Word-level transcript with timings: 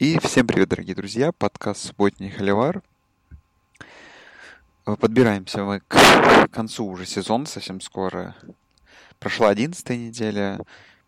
И 0.00 0.18
всем 0.18 0.44
привет, 0.48 0.70
дорогие 0.70 0.96
друзья, 0.96 1.30
подкаст 1.30 1.82
«Субботний 1.82 2.28
холивар». 2.28 2.82
Подбираемся 4.84 5.62
мы 5.62 5.82
к 5.86 6.48
концу 6.48 6.84
уже 6.84 7.06
сезона 7.06 7.46
совсем 7.46 7.80
скоро. 7.80 8.34
Прошла 9.20 9.50
одиннадцатая 9.50 9.96
неделя, 9.96 10.58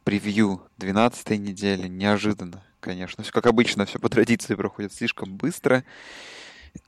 превью 0.05 0.63
двенадцатой 0.79 1.39
недели, 1.39 1.89
неожиданно, 1.89 2.63
конечно. 2.79 3.25
Все 3.25 3.33
как 3.33 3.47
обычно, 3.47 3.87
все 3.87 3.99
по 3.99 4.09
традиции 4.09 4.55
проходит 4.55 4.93
слишком 4.93 5.37
быстро. 5.37 5.83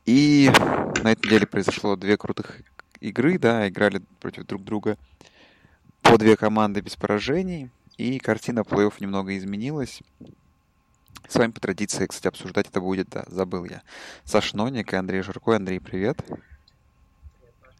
И 0.06 0.52
на 1.02 1.10
этой 1.10 1.26
неделе 1.26 1.48
произошло 1.48 1.96
две 1.96 2.16
крутых 2.16 2.60
игры, 3.00 3.40
да, 3.40 3.68
играли 3.68 4.02
против 4.20 4.46
друг 4.46 4.62
друга 4.62 4.96
по 6.02 6.16
две 6.16 6.36
команды 6.36 6.80
без 6.80 6.94
поражений, 6.94 7.70
и 7.96 8.20
картина 8.20 8.60
плей-офф 8.60 8.94
немного 9.00 9.36
изменилась. 9.36 10.00
С 11.26 11.34
вами 11.34 11.50
по 11.50 11.60
традиции, 11.60 12.06
кстати, 12.06 12.28
обсуждать 12.28 12.68
это 12.68 12.80
будет, 12.80 13.08
да, 13.10 13.24
забыл 13.26 13.64
я. 13.64 13.82
Саша 14.24 14.56
Ноник 14.56 14.92
и 14.92 14.96
Андрей 14.96 15.22
Жирко. 15.22 15.56
Андрей, 15.56 15.80
привет. 15.80 16.22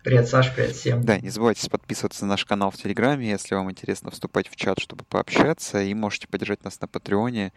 Привет, 0.02 0.29
Саш, 0.29 0.55
привет 0.55 0.74
всем. 0.74 1.05
Да, 1.05 1.19
не 1.19 1.29
забывайте 1.29 1.69
подписываться 1.69 2.24
на 2.24 2.30
наш 2.30 2.45
канал 2.45 2.70
в 2.70 2.77
Телеграме, 2.77 3.30
если 3.30 3.55
вам 3.55 3.70
интересно 3.70 4.10
вступать 4.10 4.48
в 4.48 4.56
чат, 4.56 4.79
чтобы 4.79 5.05
пообщаться, 5.05 5.82
и 5.82 5.93
можете 5.93 6.29
поддержать 6.29 6.65
нас 6.65 6.80
на 6.80 6.88
Патреоне. 6.88 7.52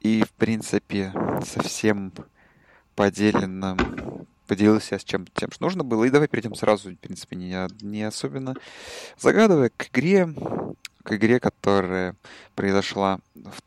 И, 0.00 0.24
в 0.24 0.30
принципе, 0.32 1.12
совсем 1.44 2.12
поделенным 2.94 4.26
поделился 4.46 4.98
с 4.98 5.04
чем 5.04 5.26
тем, 5.26 5.50
что 5.50 5.64
нужно 5.64 5.84
было. 5.84 6.04
И 6.04 6.10
давай 6.10 6.28
перейдем 6.28 6.54
сразу, 6.54 6.90
в 6.90 6.96
принципе, 6.96 7.36
не, 7.36 7.66
не 7.84 8.02
особенно 8.02 8.54
загадывая 9.18 9.70
к 9.76 9.88
игре, 9.88 10.28
к 11.02 11.12
игре, 11.12 11.40
которая 11.40 12.16
произошла 12.54 13.18
в 13.34 13.60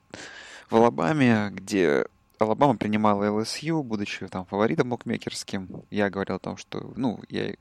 в 0.70 0.76
Алабаме, 0.76 1.50
где 1.52 2.06
Алабама 2.40 2.76
принимала 2.76 3.30
ЛСЮ, 3.32 3.84
будучи 3.84 4.28
там 4.28 4.46
фаворитом 4.46 4.90
букмекерским. 4.90 5.84
Я 5.90 6.10
говорил 6.10 6.36
о 6.36 6.40
том, 6.40 6.58
что, 6.58 6.94
ну, 6.96 7.20
я 7.30 7.54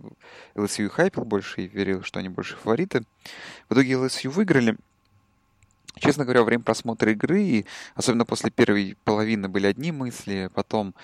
ЛСЮ 0.55 0.91
хайпил 0.91 1.25
больше 1.25 1.63
и 1.63 1.69
верил, 1.69 2.03
что 2.03 2.19
они 2.19 2.29
больше 2.29 2.57
фавориты. 2.57 3.05
В 3.69 3.75
итоге 3.75 3.97
ЛСЮ 3.97 4.31
выиграли. 4.31 4.77
Честно 5.97 6.25
говоря, 6.25 6.41
во 6.41 6.47
время 6.47 6.65
просмотра 6.65 7.13
игры, 7.13 7.67
особенно 7.95 8.25
после 8.25 8.51
первой 8.51 8.97
половины, 9.05 9.49
были 9.49 9.67
одни 9.67 9.93
мысли, 9.93 10.51
потом 10.53 10.95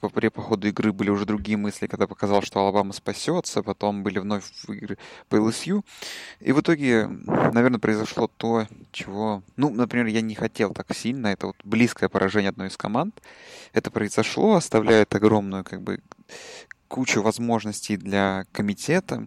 по, 0.00 0.08
по 0.08 0.42
ходу 0.42 0.68
игры 0.68 0.92
были 0.92 1.10
уже 1.10 1.26
другие 1.26 1.56
мысли, 1.56 1.86
когда 1.86 2.06
показалось, 2.06 2.42
что 2.42 2.60
Алабама 2.60 2.92
спасется, 2.92 3.62
потом 3.62 4.02
были 4.02 4.18
вновь 4.18 4.44
игры 4.68 4.98
по 5.28 5.36
LSU. 5.36 5.84
И 6.40 6.52
в 6.52 6.60
итоге, 6.60 7.06
наверное, 7.06 7.78
произошло 7.78 8.30
то, 8.36 8.66
чего... 8.92 9.42
Ну, 9.56 9.70
например, 9.70 10.06
я 10.06 10.20
не 10.20 10.34
хотел 10.34 10.72
так 10.72 10.94
сильно. 10.94 11.28
Это 11.28 11.48
вот 11.48 11.56
близкое 11.64 12.08
поражение 12.08 12.50
одной 12.50 12.68
из 12.68 12.76
команд. 12.76 13.20
Это 13.72 13.90
произошло, 13.90 14.54
оставляет 14.54 15.14
огромную, 15.14 15.64
как 15.64 15.82
бы, 15.82 16.00
кучу 16.88 17.22
возможностей 17.22 17.96
для 17.96 18.44
комитета, 18.52 19.26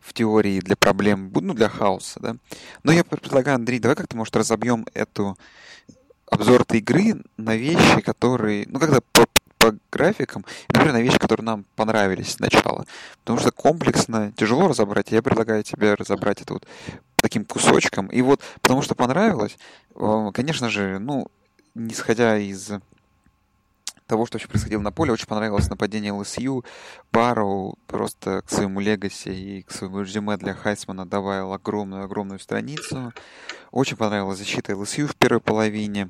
в 0.00 0.12
теории 0.12 0.60
для 0.60 0.76
проблем, 0.76 1.30
ну, 1.32 1.54
для 1.54 1.68
хаоса, 1.68 2.20
да. 2.20 2.36
Но 2.82 2.92
я 2.92 3.04
предлагаю, 3.04 3.56
Андрей, 3.56 3.78
давай 3.78 3.96
как-то, 3.96 4.16
может, 4.16 4.34
разобьем 4.36 4.86
эту 4.94 5.38
обзор 6.30 6.62
этой 6.62 6.78
игры 6.78 7.22
на 7.36 7.56
вещи, 7.56 8.00
которые, 8.00 8.66
ну, 8.68 8.78
когда 8.78 9.00
по, 9.12 9.26
по 9.60 9.76
графикам, 9.92 10.44
например, 10.68 10.94
на 10.94 11.02
вещи, 11.02 11.18
которые 11.18 11.44
нам 11.44 11.64
понравились 11.76 12.32
сначала. 12.32 12.86
Потому 13.20 13.38
что 13.38 13.52
комплексно 13.52 14.32
тяжело 14.32 14.68
разобрать, 14.68 15.12
я 15.12 15.20
предлагаю 15.22 15.62
тебе 15.62 15.94
разобрать 15.94 16.40
это 16.40 16.54
вот 16.54 16.66
таким 17.16 17.44
кусочком. 17.44 18.06
И 18.06 18.22
вот 18.22 18.40
потому 18.62 18.80
что 18.80 18.94
понравилось, 18.94 19.58
э, 19.94 20.30
конечно 20.32 20.70
же, 20.70 20.98
ну, 20.98 21.26
не 21.74 21.92
исходя 21.92 22.38
из 22.38 22.70
того, 24.06 24.26
что 24.26 24.36
вообще 24.36 24.48
происходило 24.48 24.80
на 24.80 24.90
поле. 24.92 25.12
Очень 25.12 25.26
понравилось 25.26 25.68
нападение 25.68 26.12
ЛСЮ. 26.12 26.64
Барроу 27.12 27.78
просто 27.86 28.42
к 28.42 28.50
своему 28.50 28.80
легаси 28.80 29.28
и 29.28 29.62
к 29.62 29.70
своему 29.70 30.00
резюме 30.00 30.36
для 30.38 30.54
Хайсмана 30.54 31.06
добавил 31.06 31.52
огромную-огромную 31.52 32.40
страницу. 32.40 33.12
Очень 33.70 33.96
понравилась 33.96 34.38
защита 34.38 34.74
ЛСЮ 34.74 35.06
в 35.06 35.14
первой 35.14 35.40
половине. 35.40 36.08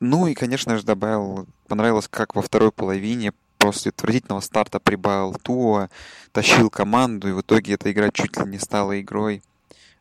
Ну 0.00 0.26
и, 0.26 0.34
конечно 0.34 0.76
же, 0.76 0.84
добавил, 0.84 1.46
понравилось, 1.68 2.08
как 2.08 2.34
во 2.34 2.42
второй 2.42 2.70
половине 2.72 3.32
после 3.58 3.90
отвратительного 3.90 4.40
старта 4.40 4.78
прибавил 4.78 5.34
Туа, 5.34 5.90
тащил 6.32 6.70
команду, 6.70 7.28
и 7.28 7.32
в 7.32 7.40
итоге 7.40 7.74
эта 7.74 7.90
игра 7.90 8.10
чуть 8.10 8.36
ли 8.36 8.44
не 8.46 8.58
стала 8.58 9.00
игрой 9.00 9.42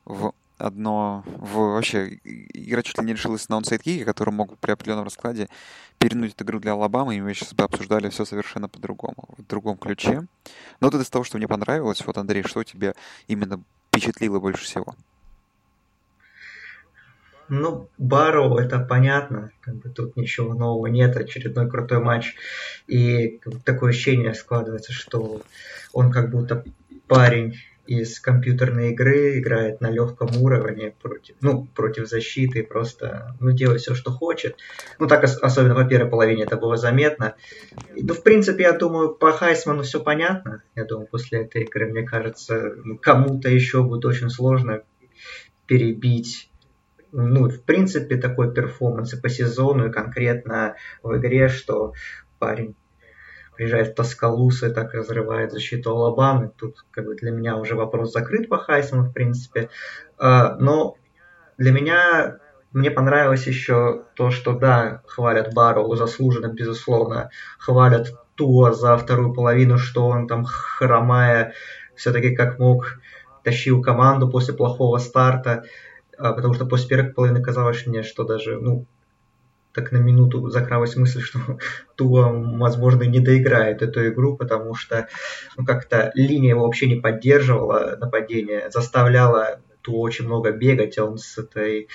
в 0.04 0.34
одно... 0.58 1.24
В, 1.26 1.74
вообще, 1.74 2.20
игра 2.24 2.84
чуть 2.84 2.98
ли 2.98 3.06
не 3.06 3.14
решилась 3.14 3.50
на 3.50 3.58
онсайд-кике, 3.58 4.06
который 4.06 4.32
мог 4.32 4.58
при 4.60 4.72
определенном 4.72 5.06
раскладе 5.06 5.50
перенуть 5.98 6.34
эту 6.34 6.44
игру 6.44 6.60
для 6.60 6.74
Алабамы, 6.74 7.16
и 7.16 7.22
мы 7.22 7.34
сейчас 7.34 7.54
бы 7.54 7.64
обсуждали 7.64 8.10
все 8.10 8.26
совершенно 8.26 8.70
по-другому, 8.70 9.30
в 9.38 9.48
другом 9.48 9.78
ключе. 9.78 10.28
Но 10.80 10.90
вот 10.90 10.96
из 10.96 11.10
того, 11.10 11.24
что 11.24 11.38
мне 11.38 11.48
понравилось, 11.48 12.06
вот, 12.06 12.18
Андрей, 12.18 12.44
что 12.44 12.64
тебе 12.64 12.94
именно 13.28 13.62
впечатлило 13.90 14.40
больше 14.40 14.66
всего? 14.66 14.96
Ну, 17.48 17.90
Барроу, 17.98 18.58
это 18.58 18.80
понятно, 18.80 19.52
как 19.62 19.76
бы 19.76 19.90
тут 19.90 20.16
ничего 20.16 20.54
нового 20.54 20.88
нет, 20.88 21.16
очередной 21.16 21.70
крутой 21.70 22.00
матч. 22.00 22.36
И 22.88 23.40
такое 23.64 23.92
ощущение 23.92 24.34
складывается, 24.34 24.92
что 24.92 25.42
он 25.94 26.12
как 26.12 26.32
будто 26.32 26.64
парень 27.08 27.56
из 27.88 28.20
компьютерной 28.20 28.92
игры, 28.92 29.40
играет 29.40 29.80
на 29.80 29.90
легком 29.90 30.30
уровне 30.42 30.94
против, 31.02 31.36
ну, 31.42 31.68
против 31.76 32.08
защиты, 32.08 32.64
просто 32.64 33.36
ну, 33.40 33.52
делает 33.52 33.82
все, 33.82 33.94
что 33.94 34.12
хочет. 34.12 34.58
Ну, 35.00 35.08
так 35.08 35.24
особенно 35.24 35.76
по 35.76 35.86
первой 35.86 36.10
половине 36.10 36.44
это 36.44 36.58
было 36.58 36.78
заметно. 36.78 37.36
Ну, 37.96 38.14
в 38.14 38.24
принципе, 38.24 38.64
я 38.64 38.74
думаю, 38.74 39.14
по 39.14 39.32
Хайсману 39.32 39.84
все 39.84 40.00
понятно. 40.00 40.64
Я 40.76 40.86
думаю, 40.86 41.08
после 41.08 41.42
этой 41.42 41.64
игры, 41.64 41.88
мне 41.88 42.04
кажется, 42.04 42.76
кому-то 43.02 43.50
еще 43.50 43.84
будет 43.84 44.06
очень 44.06 44.30
сложно 44.30 44.82
перебить 45.68 46.50
ну, 47.12 47.50
в 47.50 47.64
принципе, 47.64 48.18
такой 48.18 48.54
перформанс 48.54 49.14
и 49.14 49.22
по 49.22 49.30
сезону, 49.30 49.88
и 49.88 49.92
конкретно 49.92 50.76
в 51.04 51.18
игре, 51.18 51.48
что 51.48 51.94
парень 52.40 52.76
приезжает 53.56 53.90
в 53.90 53.96
Тоскалуса 53.96 54.68
и 54.68 54.74
так 54.74 54.94
разрывает 54.94 55.52
защиту 55.52 55.92
Алабамы. 55.92 56.52
Тут 56.58 56.86
как 56.92 57.06
бы 57.06 57.16
для 57.16 57.32
меня 57.32 57.56
уже 57.56 57.76
вопрос 57.76 58.12
закрыт 58.12 58.50
по 58.50 58.58
Хайсону, 58.58 59.04
в 59.04 59.14
принципе. 59.14 59.70
А, 60.18 60.56
но 60.58 60.98
для 61.58 61.72
меня 61.72 62.38
мне 62.74 62.92
понравилось 62.92 63.48
еще 63.48 64.04
то, 64.16 64.32
что 64.32 64.54
да, 64.54 65.02
хвалят 65.08 65.54
Барроу 65.54 65.96
заслуженно, 65.96 66.48
безусловно, 66.48 67.30
хвалят 67.58 68.10
Туа 68.36 68.74
за 68.74 68.98
вторую 68.98 69.34
половину, 69.34 69.78
что 69.78 70.08
он 70.08 70.28
там 70.28 70.44
хромая 70.44 71.54
все-таки 71.96 72.36
как 72.36 72.60
мог 72.60 73.00
тащил 73.44 73.82
команду 73.82 74.30
после 74.30 74.54
плохого 74.54 74.98
старта, 74.98 75.64
а, 76.18 76.34
потому 76.34 76.54
что 76.54 76.66
после 76.66 76.90
первой 76.90 77.14
половины 77.14 77.42
казалось 77.42 77.86
мне, 77.86 78.04
что 78.04 78.24
даже, 78.24 78.60
ну, 78.60 78.86
так 79.74 79.92
на 79.92 79.98
минуту 79.98 80.50
закралась 80.50 80.96
мысль, 80.96 81.22
что 81.22 81.40
Туа, 81.96 82.30
возможно, 82.32 83.04
не 83.04 83.20
доиграет 83.20 83.82
эту 83.82 84.08
игру, 84.08 84.38
потому 84.38 84.74
что 84.74 85.08
ну, 85.58 85.66
как-то 85.66 86.12
линия 86.16 86.52
его 86.52 86.64
вообще 86.64 86.88
не 86.88 86.96
поддерживала 86.96 87.98
нападение, 88.00 88.70
заставляла 88.72 89.60
Туа 89.82 90.00
очень 90.00 90.26
много 90.26 90.52
бегать, 90.52 90.98
а 90.98 91.06
он 91.06 91.18
с 91.18 91.38
этой 91.38 91.90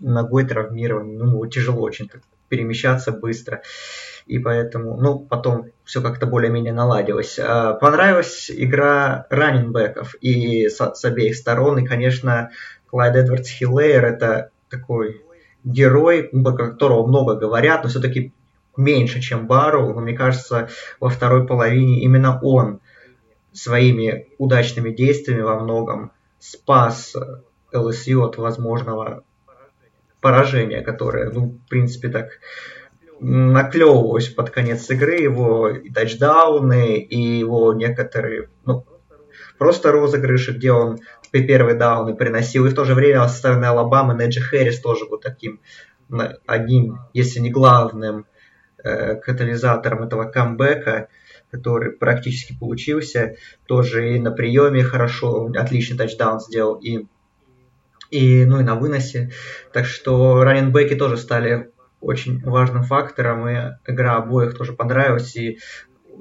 ногой 0.00 0.46
травмирован, 0.46 1.16
ну, 1.18 1.46
тяжело 1.46 1.82
очень 1.82 2.08
так 2.08 2.22
перемещаться 2.48 3.12
быстро. 3.12 3.62
И 4.26 4.38
поэтому, 4.38 4.96
ну, 4.96 5.18
потом 5.18 5.66
все 5.84 6.02
как-то 6.02 6.26
более-менее 6.26 6.72
наладилось. 6.72 7.38
А, 7.38 7.74
понравилась 7.74 8.50
игра 8.50 9.26
раненбеков 9.30 10.14
и 10.20 10.68
с, 10.68 10.76
с 10.76 11.04
обеих 11.04 11.36
сторон. 11.36 11.78
И, 11.78 11.86
конечно, 11.86 12.50
Клайд 12.90 13.14
Эдвардс 13.14 13.48
Хиллейер 13.48 14.04
это 14.04 14.50
такой 14.68 15.24
герой, 15.62 16.24
про 16.24 16.52
которого 16.52 17.06
много 17.06 17.36
говорят, 17.36 17.84
но 17.84 17.88
все-таки 17.88 18.32
меньше, 18.76 19.20
чем 19.20 19.46
Барроу. 19.46 19.94
Но 19.94 20.00
мне 20.00 20.16
кажется, 20.16 20.68
во 20.98 21.08
второй 21.08 21.46
половине 21.46 22.00
именно 22.00 22.40
он 22.42 22.80
своими 23.52 24.28
удачными 24.38 24.90
действиями 24.90 25.42
во 25.42 25.60
многом 25.60 26.12
спас 26.40 27.14
ЛСЮ 27.72 28.22
от 28.22 28.38
возможного 28.38 29.22
поражения, 30.20 30.80
которое, 30.82 31.30
ну, 31.30 31.58
в 31.64 31.68
принципе, 31.68 32.08
так 32.08 32.40
наклевывалось 33.20 34.28
под 34.28 34.50
конец 34.50 34.88
игры, 34.90 35.16
его 35.16 35.68
и 35.68 35.90
тачдауны, 35.90 36.96
и 36.98 37.20
его 37.20 37.72
некоторые, 37.72 38.48
ну, 38.64 38.84
просто 39.58 39.92
розыгрыши, 39.92 40.52
где 40.52 40.72
он 40.72 41.00
первый 41.38 41.74
даун 41.74 42.08
и 42.08 42.16
приносил. 42.16 42.66
И 42.66 42.70
в 42.70 42.74
то 42.74 42.84
же 42.84 42.94
время 42.94 43.26
со 43.28 43.36
стороны 43.36 43.66
Алабамы 43.66 44.14
Неджи 44.14 44.40
Хэрис 44.40 44.80
тоже 44.80 45.06
был 45.06 45.18
таким 45.18 45.60
одним, 46.46 46.98
если 47.12 47.40
не 47.40 47.50
главным, 47.50 48.26
э, 48.82 49.14
катализатором 49.16 50.02
этого 50.02 50.24
камбэка, 50.24 51.08
который 51.50 51.92
практически 51.92 52.56
получился. 52.58 53.36
Тоже 53.66 54.16
и 54.16 54.20
на 54.20 54.32
приеме 54.32 54.82
хорошо, 54.82 55.50
отличный 55.54 55.96
тачдаун 55.96 56.40
сделал, 56.40 56.74
и, 56.76 57.06
и, 58.10 58.44
ну, 58.44 58.60
и 58.60 58.64
на 58.64 58.74
выносе. 58.74 59.30
Так 59.72 59.86
что 59.86 60.42
раненбеки 60.42 60.94
тоже 60.94 61.16
стали 61.16 61.70
очень 62.00 62.42
важным 62.42 62.82
фактором, 62.82 63.48
и 63.48 63.74
игра 63.86 64.16
обоих 64.16 64.56
тоже 64.56 64.72
понравилась, 64.72 65.36
и 65.36 65.58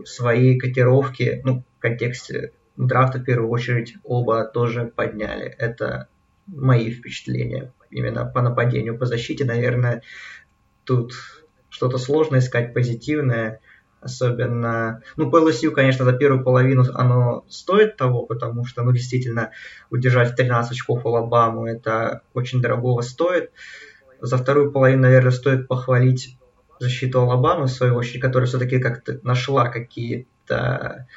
свои 0.05 0.57
котировки, 0.57 1.41
ну, 1.43 1.63
в 1.77 1.81
контексте 1.81 2.51
драфта 2.87 3.19
в 3.19 3.23
первую 3.23 3.49
очередь 3.49 3.95
оба 4.03 4.45
тоже 4.45 4.85
подняли. 4.85 5.45
Это 5.57 6.07
мои 6.47 6.91
впечатления 6.91 7.73
именно 7.91 8.25
по 8.25 8.41
нападению, 8.41 8.97
по 8.97 9.05
защите, 9.05 9.45
наверное, 9.45 10.01
тут 10.83 11.13
что-то 11.69 11.97
сложно 11.97 12.37
искать 12.37 12.73
позитивное, 12.73 13.59
особенно, 14.01 15.01
ну, 15.17 15.29
по 15.29 15.37
LSU, 15.37 15.71
конечно, 15.71 16.05
за 16.05 16.13
первую 16.13 16.43
половину 16.43 16.85
оно 16.93 17.45
стоит 17.49 17.97
того, 17.97 18.25
потому 18.25 18.65
что, 18.65 18.83
ну, 18.83 18.91
действительно, 18.91 19.51
удержать 19.89 20.31
в 20.31 20.35
13 20.35 20.71
очков 20.71 21.05
Алабаму 21.05 21.65
это 21.65 22.21
очень 22.33 22.61
дорогого 22.61 23.01
стоит. 23.01 23.51
За 24.21 24.37
вторую 24.37 24.71
половину, 24.71 25.03
наверное, 25.03 25.31
стоит 25.31 25.67
похвалить 25.67 26.37
защиту 26.79 27.21
Алабамы, 27.21 27.65
в 27.65 27.71
свою 27.71 27.95
очередь, 27.95 28.21
которая 28.21 28.47
все-таки 28.47 28.79
как-то 28.79 29.19
нашла 29.23 29.67
какие-то 29.67 31.07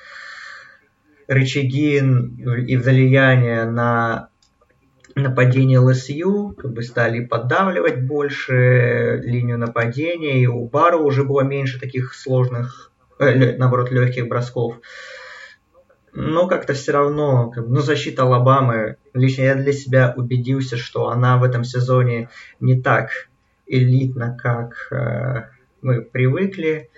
рычаги 1.28 1.96
и 1.98 2.76
влияние 2.76 3.64
на 3.64 4.28
нападение 5.14 5.78
ЛСЮ, 5.78 6.54
как 6.56 6.72
бы 6.72 6.82
стали 6.82 7.24
поддавливать 7.24 8.02
больше 8.06 9.20
линию 9.22 9.58
нападения, 9.58 10.42
и 10.42 10.46
у 10.46 10.66
Бару 10.66 11.00
уже 11.00 11.24
было 11.24 11.42
меньше 11.42 11.78
таких 11.78 12.14
сложных, 12.14 12.92
э, 13.18 13.56
наоборот, 13.56 13.90
легких 13.90 14.28
бросков. 14.28 14.76
Но 16.14 16.46
как-то 16.46 16.74
все 16.74 16.92
равно, 16.92 17.50
как 17.50 17.66
ну, 17.66 17.80
защита 17.80 18.22
Алабамы, 18.22 18.96
лично 19.14 19.42
я 19.42 19.54
для 19.54 19.72
себя 19.72 20.12
убедился, 20.16 20.76
что 20.76 21.08
она 21.08 21.38
в 21.38 21.44
этом 21.44 21.64
сезоне 21.64 22.28
не 22.60 22.80
так 22.80 23.10
элитна, 23.66 24.36
как 24.40 24.88
э, 24.90 25.48
мы 25.80 26.02
привыкли. 26.02 26.90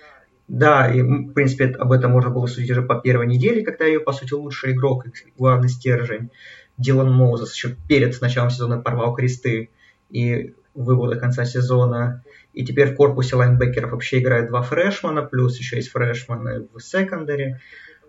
Да, 0.47 0.93
и, 0.93 1.01
в 1.01 1.33
принципе, 1.33 1.65
об 1.65 1.91
этом 1.91 2.11
можно 2.11 2.29
было 2.29 2.45
судить 2.45 2.69
уже 2.69 2.83
по 2.83 2.95
первой 2.95 3.25
неделе, 3.25 3.63
когда 3.63 3.85
ее, 3.85 3.99
по 3.99 4.13
сути, 4.13 4.33
лучший 4.33 4.73
игрок, 4.73 5.05
главный 5.37 5.69
стержень. 5.69 6.29
Дилан 6.77 7.11
Моузес 7.11 7.53
еще 7.53 7.75
перед 7.87 8.19
началом 8.21 8.49
сезона 8.49 8.79
порвал 8.79 9.15
кресты 9.15 9.69
и 10.09 10.53
выбыл 10.75 11.06
до 11.06 11.19
конца 11.19 11.45
сезона. 11.45 12.23
И 12.53 12.63
теперь 12.63 12.91
в 12.91 12.95
корпусе 12.95 13.35
лайнбекеров 13.35 13.91
вообще 13.91 14.19
играют 14.19 14.49
два 14.49 14.61
фрешмана, 14.61 15.23
плюс 15.23 15.57
еще 15.57 15.77
есть 15.77 15.89
фрешманы 15.89 16.67
в 16.73 16.79
secondary. 16.79 17.59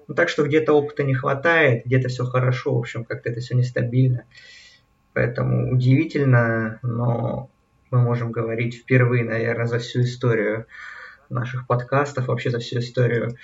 Ну, 0.06 0.15
так 0.15 0.29
что 0.29 0.44
где-то 0.44 0.73
опыта 0.73 1.03
не 1.05 1.15
хватает, 1.15 1.85
где-то 1.85 2.09
все 2.09 2.25
хорошо, 2.25 2.75
в 2.75 2.79
общем, 2.79 3.05
как-то 3.05 3.31
это 3.31 3.41
все 3.41 3.56
нестабильно. 3.56 4.25
Поэтому 5.15 5.73
удивительно, 5.73 6.79
но 6.83 7.50
мы 7.91 8.03
можем 8.03 8.31
говорить 8.31 8.77
впервые, 8.77 9.25
наверное, 9.25 9.67
за 9.67 9.79
всю 9.79 10.03
историю 10.03 10.67
наших 11.31 11.67
подкастов, 11.67 12.28
вообще 12.28 12.50
за 12.50 12.58
всю 12.58 12.78
историю 12.78 13.37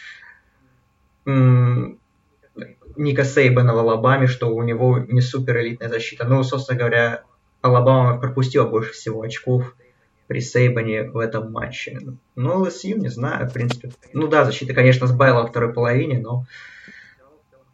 Ника 2.97 3.25
Сейбана 3.25 3.75
в 3.75 3.79
Алабаме, 3.79 4.27
что 4.27 4.55
у 4.55 4.63
него 4.63 4.99
не 4.99 5.21
супер 5.21 5.61
элитная 5.61 5.89
защита. 5.89 6.27
Ну, 6.27 6.43
собственно 6.45 6.79
говоря, 6.79 7.23
Алабама 7.63 8.21
пропустила 8.21 8.67
больше 8.67 8.93
всего 8.93 9.23
очков 9.23 9.75
при 10.27 10.41
Сейбане 10.41 11.05
в 11.05 11.19
этом 11.19 11.53
матче. 11.53 12.01
Ну, 12.35 12.63
ЛСЮ, 12.63 12.99
не 12.99 13.09
знаю, 13.09 13.49
в 13.49 13.53
принципе. 13.53 13.93
Ну 14.13 14.29
да, 14.29 14.45
защита, 14.45 14.75
конечно, 14.75 15.07
сбавила 15.07 15.43
во 15.43 15.47
второй 15.47 15.73
половине, 15.73 16.19
но 16.19 16.47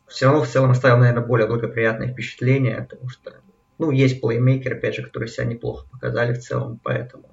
все 0.06 0.26
равно 0.26 0.42
в 0.42 0.48
целом 0.48 0.70
оставил, 0.70 0.98
наверное, 0.98 1.24
более 1.24 1.46
благоприятное 1.46 2.08
впечатление, 2.08 2.86
потому 2.88 3.08
что, 3.08 3.34
ну, 3.78 3.90
есть 3.90 4.20
плеймейкеры, 4.20 4.76
опять 4.76 4.94
же, 4.96 5.02
которые 5.02 5.28
себя 5.28 5.44
неплохо 5.44 5.86
показали 5.90 6.32
в 6.34 6.40
целом, 6.40 6.80
поэтому 6.82 7.30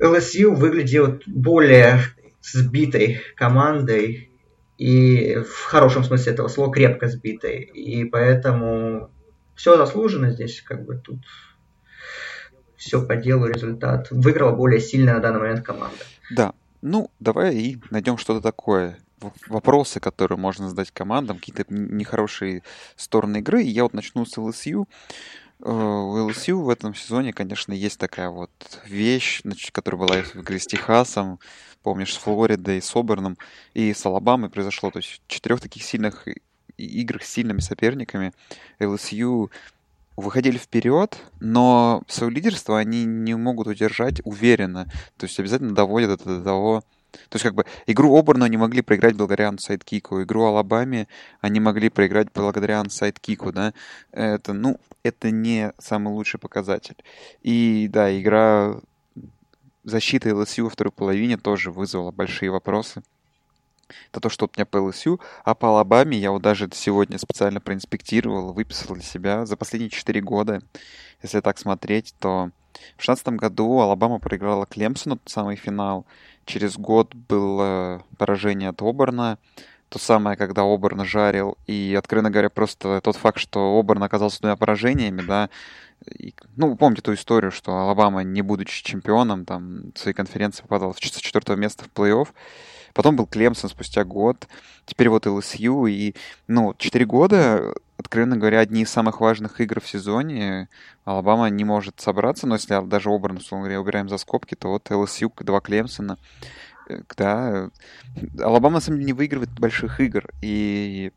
ЛСЮ 0.00 0.54
выглядел 0.54 1.20
более 1.26 2.00
сбитой 2.42 3.20
командой, 3.36 4.30
и 4.78 5.36
в 5.36 5.64
хорошем 5.64 6.04
смысле 6.04 6.32
этого 6.32 6.48
слова 6.48 6.72
крепко 6.72 7.06
сбитой. 7.06 7.58
И 7.58 8.04
поэтому 8.04 9.10
все 9.54 9.76
заслужено 9.76 10.30
здесь, 10.30 10.62
как 10.62 10.86
бы 10.86 10.96
тут 10.96 11.18
все 12.76 13.06
по 13.06 13.14
делу 13.14 13.46
результат. 13.46 14.08
Выиграла 14.10 14.52
более 14.52 14.80
сильная 14.80 15.14
на 15.14 15.20
данный 15.20 15.40
момент 15.40 15.60
команда. 15.60 15.98
Да, 16.30 16.54
ну 16.80 17.10
давай 17.20 17.54
и 17.54 17.78
найдем 17.90 18.16
что-то 18.16 18.40
такое. 18.40 18.98
Вопросы, 19.48 20.00
которые 20.00 20.38
можно 20.38 20.70
задать 20.70 20.90
командам, 20.90 21.36
какие-то 21.36 21.66
нехорошие 21.68 22.62
стороны 22.96 23.40
игры. 23.40 23.60
Я 23.60 23.82
вот 23.82 23.92
начну 23.92 24.24
с 24.24 24.38
LSU. 24.38 24.86
Э, 25.62 25.70
у 25.70 26.28
LSU 26.28 26.54
в 26.54 26.68
этом 26.68 26.94
сезоне, 26.94 27.32
конечно, 27.32 27.72
есть 27.72 27.98
такая 27.98 28.30
вот 28.30 28.50
вещь, 28.86 29.42
значит, 29.42 29.72
которая 29.72 30.00
была 30.00 30.22
в 30.22 30.36
игре 30.36 30.58
с 30.58 30.66
Техасом 30.66 31.38
помнишь, 31.82 32.14
с 32.14 32.18
Флоридой, 32.18 32.82
с 32.82 32.94
Оберном 32.94 33.38
и 33.74 33.92
с 33.92 34.04
Алабамой 34.04 34.50
произошло. 34.50 34.90
То 34.90 34.98
есть 34.98 35.20
в 35.26 35.30
четырех 35.30 35.60
таких 35.60 35.82
сильных 35.82 36.26
играх 36.76 37.24
с 37.24 37.30
сильными 37.30 37.60
соперниками 37.60 38.32
LSU 38.78 39.50
выходили 40.16 40.58
вперед, 40.58 41.18
но 41.40 42.02
свое 42.08 42.32
лидерство 42.32 42.78
они 42.78 43.04
не 43.04 43.34
могут 43.34 43.66
удержать 43.66 44.20
уверенно. 44.24 44.86
То 45.16 45.26
есть 45.26 45.38
обязательно 45.38 45.74
доводят 45.74 46.20
это 46.20 46.38
до 46.38 46.44
того... 46.44 46.84
То 47.28 47.36
есть 47.36 47.44
как 47.44 47.54
бы 47.54 47.64
игру 47.86 48.16
Оберну 48.16 48.44
они 48.44 48.56
могли 48.56 48.82
проиграть 48.82 49.16
благодаря 49.16 49.48
onside 49.48 49.85
kick 49.85 50.10
у, 50.10 50.22
игру 50.22 50.44
Алабаме 50.44 51.08
они 51.40 51.60
могли 51.60 51.88
проиграть 51.88 52.28
благодаря 52.32 52.80
onside 52.80 53.16
kick 53.16 53.40
у, 53.40 53.52
да. 53.52 53.72
Это, 54.12 54.52
ну, 54.52 54.78
это 55.02 55.30
не 55.30 55.72
самый 55.78 56.12
лучший 56.12 56.38
показатель. 56.38 56.96
И 57.42 57.88
да, 57.88 58.16
игра 58.18 58.80
защита 59.84 60.34
ЛСЮ 60.34 60.64
во 60.64 60.70
второй 60.70 60.92
половине 60.92 61.36
тоже 61.36 61.70
вызвала 61.70 62.10
большие 62.10 62.50
вопросы. 62.50 63.02
Это 64.10 64.20
то, 64.20 64.28
что 64.28 64.46
у 64.46 64.50
меня 64.54 64.66
по 64.66 64.76
ЛСЮ. 64.78 65.20
А 65.44 65.54
по 65.54 65.68
Алабаме 65.68 66.16
я 66.16 66.30
вот 66.30 66.42
даже 66.42 66.68
сегодня 66.72 67.18
специально 67.18 67.60
проинспектировал, 67.60 68.52
выписал 68.52 68.94
для 68.94 69.04
себя 69.04 69.46
за 69.46 69.56
последние 69.56 69.90
4 69.90 70.20
года. 70.20 70.62
Если 71.22 71.40
так 71.40 71.58
смотреть, 71.58 72.14
то 72.18 72.50
в 72.72 73.02
2016 73.02 73.28
году 73.30 73.80
Алабама 73.80 74.18
проиграла 74.18 74.66
Клемсону, 74.66 75.16
тот 75.16 75.28
самый 75.28 75.56
финал. 75.56 76.06
Через 76.50 76.76
год 76.76 77.14
было 77.14 78.02
поражение 78.18 78.70
от 78.70 78.82
Оберна. 78.82 79.38
То 79.88 80.00
самое, 80.00 80.36
когда 80.36 80.62
Оберн 80.62 81.04
жарил. 81.04 81.56
И, 81.66 81.94
откровенно 81.96 82.30
говоря, 82.30 82.50
просто 82.50 83.00
тот 83.00 83.14
факт, 83.14 83.38
что 83.38 83.78
Оберн 83.78 84.02
оказался 84.02 84.40
двумя 84.40 84.56
поражениями, 84.56 85.22
да, 85.22 85.48
и, 86.18 86.34
ну, 86.56 86.76
помните 86.76 87.02
ту 87.02 87.14
историю, 87.14 87.52
что 87.52 87.76
Алабама, 87.76 88.22
не 88.24 88.42
будучи 88.42 88.82
чемпионом, 88.82 89.44
там, 89.44 89.92
в 89.94 89.98
своей 89.98 90.14
конференции 90.14 90.62
попадал 90.62 90.94
с 90.94 90.98
четвертого 90.98 91.56
места 91.56 91.84
в 91.84 91.96
плей-офф. 91.96 92.28
Потом 92.94 93.14
был 93.16 93.26
Клемсон 93.26 93.70
спустя 93.70 94.04
год. 94.04 94.48
Теперь 94.86 95.08
вот 95.08 95.26
ЛСЮ. 95.26 95.86
И, 95.86 96.14
ну, 96.48 96.74
четыре 96.78 97.04
года, 97.04 97.74
откровенно 98.00 98.36
говоря, 98.36 98.60
одни 98.60 98.82
из 98.82 98.90
самых 98.90 99.20
важных 99.20 99.60
игр 99.60 99.80
в 99.80 99.88
сезоне. 99.88 100.68
Алабама 101.04 101.48
не 101.48 101.64
может 101.64 102.00
собраться, 102.00 102.46
но 102.46 102.54
если 102.54 102.84
даже 102.86 103.10
Оберн, 103.10 103.36
условно 103.36 103.66
говоря, 103.66 103.80
убираем 103.80 104.08
за 104.08 104.18
скобки, 104.18 104.54
то 104.54 104.68
вот 104.68 104.90
ЛСЮ, 104.90 105.32
два 105.40 105.60
Клемсона. 105.60 106.18
Э, 106.88 107.00
да, 107.16 107.70
Алабама, 108.40 108.74
на 108.74 108.80
самом 108.80 108.98
деле, 108.98 109.06
не 109.06 109.12
выигрывает 109.12 109.50
больших 109.50 110.00
игр. 110.00 110.28
И 110.42 111.12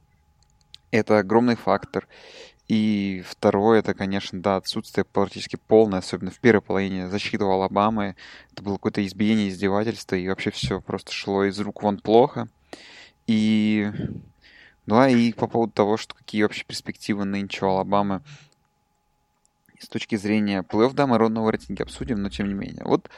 это 0.91 1.17
огромный 1.17 1.55
фактор. 1.55 2.07
И 2.67 3.23
второе, 3.27 3.79
это, 3.79 3.93
конечно, 3.93 4.41
да, 4.41 4.55
отсутствие 4.55 5.03
практически 5.03 5.57
полное, 5.57 5.99
особенно 5.99 6.31
в 6.31 6.39
первой 6.39 6.61
половине 6.61 7.09
защиты 7.09 7.43
Алабамы. 7.43 8.15
Это 8.51 8.63
было 8.63 8.75
какое-то 8.75 9.05
избиение, 9.05 9.49
издевательство, 9.49 10.15
и 10.15 10.27
вообще 10.27 10.51
все 10.51 10.79
просто 10.79 11.11
шло 11.11 11.43
из 11.43 11.59
рук 11.59 11.83
вон 11.83 11.99
плохо. 11.99 12.47
И... 13.27 13.91
Ну, 14.85 14.97
а 14.97 15.09
и 15.09 15.31
по 15.33 15.47
поводу 15.47 15.71
того, 15.71 15.97
что 15.97 16.15
какие 16.15 16.43
вообще 16.43 16.65
перспективы 16.65 17.25
нынче 17.25 17.65
у 17.65 17.69
Алабамы 17.69 18.21
с 19.79 19.87
точки 19.87 20.15
зрения 20.15 20.63
плей-офф, 20.63 20.93
да, 20.93 21.07
мы 21.07 21.17
ровно 21.17 21.49
рейтинги 21.49 21.81
обсудим, 21.81 22.21
но 22.21 22.29
тем 22.29 22.47
не 22.47 22.53
менее. 22.53 22.83
Вот 22.83 23.09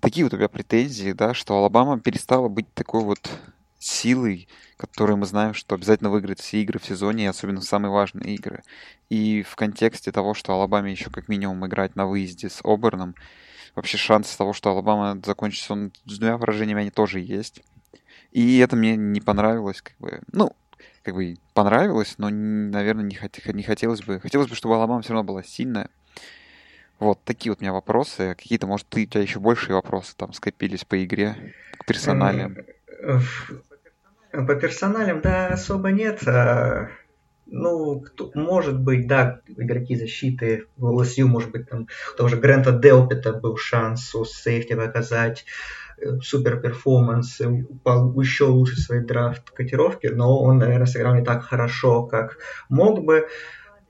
такие 0.00 0.24
вот 0.24 0.34
у 0.34 0.36
меня 0.36 0.48
претензии, 0.48 1.12
да, 1.12 1.34
что 1.34 1.56
Алабама 1.56 2.00
перестала 2.00 2.48
быть 2.48 2.72
такой 2.74 3.02
вот 3.02 3.30
силой, 3.78 4.48
которые 4.76 5.16
мы 5.16 5.26
знаем, 5.26 5.52
что 5.52 5.74
обязательно 5.74 6.10
выиграет 6.10 6.40
все 6.40 6.62
игры 6.62 6.78
в 6.78 6.86
сезоне, 6.86 7.24
и 7.24 7.28
особенно 7.28 7.60
самые 7.60 7.92
важные 7.92 8.34
игры. 8.34 8.62
И 9.10 9.42
в 9.42 9.56
контексте 9.56 10.10
того, 10.10 10.32
что 10.34 10.54
Алабаме 10.54 10.90
еще 10.90 11.10
как 11.10 11.28
минимум 11.28 11.66
играть 11.66 11.94
на 11.96 12.06
выезде 12.06 12.48
с 12.48 12.60
Оберном, 12.64 13.14
вообще 13.74 13.98
шанс 13.98 14.34
того, 14.36 14.52
что 14.52 14.70
Алабама 14.70 15.20
закончится 15.24 15.74
он 15.74 15.92
с 16.06 16.18
двумя 16.18 16.38
поражениями, 16.38 16.82
они 16.82 16.90
тоже 16.90 17.20
есть. 17.20 17.62
И 18.32 18.58
это 18.58 18.74
мне 18.74 18.96
не 18.96 19.20
понравилось, 19.20 19.82
как 19.82 19.96
бы, 19.98 20.20
ну, 20.32 20.56
как 21.04 21.14
бы 21.14 21.36
понравилось, 21.52 22.14
но, 22.18 22.30
наверное, 22.30 23.04
не, 23.04 23.16
хот- 23.16 23.52
не 23.52 23.62
хотелось 23.62 24.02
бы. 24.02 24.18
Хотелось 24.20 24.48
бы, 24.48 24.56
чтобы 24.56 24.74
Алабама 24.74 25.02
все 25.02 25.12
равно 25.12 25.24
была 25.24 25.42
сильная. 25.42 25.90
Вот 26.98 27.22
такие 27.24 27.52
вот 27.52 27.60
у 27.60 27.62
меня 27.62 27.72
вопросы. 27.72 28.34
Какие-то, 28.36 28.66
может, 28.66 28.88
ты, 28.88 29.02
у 29.02 29.06
тебя 29.06 29.20
еще 29.20 29.38
большие 29.38 29.74
вопросы 29.74 30.14
там 30.16 30.32
скопились 30.32 30.84
по 30.84 31.02
игре, 31.04 31.54
к 31.78 31.84
персоналям. 31.84 32.56
По 34.32 34.54
персоналям, 34.56 35.20
да, 35.20 35.48
особо 35.48 35.90
нет. 35.90 36.26
А, 36.26 36.88
ну, 37.46 38.00
кто, 38.00 38.30
может 38.34 38.80
быть, 38.80 39.06
да, 39.06 39.40
игроки 39.46 39.96
защиты 39.96 40.66
в 40.76 40.86
ЛСЮ, 40.86 41.28
может 41.28 41.50
быть, 41.50 41.68
там 41.68 41.88
тоже 42.16 42.38
Грента 42.38 42.72
Делпита 42.72 43.34
был 43.34 43.56
шанс 43.58 44.14
у 44.14 44.24
сейфти 44.24 44.74
показать 44.74 45.44
супер 46.22 46.60
performance, 46.60 47.40
еще 47.40 48.44
лучше 48.44 48.80
свои 48.80 49.00
драфт 49.00 49.50
котировки, 49.50 50.08
но 50.08 50.40
он, 50.40 50.58
наверное, 50.58 50.86
сыграл 50.86 51.14
не 51.14 51.24
так 51.24 51.44
хорошо, 51.44 52.04
как 52.04 52.38
мог 52.68 53.04
бы. 53.04 53.28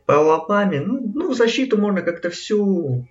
По 0.06 0.16
Алабаме, 0.16 0.80
ну, 0.80 1.00
ну, 1.14 1.32
защиту 1.32 1.78
можно 1.78 2.02
как-то 2.02 2.28
всю 2.28 3.06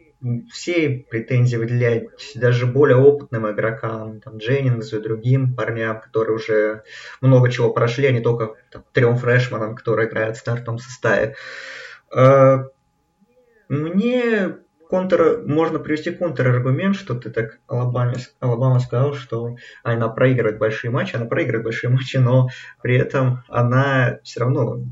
все 0.51 1.05
претензии 1.09 1.57
выделять 1.57 2.07
даже 2.35 2.65
более 2.65 2.97
опытным 2.97 3.49
игрокам, 3.51 4.21
там, 4.21 4.37
Дженнингсу 4.37 4.97
и 4.97 5.01
другим 5.01 5.55
парням, 5.55 5.99
которые 5.99 6.35
уже 6.35 6.83
много 7.19 7.51
чего 7.51 7.73
прошли, 7.73 8.07
а 8.07 8.11
не 8.11 8.21
только 8.21 8.55
там, 8.71 8.85
трем 8.93 9.17
фрешманам, 9.17 9.75
которые 9.75 10.07
играют 10.07 10.37
в 10.37 10.39
стартовом 10.39 10.79
составе. 10.79 11.35
А, 12.15 12.65
мне 13.67 14.57
контр, 14.93 15.41
можно 15.47 15.79
привести 15.79 16.11
контраргумент, 16.11 16.95
что 16.95 17.15
ты 17.15 17.31
так 17.31 17.57
Алабама, 17.65 18.13
Алабама 18.39 18.79
сказал, 18.79 19.15
что 19.15 19.55
она 19.81 20.07
проигрывает 20.07 20.59
большие 20.59 20.91
матчи, 20.91 21.15
она 21.15 21.25
проигрывает 21.25 21.63
большие 21.63 21.89
матчи, 21.89 22.17
но 22.17 22.49
при 22.83 22.95
этом 22.95 23.43
она 23.47 24.19
все 24.21 24.41
равно 24.41 24.83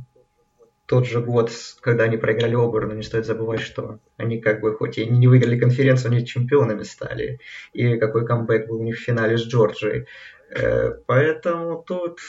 тот 0.87 1.05
же 1.05 1.21
год, 1.21 1.51
когда 1.81 2.05
они 2.05 2.17
проиграли 2.17 2.55
Оберну, 2.55 2.95
не 2.95 3.03
стоит 3.03 3.27
забывать, 3.27 3.59
что 3.59 3.99
они 4.17 4.41
как 4.41 4.61
бы, 4.61 4.75
хоть 4.75 4.97
и 4.97 5.05
не 5.05 5.27
выиграли 5.27 5.59
конференцию, 5.59 6.13
они 6.13 6.25
чемпионами 6.25 6.81
стали. 6.81 7.37
И 7.71 7.97
какой 7.97 8.25
камбэк 8.25 8.69
был 8.69 8.79
у 8.79 8.83
них 8.83 8.97
в 8.97 9.03
финале 9.03 9.37
с 9.37 9.43
Джорджией. 9.43 10.07
Э, 10.49 10.93
поэтому 11.05 11.83
тут 11.83 12.21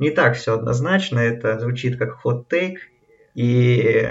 не 0.00 0.10
так 0.10 0.34
все 0.34 0.54
однозначно, 0.54 1.20
это 1.20 1.56
звучит 1.60 1.98
как 1.98 2.20
хот-тейк, 2.20 2.80
и 3.36 4.08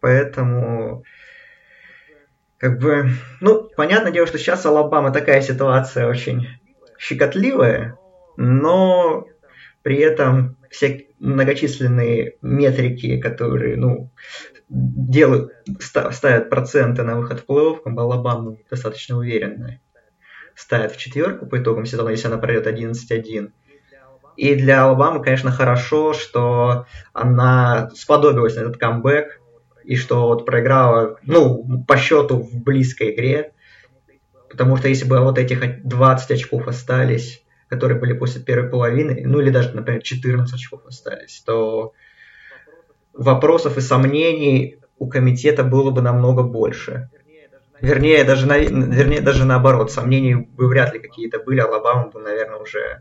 поэтому 0.00 1.04
как 2.58 2.78
бы, 2.78 3.10
ну, 3.40 3.68
понятное 3.76 4.12
дело, 4.12 4.26
что 4.26 4.38
сейчас 4.38 4.66
Алабама 4.66 5.12
такая 5.12 5.40
ситуация 5.40 6.08
очень 6.08 6.46
щекотливая, 6.98 7.96
но 8.36 9.26
при 9.82 9.98
этом 9.98 10.56
все 10.70 11.06
многочисленные 11.18 12.36
метрики, 12.42 13.18
которые, 13.20 13.76
ну, 13.76 14.12
делают, 14.68 15.52
ставят 15.80 16.50
проценты 16.50 17.02
на 17.02 17.16
выход 17.16 17.40
в 17.40 17.50
плей-офф, 17.50 17.80
Алабама 17.96 18.56
достаточно 18.70 19.16
уверенно 19.16 19.80
ставят 20.58 20.92
в 20.92 20.96
четверку 20.96 21.46
по 21.46 21.62
итогам 21.62 21.86
сезона, 21.86 22.08
если 22.08 22.26
она 22.26 22.38
пройдет 22.38 22.66
11-1. 22.66 23.52
И 24.36 24.54
для 24.56 24.84
Алабамы, 24.84 25.22
конечно, 25.22 25.52
хорошо, 25.52 26.12
что 26.12 26.86
она 27.12 27.90
сподобилась 27.94 28.56
на 28.56 28.60
этот 28.60 28.76
камбэк, 28.76 29.40
и 29.88 29.96
что 29.96 30.26
вот 30.26 30.44
проиграла, 30.44 31.16
ну, 31.22 31.82
по 31.88 31.96
счету 31.96 32.36
в 32.42 32.62
близкой 32.62 33.14
игре, 33.14 33.52
потому 34.50 34.76
что 34.76 34.88
если 34.88 35.06
бы 35.06 35.18
вот 35.20 35.38
этих 35.38 35.82
20 35.82 36.30
очков 36.30 36.68
остались, 36.68 37.42
которые 37.68 37.98
были 37.98 38.12
после 38.12 38.42
первой 38.42 38.68
половины, 38.68 39.22
ну 39.24 39.40
или 39.40 39.48
даже, 39.48 39.74
например, 39.74 40.02
14 40.02 40.54
очков 40.54 40.82
остались, 40.84 41.40
то 41.40 41.94
вопросов 43.14 43.78
и 43.78 43.80
сомнений 43.80 44.76
у 44.98 45.08
комитета 45.08 45.64
было 45.64 45.90
бы 45.90 46.02
намного 46.02 46.42
больше. 46.42 47.08
Вернее, 47.80 48.24
даже, 48.24 48.46
на, 48.46 48.58
вернее, 48.58 49.22
даже 49.22 49.46
наоборот, 49.46 49.90
сомнений 49.90 50.34
бы 50.34 50.68
вряд 50.68 50.92
ли 50.92 51.00
какие-то 51.00 51.38
были, 51.38 51.60
Алабама 51.60 52.10
бы, 52.10 52.20
наверное, 52.20 52.58
уже 52.58 53.00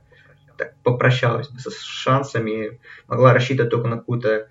так 0.57 0.77
попрощалась 0.83 1.49
бы 1.49 1.59
со 1.59 1.69
шансами, 1.69 2.79
могла 3.09 3.33
рассчитывать 3.33 3.71
только 3.71 3.89
на 3.89 3.97
какую-то 3.97 4.47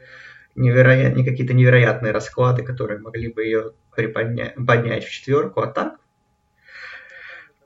невероят... 0.57 1.17
не 1.17 1.25
какие-то 1.25 1.55
невероятные 1.55 2.13
расклады, 2.13 2.63
которые 2.63 2.99
могли 2.99 3.33
бы 3.33 3.45
ее 3.45 3.73
приподнять, 3.95 4.55
поднять 4.67 5.05
в 5.05 5.11
четверку, 5.11 5.61
а 5.61 5.67
так 5.69 5.97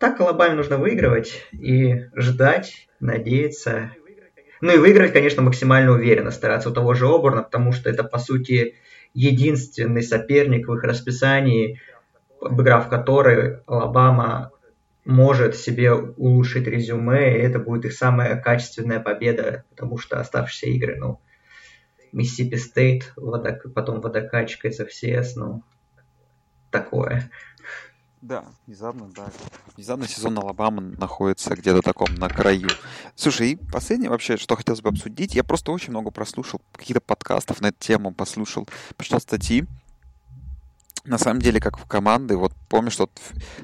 так 0.00 0.18
Алабаме 0.18 0.54
нужно 0.54 0.78
выигрывать 0.78 1.46
и 1.52 2.06
ждать, 2.14 2.88
надеяться. 3.00 3.90
Ну 4.62 4.74
и 4.74 4.78
выиграть, 4.78 5.12
конечно, 5.12 5.42
максимально 5.42 5.92
уверенно, 5.92 6.30
стараться 6.30 6.70
у 6.70 6.72
того 6.72 6.94
же 6.94 7.06
Оберна, 7.06 7.42
потому 7.42 7.72
что 7.72 7.90
это, 7.90 8.02
по 8.02 8.18
сути, 8.18 8.76
единственный 9.12 10.02
соперник 10.02 10.68
в 10.68 10.74
их 10.74 10.84
расписании, 10.84 11.80
обыграв 12.40 12.88
который 12.88 13.58
Алабама 13.66 14.52
может 15.04 15.54
себе 15.54 15.92
улучшить 15.92 16.66
резюме, 16.66 17.36
и 17.36 17.42
это 17.42 17.58
будет 17.58 17.84
их 17.84 17.92
самая 17.92 18.40
качественная 18.40 19.00
победа, 19.00 19.64
потому 19.68 19.98
что 19.98 20.18
оставшиеся 20.18 20.66
игры, 20.68 20.96
ну, 20.96 21.20
Mississippi 22.12 22.56
State, 22.56 23.12
потом 23.74 24.00
водокачка 24.00 24.68
из 24.68 24.80
FCS, 24.80 25.32
ну, 25.36 25.62
такое. 26.70 27.30
Да, 28.20 28.44
внезапно, 28.66 29.08
да. 29.16 29.30
Внезапно 29.76 30.06
сезон 30.06 30.38
Алабама 30.38 30.82
находится 30.82 31.54
где-то 31.54 31.80
таком 31.80 32.14
на 32.16 32.28
краю. 32.28 32.68
Слушай, 33.14 33.52
и 33.52 33.56
последнее 33.56 34.10
вообще, 34.10 34.36
что 34.36 34.56
хотелось 34.56 34.82
бы 34.82 34.90
обсудить, 34.90 35.34
я 35.34 35.42
просто 35.42 35.72
очень 35.72 35.90
много 35.90 36.10
прослушал 36.10 36.60
каких-то 36.72 37.00
подкастов 37.00 37.62
на 37.62 37.68
эту 37.68 37.78
тему, 37.78 38.12
послушал, 38.12 38.68
прочитал 38.96 39.20
статьи. 39.20 39.64
На 41.04 41.16
самом 41.16 41.40
деле, 41.40 41.60
как 41.60 41.78
в 41.78 41.86
команды, 41.86 42.36
вот 42.36 42.52
помнишь 42.68 42.96
тот, 42.96 43.10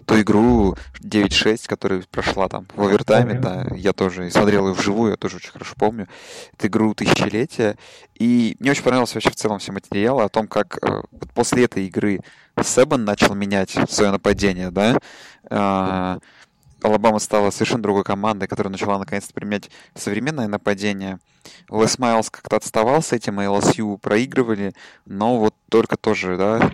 ту 0.07 0.21
игру 0.21 0.75
9-6, 1.00 1.66
которая 1.66 2.02
прошла 2.11 2.49
там 2.49 2.66
в 2.75 2.83
овертайме, 2.83 3.35
да, 3.35 3.66
я 3.76 3.93
тоже 3.93 4.31
смотрел 4.31 4.69
ее 4.69 4.75
вживую, 4.75 5.11
я 5.11 5.16
тоже 5.16 5.37
очень 5.37 5.50
хорошо 5.50 5.75
помню, 5.76 6.09
эту 6.55 6.69
игру 6.69 6.95
тысячелетия, 6.95 7.76
и 8.14 8.57
мне 8.59 8.71
очень 8.71 8.83
понравился 8.83 9.16
вообще 9.16 9.31
в 9.31 9.37
целом 9.37 9.59
все 9.59 9.73
материалы 9.73 10.23
о 10.25 10.31
том, 10.31 10.49
как 10.49 10.78
э, 10.83 11.02
вот 11.11 11.31
после 11.35 11.64
этой 11.64 11.87
игры 11.87 12.21
Себан 12.62 13.05
начал 13.05 13.35
менять 13.35 13.76
свое 13.90 14.11
нападение, 14.11 14.71
да, 14.71 14.99
а, 15.50 16.19
Алабама 16.83 17.19
стала 17.19 17.50
совершенно 17.50 17.83
другой 17.83 18.05
командой, 18.05 18.47
которая 18.47 18.71
начала 18.71 18.99
наконец-то 18.99 19.35
применять 19.35 19.71
современное 19.95 20.49
нападение. 20.49 21.19
Лес 21.71 21.99
Майлз 21.99 22.31
как-то 22.31 22.57
отставал 22.57 23.02
с 23.02 23.12
этим, 23.12 23.40
и 23.40 23.45
LSU 23.45 23.99
проигрывали, 23.99 24.73
но 25.05 25.38
вот 25.38 25.55
только 25.69 25.97
тоже, 25.97 26.37
да, 26.37 26.71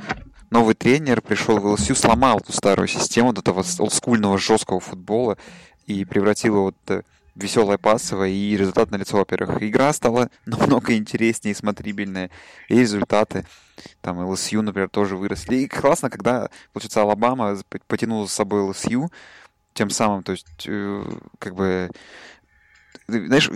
новый 0.53 0.75
тренер 0.75 1.23
пришел 1.23 1.59
в 1.59 1.67
LSU, 1.67 1.95
сломал 1.95 2.39
эту 2.39 2.53
старую 2.53 2.87
систему, 2.87 3.29
вот 3.29 3.39
этого 3.39 3.65
олдскульного 3.79 4.39
жесткого 4.39 4.81
футбола 4.81 5.39
и 5.87 6.05
превратил 6.05 6.55
его 6.55 6.65
вот 6.65 7.05
веселая 7.35 7.79
пассовая 7.79 8.29
и 8.29 8.57
результат 8.57 8.91
на 8.91 8.97
лицо, 8.97 9.17
во-первых. 9.17 9.63
Игра 9.63 9.93
стала 9.93 10.29
намного 10.47 10.95
интереснее 10.95 11.53
и 11.53 11.57
смотрибельная, 11.57 12.31
и 12.69 12.79
результаты. 12.79 13.47
Там 14.03 14.21
LSU, 14.21 14.61
например, 14.61 14.91
тоже 14.91 15.17
выросли. 15.17 15.57
И 15.57 15.69
классно, 15.69 16.11
когда, 16.11 16.51
получается, 16.73 17.03
Алабама 17.03 17.57
потянула 17.87 18.27
с 18.27 18.33
собой 18.33 18.71
LSU, 18.71 19.09
тем 19.73 19.89
самым, 19.89 20.23
то 20.23 20.33
есть, 20.33 20.67
э, 20.67 21.05
как 21.39 21.55
бы, 21.55 21.91
знаешь, 23.13 23.51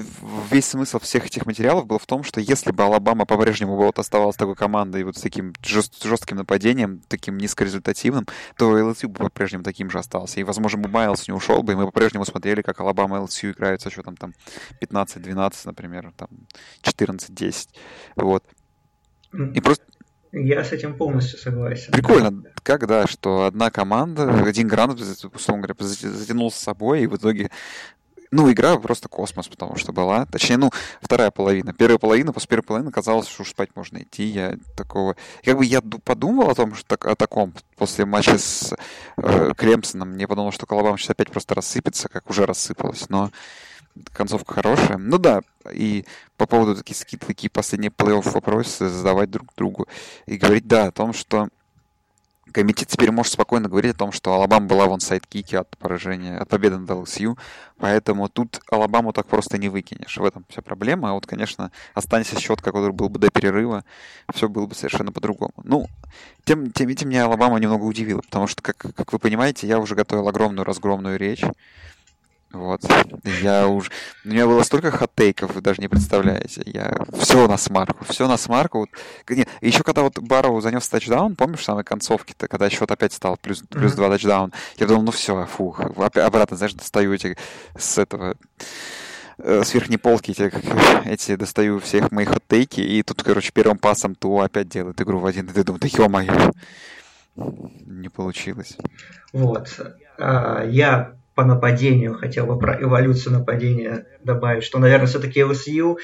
весь 0.50 0.66
смысл 0.66 0.98
всех 0.98 1.26
этих 1.26 1.46
материалов 1.46 1.86
был 1.86 1.98
в 1.98 2.06
том, 2.06 2.22
что 2.22 2.40
если 2.40 2.72
бы 2.72 2.82
Алабама 2.84 3.26
по-прежнему 3.26 3.76
вот 3.76 3.98
оставалась 3.98 4.36
такой 4.36 4.54
командой 4.54 5.04
вот 5.04 5.16
с 5.16 5.20
таким 5.20 5.52
жест, 5.62 6.02
жестким 6.02 6.36
нападением, 6.36 7.02
таким 7.08 7.38
низкорезультативным, 7.38 8.26
то 8.56 8.78
LSU 8.78 9.08
бы 9.08 9.18
по-прежнему 9.25 9.64
таким 9.64 9.90
же 9.90 9.98
остался. 9.98 10.40
И, 10.40 10.44
возможно, 10.44 10.80
бы 10.80 10.88
Майлз 10.88 11.28
не 11.28 11.34
ушел 11.34 11.62
бы, 11.62 11.72
и 11.72 11.76
мы 11.76 11.86
по-прежнему 11.86 12.25
смотрели, 12.25 12.62
как 12.62 12.80
Алабама 12.80 13.18
и 13.18 13.20
LSU 13.20 13.52
играют 13.52 13.80
со 13.80 13.90
счетом 13.90 14.16
там 14.16 14.32
15-12, 14.80 15.52
например, 15.64 16.12
там 16.16 16.28
14-10. 16.82 17.68
Вот. 18.16 18.44
И 19.54 19.60
просто 19.60 19.84
я 20.32 20.64
с 20.64 20.72
этим 20.72 20.96
полностью 20.96 21.38
согласен. 21.38 21.92
Прикольно, 21.92 22.42
как, 22.62 22.86
да, 22.86 23.06
что 23.06 23.44
одна 23.44 23.70
команда, 23.70 24.44
один 24.44 24.68
грант, 24.68 25.00
условно 25.00 25.66
говоря, 25.66 25.75
затянул 25.78 26.50
с 26.50 26.56
собой, 26.56 27.02
и 27.02 27.06
в 27.06 27.16
итоге 27.16 27.50
ну, 28.30 28.50
игра 28.50 28.76
просто 28.78 29.09
космос, 29.09 29.49
потому 29.49 29.76
что 29.76 29.92
была. 29.92 30.26
Точнее, 30.26 30.56
ну, 30.56 30.71
вторая 31.00 31.30
половина. 31.30 31.73
Первая 31.73 31.99
половина, 31.99 32.33
после 32.33 32.49
первой 32.49 32.62
половины 32.62 32.90
казалось, 32.90 33.28
что 33.28 33.42
уж 33.42 33.50
спать 33.50 33.71
можно 33.75 33.99
идти. 33.99 34.25
Я 34.25 34.56
такого... 34.76 35.16
Как 35.45 35.56
бы 35.56 35.64
я 35.64 35.80
подумал 35.80 36.50
о 36.50 36.54
том, 36.54 36.75
что 36.75 36.87
так, 36.87 37.06
о 37.06 37.14
таком 37.14 37.54
после 37.76 38.04
матча 38.04 38.38
с 38.38 38.75
э, 39.16 39.52
Клемсоном. 39.56 40.11
Мне 40.11 40.26
подумал, 40.26 40.52
что 40.52 40.66
Алабама 40.66 40.99
сейчас 40.99 41.11
опять 41.11 41.30
просто 41.30 41.54
рассыпется, 41.54 42.09
как 42.09 42.28
уже 42.30 42.47
рассыпалось. 42.47 43.09
Но 43.09 43.30
концовка 44.12 44.54
хорошая. 44.54 44.99
Ну 44.99 45.18
да, 45.18 45.40
и 45.73 46.04
по 46.37 46.47
поводу 46.47 46.76
такие, 46.76 46.99
какие-то 46.99 47.26
такие 47.26 47.50
последние 47.50 47.90
плей-офф 47.90 48.30
вопросы 48.30 48.88
задавать 48.88 49.30
друг 49.30 49.49
другу 49.56 49.88
и 50.26 50.37
говорить, 50.37 50.66
да, 50.66 50.87
о 50.87 50.92
том, 50.92 51.12
что 51.12 51.49
комитет 52.56 52.88
теперь 52.88 53.10
может 53.10 53.34
спокойно 53.34 53.68
говорить 53.68 53.94
о 53.94 53.98
том, 53.98 54.12
что 54.12 54.32
Алабама 54.32 54.66
была 54.66 54.86
в 54.87 55.00
onside 55.00 55.32
kick 55.32 55.53
е 55.53 55.58
от 55.58 55.76
поражения, 55.76 56.38
от 56.38 56.48
победы 56.48 56.78
над 56.78 56.88
ЛСЮ, 56.88 57.36
поэтому 57.76 58.30
тут 58.30 58.62
Алабаму 58.70 59.12
так 59.12 59.26
просто 59.26 59.58
не 59.58 59.68
выкинешь. 59.68 60.16
В 60.16 60.25
этом 60.25 60.46
вся 60.48 60.62
проблема. 60.62 61.10
А 61.10 61.12
вот, 61.12 61.26
конечно, 61.26 61.70
останется 61.92 62.40
счет, 62.40 62.62
который 62.62 62.92
был 62.92 63.10
бы 63.10 63.18
до 63.18 63.30
перерыва, 63.30 63.84
все 64.32 64.48
было 64.48 64.64
бы 64.66 64.75
совершенно 64.75 65.12
по-другому. 65.12 65.52
Ну, 65.64 65.86
тем, 66.44 66.72
тем 66.72 66.94
тем 66.94 67.10
меня 67.10 67.26
Алабама 67.26 67.58
немного 67.58 67.82
удивила, 67.84 68.22
потому 68.22 68.46
что, 68.46 68.62
как, 68.62 68.78
как 68.78 69.12
вы 69.12 69.18
понимаете, 69.18 69.66
я 69.66 69.78
уже 69.78 69.94
готовил 69.94 70.26
огромную 70.26 70.64
разгромную 70.64 71.18
речь, 71.18 71.44
Вот. 72.52 72.80
Я 73.42 73.66
уже... 73.68 73.90
У 74.24 74.28
меня 74.28 74.46
было 74.46 74.62
столько 74.62 74.90
хот-тейков, 74.90 75.54
вы 75.54 75.60
даже 75.60 75.80
не 75.80 75.88
представляете. 75.88 76.62
Я... 76.66 76.96
Все 77.18 77.46
на 77.48 77.56
смарку, 77.56 78.04
все 78.08 78.28
на 78.28 78.36
смарку. 78.36 78.80
Вот... 78.80 78.90
Нет, 79.28 79.48
еще 79.60 79.82
когда 79.82 80.02
вот 80.02 80.18
Барроу 80.18 80.60
занес 80.60 80.88
тачдаун, 80.88 81.36
помнишь, 81.36 81.60
в 81.60 81.64
самой 81.64 81.84
концовке-то, 81.84 82.48
когда 82.48 82.70
счет 82.70 82.90
опять 82.90 83.12
стал 83.12 83.36
плюс, 83.36 83.62
плюс 83.68 83.92
mm-hmm. 83.92 83.96
2 83.96 84.08
тачдаун, 84.10 84.52
я 84.78 84.86
думал, 84.86 85.02
ну 85.02 85.10
все, 85.10 85.46
фух, 85.46 85.80
обратно, 85.80 86.56
знаешь, 86.56 86.74
достаю 86.74 87.12
эти 87.12 87.36
с 87.76 87.98
этого 87.98 88.36
э, 89.38 89.62
с 89.64 89.74
верхней 89.74 89.98
полки 89.98 90.30
эти, 90.30 90.52
эти 91.04 91.36
достаю 91.36 91.80
всех 91.80 92.10
моих 92.12 92.30
хот-тейки, 92.30 92.80
и 92.80 93.02
тут, 93.02 93.22
короче, 93.22 93.50
первым 93.52 93.78
пасом 93.78 94.14
Туа 94.14 94.44
опять 94.44 94.68
делает 94.68 95.00
игру 95.00 95.18
в 95.18 95.26
один, 95.26 95.46
и 95.46 95.52
ты 95.52 95.64
думаешь, 95.64 95.82
да 95.82 96.02
ё-моё, 96.02 96.52
не 97.36 98.08
получилось. 98.08 98.78
Вот. 99.32 99.68
А, 100.18 100.64
я 100.64 101.15
по 101.37 101.45
нападению, 101.45 102.14
хотел 102.14 102.47
бы 102.47 102.59
про 102.59 102.83
эволюцию 102.83 103.35
нападения 103.35 104.07
добавить, 104.25 104.64
что, 104.64 104.78
наверное, 104.78 105.07
все-таки 105.07 105.43
LSU, 105.43 105.99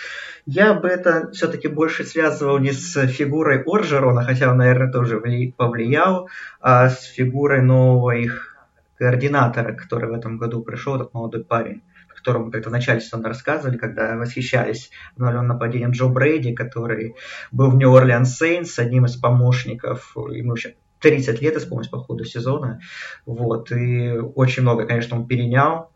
я 0.47 0.75
бы 0.75 0.89
это 0.89 1.31
все-таки 1.33 1.69
больше 1.69 2.05
связывал 2.05 2.59
не 2.59 2.71
с 2.71 3.07
фигурой 3.09 3.63
Оржерона, 3.63 4.23
хотя 4.23 4.51
он, 4.51 4.59
наверное, 4.59 4.93
тоже 4.93 5.21
повлиял, 5.57 6.29
а 6.61 6.91
с 6.91 7.03
фигурой 7.05 7.63
нового 7.63 8.11
их 8.13 8.57
координатора, 8.97 9.73
который 9.73 10.11
в 10.11 10.13
этом 10.13 10.37
году 10.37 10.63
пришел, 10.63 10.97
этот 10.97 11.15
молодой 11.15 11.43
парень 11.45 11.83
котором 12.23 12.51
как-то 12.53 12.71
вначале 12.71 13.01
сезона 13.01 13.29
рассказывали, 13.29 13.77
когда 13.77 14.17
восхищались 14.17 14.91
обновленным 15.17 15.49
нападением 15.49 15.91
Джо 15.91 16.07
Брейди, 16.07 16.55
который 16.55 17.17
был 17.51 17.71
в 17.71 17.77
Нью-Орлеан 17.77 18.25
Сейнс, 18.25 18.79
одним 18.79 19.07
из 19.07 19.17
помощников, 19.17 20.13
ему 20.15 20.51
вообще 20.51 20.77
30 21.03 21.43
лет 21.43 21.57
исполнилось 21.57 21.89
по 21.89 21.99
ходу 21.99 22.25
сезона. 22.25 22.81
Вот, 23.27 23.71
и 23.73 24.13
очень 24.35 24.63
много, 24.63 24.87
конечно, 24.87 25.19
он 25.19 25.27
перенял. 25.27 25.93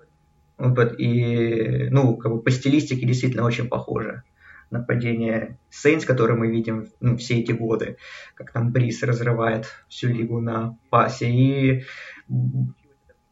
И, 0.98 1.88
ну, 1.90 2.16
как 2.16 2.32
бы 2.32 2.42
по 2.42 2.50
стилистике 2.50 3.06
действительно 3.06 3.44
очень 3.44 3.68
похоже 3.68 4.22
нападение 4.70 5.58
Сейнс, 5.70 6.04
которое 6.04 6.34
мы 6.34 6.48
видим 6.48 6.88
ну, 7.00 7.16
все 7.16 7.38
эти 7.38 7.52
годы, 7.52 7.98
как 8.34 8.52
там 8.52 8.72
Брис 8.72 9.02
разрывает 9.02 9.66
всю 9.88 10.08
лигу 10.08 10.40
на 10.40 10.76
пасе. 10.90 11.30
И 11.30 11.84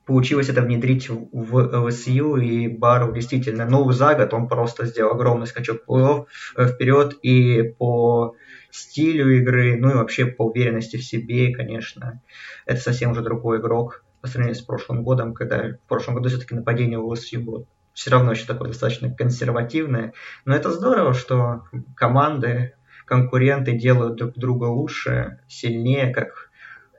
получилось 0.05 0.49
это 0.49 0.63
внедрить 0.63 1.09
в 1.09 1.59
LSU, 1.59 2.41
и 2.43 2.69
Бару 2.69 3.13
действительно, 3.13 3.67
ну, 3.67 3.91
за 3.91 4.15
год 4.15 4.33
он 4.35 4.49
просто 4.49 4.87
сделал 4.87 5.15
огромный 5.15 5.47
скачок 5.47 5.83
вперед, 5.83 7.19
и 7.23 7.63
по 7.63 8.37
стилю 8.75 9.31
игры, 9.37 9.77
ну 9.77 9.91
и 9.91 9.95
вообще 9.95 10.27
по 10.27 10.47
уверенности 10.47 10.97
в 10.97 11.05
себе, 11.05 11.55
конечно. 11.55 12.21
Это 12.67 12.81
совсем 12.81 13.13
уже 13.13 13.23
другой 13.23 13.59
игрок 13.59 14.05
по 14.21 14.27
сравнению 14.27 14.61
с 14.61 14.65
прошлым 14.65 15.05
годом, 15.05 15.35
когда 15.35 15.75
в 15.75 15.89
прошлом 15.89 16.17
году 16.17 16.29
все-таки 16.29 16.55
нападение 16.55 16.99
у 16.99 17.13
LSU 17.13 17.39
было 17.39 17.67
все 17.93 18.11
равно 18.11 18.33
еще 18.33 18.47
такое 18.47 18.69
достаточно 18.69 19.15
консервативное. 19.15 20.13
Но 20.45 20.57
это 20.57 20.73
здорово, 20.73 21.15
что 21.15 21.63
команды, 21.95 22.75
конкуренты 23.07 23.79
делают 23.79 24.17
друг 24.17 24.35
друга 24.35 24.65
лучше, 24.65 25.39
сильнее, 25.47 26.13
как 26.13 26.51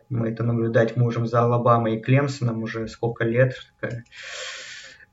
мы 0.08 0.29
это 0.29 0.44
наблюдать 0.44 0.96
можем 0.96 1.27
за 1.27 1.41
Алабамой 1.41 1.98
и 1.98 2.01
Клемсоном 2.01 2.63
уже 2.63 2.88
сколько 2.88 3.25
лет, 3.25 3.55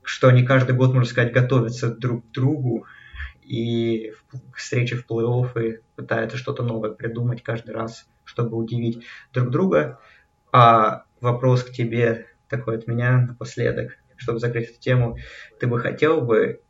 что 0.01 0.29
они 0.29 0.43
каждый 0.43 0.75
год, 0.75 0.93
можно 0.93 1.09
сказать, 1.09 1.33
готовятся 1.33 1.93
друг 1.93 2.25
к 2.29 2.31
другу 2.31 2.85
и 3.45 4.13
к 4.51 4.57
встрече 4.57 4.95
в 4.95 5.05
плей-офф 5.09 5.61
и 5.61 5.79
пытаются 5.95 6.37
что-то 6.37 6.63
новое 6.63 6.91
придумать 6.91 7.43
каждый 7.43 7.73
раз, 7.75 8.07
чтобы 8.23 8.57
удивить 8.57 9.03
друг 9.33 9.49
друга. 9.49 9.99
А 10.51 11.03
вопрос 11.21 11.63
к 11.63 11.71
тебе 11.71 12.27
такой 12.49 12.77
от 12.77 12.87
меня 12.87 13.17
напоследок, 13.17 13.97
чтобы 14.17 14.39
закрыть 14.39 14.69
эту 14.69 14.79
тему. 14.79 15.17
Ты 15.59 15.67
бы 15.67 15.79
хотел 15.79 16.21
бы 16.21 16.61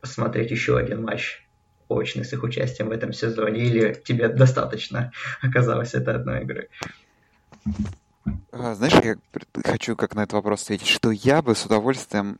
посмотреть 0.00 0.50
еще 0.50 0.78
один 0.78 1.02
матч 1.02 1.46
очный 1.88 2.24
с 2.24 2.32
их 2.32 2.42
участием 2.42 2.88
в 2.88 2.92
этом 2.92 3.12
сезоне, 3.12 3.60
или 3.64 3.94
тебе 4.04 4.28
достаточно 4.28 5.12
оказалось 5.42 5.94
это 5.94 6.14
одной 6.14 6.42
игры? 6.42 6.68
А, 8.52 8.74
знаешь, 8.74 8.94
я 9.02 9.16
хочу 9.64 9.96
как 9.96 10.14
на 10.14 10.20
этот 10.20 10.34
вопрос 10.34 10.64
ответить, 10.64 10.88
что 10.88 11.10
я 11.10 11.42
бы 11.42 11.54
с 11.54 11.64
удовольствием 11.64 12.38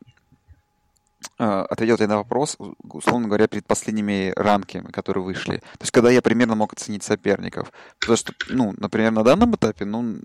ответил 1.37 1.97
тебе 1.97 2.09
на 2.09 2.17
вопрос, 2.17 2.57
условно 2.83 3.27
говоря, 3.27 3.49
перед 3.49 3.67
последними 3.67 4.33
ранками, 4.37 4.91
которые 4.91 5.25
вышли. 5.25 5.57
То 5.57 5.83
есть, 5.83 5.91
когда 5.93 6.11
я 6.11 6.23
примерно 6.23 6.55
мог 6.55 6.73
оценить 6.73 7.03
соперников. 7.03 7.73
Потому 7.99 8.17
что, 8.17 8.33
ну, 8.49 8.75
например, 8.77 9.13
на 9.13 9.25
данном 9.25 9.55
этапе, 9.55 9.85
ну, 9.85 10.21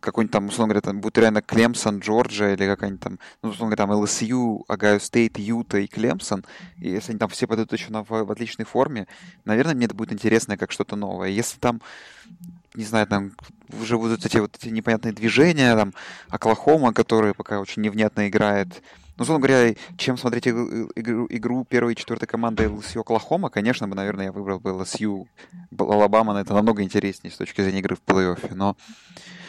какой-нибудь 0.00 0.32
там, 0.32 0.46
условно 0.46 0.72
говоря, 0.72 0.80
там 0.80 1.00
будет 1.00 1.18
реально 1.18 1.42
Клемсон, 1.42 1.98
Джорджия 2.00 2.54
или 2.54 2.66
какая-нибудь 2.66 3.02
там, 3.02 3.18
ну, 3.42 3.50
условно 3.50 3.76
говоря, 3.76 3.92
там 3.94 4.02
ЛСЮ, 4.02 4.64
Ohio 4.66 4.98
State, 4.98 5.38
Юта 5.38 5.78
и 5.78 5.86
Клемсон, 5.86 6.44
и 6.78 6.88
если 6.88 7.12
они 7.12 7.18
там 7.18 7.28
все 7.28 7.46
пойдут 7.46 7.72
еще 7.72 7.90
на, 7.90 8.02
в, 8.02 8.08
в 8.08 8.30
отличной 8.32 8.64
форме, 8.64 9.06
наверное, 9.44 9.74
мне 9.74 9.86
это 9.86 9.94
будет 9.94 10.12
интересно 10.12 10.56
как 10.56 10.72
что-то 10.72 10.96
новое. 10.96 11.28
Если 11.28 11.58
там, 11.58 11.80
не 12.74 12.84
знаю, 12.84 13.06
там 13.06 13.32
уже 13.80 13.98
будут 13.98 14.24
эти 14.24 14.38
вот 14.38 14.56
эти 14.56 14.68
непонятные 14.68 15.12
движения, 15.12 15.76
там, 15.76 15.92
Оклахома, 16.28 16.92
который 16.92 17.34
пока 17.34 17.60
очень 17.60 17.82
невнятно 17.82 18.28
играет, 18.28 18.82
ну, 19.20 19.24
условно 19.24 19.46
говоря, 19.46 19.74
чем 19.98 20.16
смотреть 20.16 20.48
игру, 20.48 21.26
игру 21.28 21.64
первой 21.64 21.92
и 21.92 21.96
четвертой 21.96 22.26
команды 22.26 22.64
LSU 22.64 23.00
Оклахома, 23.00 23.50
конечно 23.50 23.86
бы, 23.86 23.94
наверное, 23.94 24.24
я 24.24 24.32
выбрал 24.32 24.60
бы 24.60 24.70
LSU 24.70 25.26
Алабама, 25.78 26.40
это 26.40 26.54
намного 26.54 26.82
интереснее 26.82 27.30
с 27.30 27.36
точки 27.36 27.60
зрения 27.60 27.80
игры 27.80 27.96
в 27.96 28.10
плей-оффе, 28.10 28.54
но 28.54 28.78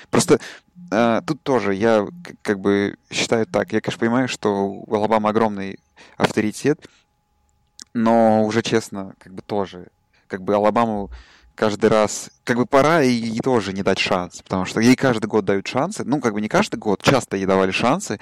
просто 0.10 0.41
э, 0.91 1.21
тут 1.25 1.41
тоже 1.43 1.73
я 1.73 2.05
как 2.41 2.60
бы 2.60 2.97
считаю 3.10 3.45
так, 3.45 3.71
я, 3.71 3.79
конечно, 3.79 3.97
понимаю, 4.01 4.27
что 4.27 4.67
у 4.67 4.93
Алабама 4.93 5.29
огромный 5.29 5.79
авторитет, 6.17 6.86
но 7.93 8.43
уже 8.43 8.63
честно, 8.63 9.13
как 9.19 9.34
бы 9.34 9.41
тоже, 9.41 9.88
как 10.27 10.41
бы 10.41 10.53
Алабаму 10.53 11.12
каждый 11.55 11.89
раз, 11.89 12.29
как 12.43 12.57
бы 12.57 12.65
пора 12.65 13.03
и, 13.03 13.13
и 13.13 13.39
тоже 13.39 13.71
не 13.71 13.84
дать 13.84 13.99
шанс, 13.99 14.41
потому 14.41 14.65
что 14.65 14.81
ей 14.81 14.97
каждый 14.97 15.27
год 15.27 15.45
дают 15.45 15.65
шансы, 15.65 16.03
ну, 16.03 16.19
как 16.19 16.34
бы 16.34 16.41
не 16.41 16.49
каждый 16.49 16.75
год, 16.75 17.01
часто 17.01 17.38
ей 17.38 17.45
давали 17.45 17.71
шансы. 17.71 18.19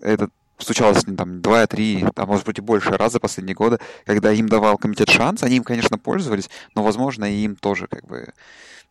Этот 0.00 0.30
случалось 0.58 1.04
там 1.04 1.40
два-три, 1.40 2.04
а 2.16 2.26
может 2.26 2.46
быть 2.46 2.58
и 2.58 2.62
больше 2.62 2.90
раз 2.90 3.12
за 3.12 3.20
последние 3.20 3.54
годы, 3.54 3.78
когда 4.04 4.32
им 4.32 4.48
давал 4.48 4.78
комитет 4.78 5.08
шанс, 5.10 5.42
они 5.42 5.56
им, 5.56 5.64
конечно, 5.64 5.98
пользовались, 5.98 6.50
но, 6.74 6.82
возможно, 6.82 7.24
и 7.24 7.44
им 7.44 7.56
тоже 7.56 7.86
как 7.86 8.06
бы... 8.06 8.32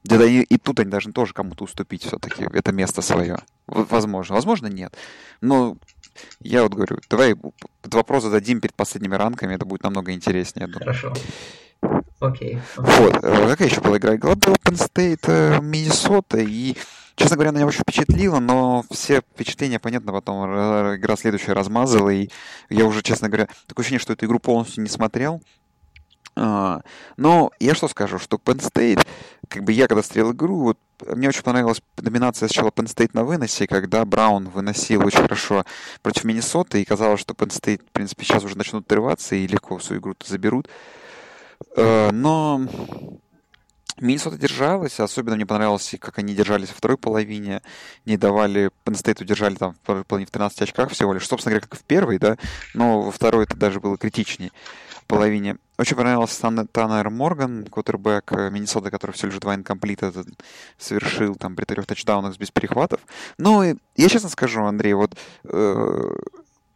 Где-то 0.04 0.26
и, 0.26 0.42
и 0.42 0.58
тут 0.58 0.82
они 0.82 0.90
должны 0.90 1.14
тоже 1.14 1.34
кому-то 1.34 1.64
уступить 1.64 2.04
все-таки, 2.04 2.46
это 2.52 2.74
место 2.74 3.02
свое. 3.02 3.38
Возможно, 3.68 4.36
возможно, 4.36 4.68
нет. 4.68 4.94
Но 5.40 5.78
я 6.42 6.64
вот 6.64 6.74
говорю, 6.74 6.98
давай 7.10 7.36
этот 7.82 7.94
вопрос 7.94 8.24
зададим 8.24 8.60
перед 8.60 8.76
последними 8.76 9.16
ранками, 9.16 9.56
это 9.56 9.66
будет 9.66 9.84
намного 9.84 10.12
интереснее, 10.12 10.68
я 10.68 10.74
думаю. 10.74 10.94
Хорошо. 10.94 11.14
Окей. 12.20 12.60
Вот. 12.78 13.24
Э, 13.24 13.48
какая 13.50 13.68
еще 13.68 13.82
была 13.82 13.98
игра? 13.98 14.16
Игра 14.16 14.36
была 14.36 14.56
Penn 14.64 14.76
State, 14.76 15.62
Миннесота, 15.62 16.38
и 16.40 16.76
Честно 17.16 17.36
говоря, 17.36 17.50
она 17.50 17.60
меня 17.60 17.68
очень 17.68 17.82
впечатлила, 17.82 18.40
но 18.40 18.84
все 18.90 19.22
впечатления, 19.22 19.80
понятно, 19.80 20.12
потом 20.12 20.46
игра 20.96 21.16
следующая 21.16 21.54
размазала, 21.54 22.10
и 22.10 22.30
я 22.70 22.86
уже, 22.86 23.04
честно 23.04 23.30
говоря, 23.30 23.48
такое 23.68 23.84
ощущение, 23.84 24.00
что 24.00 24.14
эту 24.14 24.26
игру 24.26 24.40
полностью 24.40 24.82
не 24.84 24.90
смотрел. 24.90 25.42
А, 26.36 26.82
но 27.16 27.52
я 27.60 27.76
что 27.76 27.88
скажу, 27.88 28.18
что 28.18 28.38
Penn 28.38 28.60
State, 28.60 29.06
как 29.48 29.64
бы 29.64 29.72
я 29.72 29.88
когда 29.88 30.02
смотрел 30.02 30.32
игру, 30.32 30.62
вот 30.62 30.80
мне 31.06 31.28
очень 31.30 31.44
понравилась 31.44 31.82
доминация 31.98 32.48
сначала 32.48 32.70
Penn 32.70 32.86
State 32.86 33.12
на 33.14 33.24
выносе, 33.24 33.68
когда 33.68 34.04
Браун 34.06 34.50
выносил 34.50 35.06
очень 35.06 35.22
хорошо 35.22 35.64
против 36.02 36.24
Миннесоты, 36.24 36.82
и 36.82 36.86
казалось, 36.86 37.22
что 37.22 37.34
Penn 37.36 37.50
State, 37.50 37.82
в 37.88 37.92
принципе, 37.92 38.26
сейчас 38.26 38.44
уже 38.44 38.58
начнут 38.58 38.86
отрываться 38.86 39.36
и 39.36 39.46
легко 39.46 39.80
свою 39.80 40.02
игру 40.02 40.16
заберут. 40.26 40.68
А, 41.78 42.12
но 42.12 42.62
Миннесота 44.04 44.38
держалась, 44.38 45.00
особенно 45.00 45.36
мне 45.36 45.46
понравилось, 45.46 45.96
как 46.00 46.20
они 46.20 46.34
держались 46.34 46.70
во 46.70 46.76
второй 46.76 46.98
половине, 46.98 47.62
не 48.06 48.18
давали, 48.18 48.70
Penn 48.86 48.94
State 48.94 49.22
удержали 49.22 49.56
там 49.56 49.74
в 49.74 49.78
второй 49.78 50.04
половине 50.04 50.28
в 50.28 50.32
13 50.32 50.62
очках 50.64 50.92
всего 50.92 51.14
лишь, 51.14 51.28
собственно 51.28 51.52
говоря, 51.52 51.68
как 51.68 51.80
в 51.80 51.84
первой, 51.84 52.20
да, 52.20 52.38
но 52.74 53.02
во 53.02 53.12
второй 53.12 53.46
это 53.46 53.56
даже 53.56 53.80
было 53.80 53.98
критичнее 53.98 54.52
половине. 55.08 55.58
Очень 55.78 55.96
понравился 55.96 56.66
Таннер 56.72 57.10
Морган, 57.10 57.66
квотербек 57.66 58.32
э, 58.32 58.50
Миннесоты, 58.50 58.90
который 58.90 59.12
все 59.12 59.28
лишь 59.28 59.40
два 59.40 59.56
инкомплита 59.56 60.14
совершил 60.78 61.36
там 61.36 61.56
при 61.56 61.66
трех 61.66 61.86
тачдаунах 61.86 62.38
без 62.38 62.52
перехватов. 62.52 63.02
Ну, 63.38 63.64
я 63.64 64.10
честно 64.10 64.30
скажу, 64.30 64.64
Андрей, 64.64 64.94
вот 64.94 65.16
э, 65.46 66.16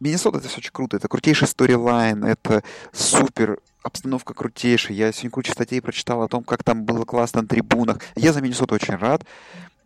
Миннесота 0.00 0.38
это 0.38 0.48
все 0.48 0.58
очень 0.58 0.72
круто, 0.72 0.96
это 0.96 1.08
крутейший 1.08 1.48
сторилайн, 1.48 2.24
это 2.24 2.62
супер 2.92 3.58
обстановка 3.82 4.34
крутейшая. 4.34 4.96
Я 4.96 5.12
сегодня 5.12 5.30
кучу 5.30 5.52
статей 5.52 5.80
прочитал 5.80 6.22
о 6.22 6.28
том, 6.28 6.44
как 6.44 6.64
там 6.64 6.84
было 6.84 7.04
классно 7.04 7.42
на 7.42 7.48
трибунах. 7.48 7.98
Я 8.16 8.32
за 8.32 8.40
Миннесоту 8.40 8.74
очень 8.74 8.96
рад. 8.96 9.24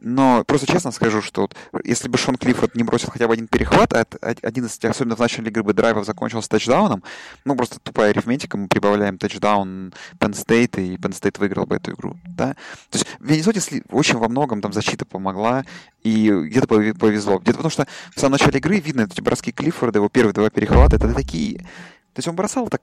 Но 0.05 0.42
просто 0.44 0.66
честно 0.66 0.90
скажу, 0.90 1.22
что 1.22 1.42
вот, 1.42 1.55
если 1.85 2.09
бы 2.09 2.18
Шон 2.18 2.35
Клиффорд 2.35 2.74
не 2.74 2.83
бросил 2.83 3.09
хотя 3.11 3.28
бы 3.28 3.35
один 3.35 3.46
перехват, 3.46 3.92
а 3.92 4.05
один 4.20 4.66
из, 4.66 4.76
особенно 4.83 5.14
в 5.14 5.20
начале 5.20 5.48
игры 5.48 5.62
бы 5.62 5.74
драйвов 5.74 6.05
закончился 6.05 6.48
тачдауном, 6.48 7.05
ну 7.44 7.55
просто 7.55 7.78
тупая 7.78 8.11
арифметика, 8.11 8.59
мы 8.59 8.66
прибавляем 8.66 9.16
тачдаун 9.16 9.94
Penn 10.18 10.33
State, 10.33 10.83
и 10.83 10.96
Penn 10.96 11.12
State 11.12 11.38
выиграл 11.38 11.66
бы 11.66 11.76
эту 11.76 11.92
игру, 11.92 12.16
да? 12.24 12.55
То 12.90 12.98
есть 12.98 13.07
в 13.20 13.31
Миннесоте 13.31 13.85
очень 13.90 14.18
во 14.18 14.28
многом 14.28 14.61
там 14.61 14.72
защита 14.72 15.05
помогла, 15.05 15.64
и 16.02 16.28
где-то 16.31 16.66
повезло. 16.66 17.38
Где-то 17.38 17.59
потому 17.59 17.70
что 17.70 17.87
в 18.16 18.18
самом 18.18 18.33
начале 18.33 18.59
игры 18.59 18.81
видно 18.81 19.02
эти 19.02 19.20
броски 19.20 19.52
Клиффорда, 19.52 20.00
его 20.00 20.09
первые 20.09 20.35
два 20.35 20.50
перехвата, 20.50 20.96
это 20.96 21.14
такие... 21.14 21.59
То 21.59 22.18
есть 22.18 22.28
он 22.28 22.35
бросал 22.35 22.68
так 22.68 22.83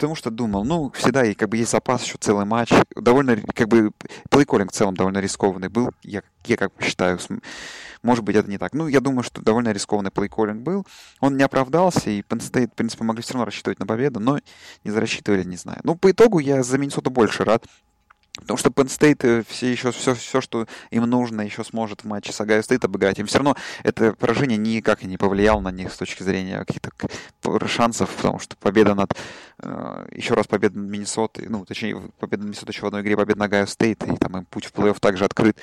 потому 0.00 0.14
что 0.14 0.30
думал, 0.30 0.64
ну, 0.64 0.90
всегда 0.94 1.26
и 1.26 1.34
как 1.34 1.50
бы 1.50 1.58
есть 1.58 1.72
запас 1.72 2.02
еще 2.02 2.16
целый 2.18 2.46
матч. 2.46 2.72
Довольно, 2.96 3.36
как 3.36 3.68
бы, 3.68 3.90
playcalling 4.30 4.72
в 4.72 4.74
целом 4.74 4.94
довольно 4.94 5.18
рискованный 5.18 5.68
был. 5.68 5.90
Я, 6.02 6.22
я 6.46 6.56
как 6.56 6.74
бы 6.74 6.82
считаю, 6.82 7.18
может 8.02 8.24
быть, 8.24 8.34
это 8.34 8.48
не 8.48 8.56
так. 8.56 8.72
Ну, 8.72 8.88
я 8.88 9.00
думаю, 9.00 9.22
что 9.22 9.42
довольно 9.42 9.72
рискованный 9.72 10.10
playcalling 10.10 10.62
был. 10.62 10.86
Он 11.20 11.36
не 11.36 11.42
оправдался, 11.42 12.08
и 12.08 12.22
Penn 12.22 12.38
State, 12.38 12.68
в 12.68 12.76
принципе, 12.76 13.04
могли 13.04 13.22
все 13.22 13.34
равно 13.34 13.44
рассчитывать 13.44 13.78
на 13.78 13.86
победу, 13.86 14.20
но 14.20 14.38
не 14.84 14.90
зарасчитывали, 14.90 15.44
не 15.44 15.56
знаю. 15.56 15.80
Ну, 15.84 15.96
по 15.96 16.10
итогу 16.10 16.38
я 16.38 16.62
за 16.62 16.78
Миннесоту 16.78 17.10
больше 17.10 17.44
рад. 17.44 17.66
Потому 18.40 18.56
что 18.56 18.70
Penn 18.70 18.86
State 18.86 19.20
э, 19.22 19.42
все 19.46 19.70
еще 19.70 19.92
все, 19.92 20.14
все, 20.14 20.40
что 20.40 20.66
им 20.90 21.04
нужно, 21.04 21.42
еще 21.42 21.64
сможет 21.64 22.02
в 22.02 22.06
матче 22.06 22.32
с 22.32 22.40
Ohio 22.40 22.62
State 22.62 22.84
обыграть. 22.84 23.18
Им 23.18 23.26
все 23.26 23.38
равно 23.38 23.56
это 23.82 24.12
поражение 24.14 24.58
никак 24.58 25.02
не 25.02 25.16
повлияло 25.16 25.60
на 25.60 25.70
них 25.70 25.92
с 25.92 25.96
точки 25.96 26.22
зрения 26.22 26.64
каких-то 26.64 26.90
шансов, 27.66 28.10
потому 28.16 28.38
что 28.38 28.56
победа 28.56 28.94
над 28.94 29.16
э, 29.62 30.08
еще 30.12 30.34
раз 30.34 30.46
победа 30.46 30.78
над 30.78 30.90
Миннесотой, 30.90 31.46
ну, 31.48 31.64
точнее, 31.64 32.00
победа 32.18 32.42
над 32.42 32.50
Миннесотой 32.50 32.72
еще 32.72 32.82
в 32.82 32.86
одной 32.86 33.02
игре, 33.02 33.16
победа 33.16 33.38
над 33.38 33.46
Ohio 33.46 33.66
State, 33.66 34.02
и 34.04 34.16
там 34.16 34.36
им 34.36 34.44
путь 34.46 34.66
в 34.66 34.72
плей-офф 34.72 34.98
также 35.00 35.24
открыт. 35.24 35.58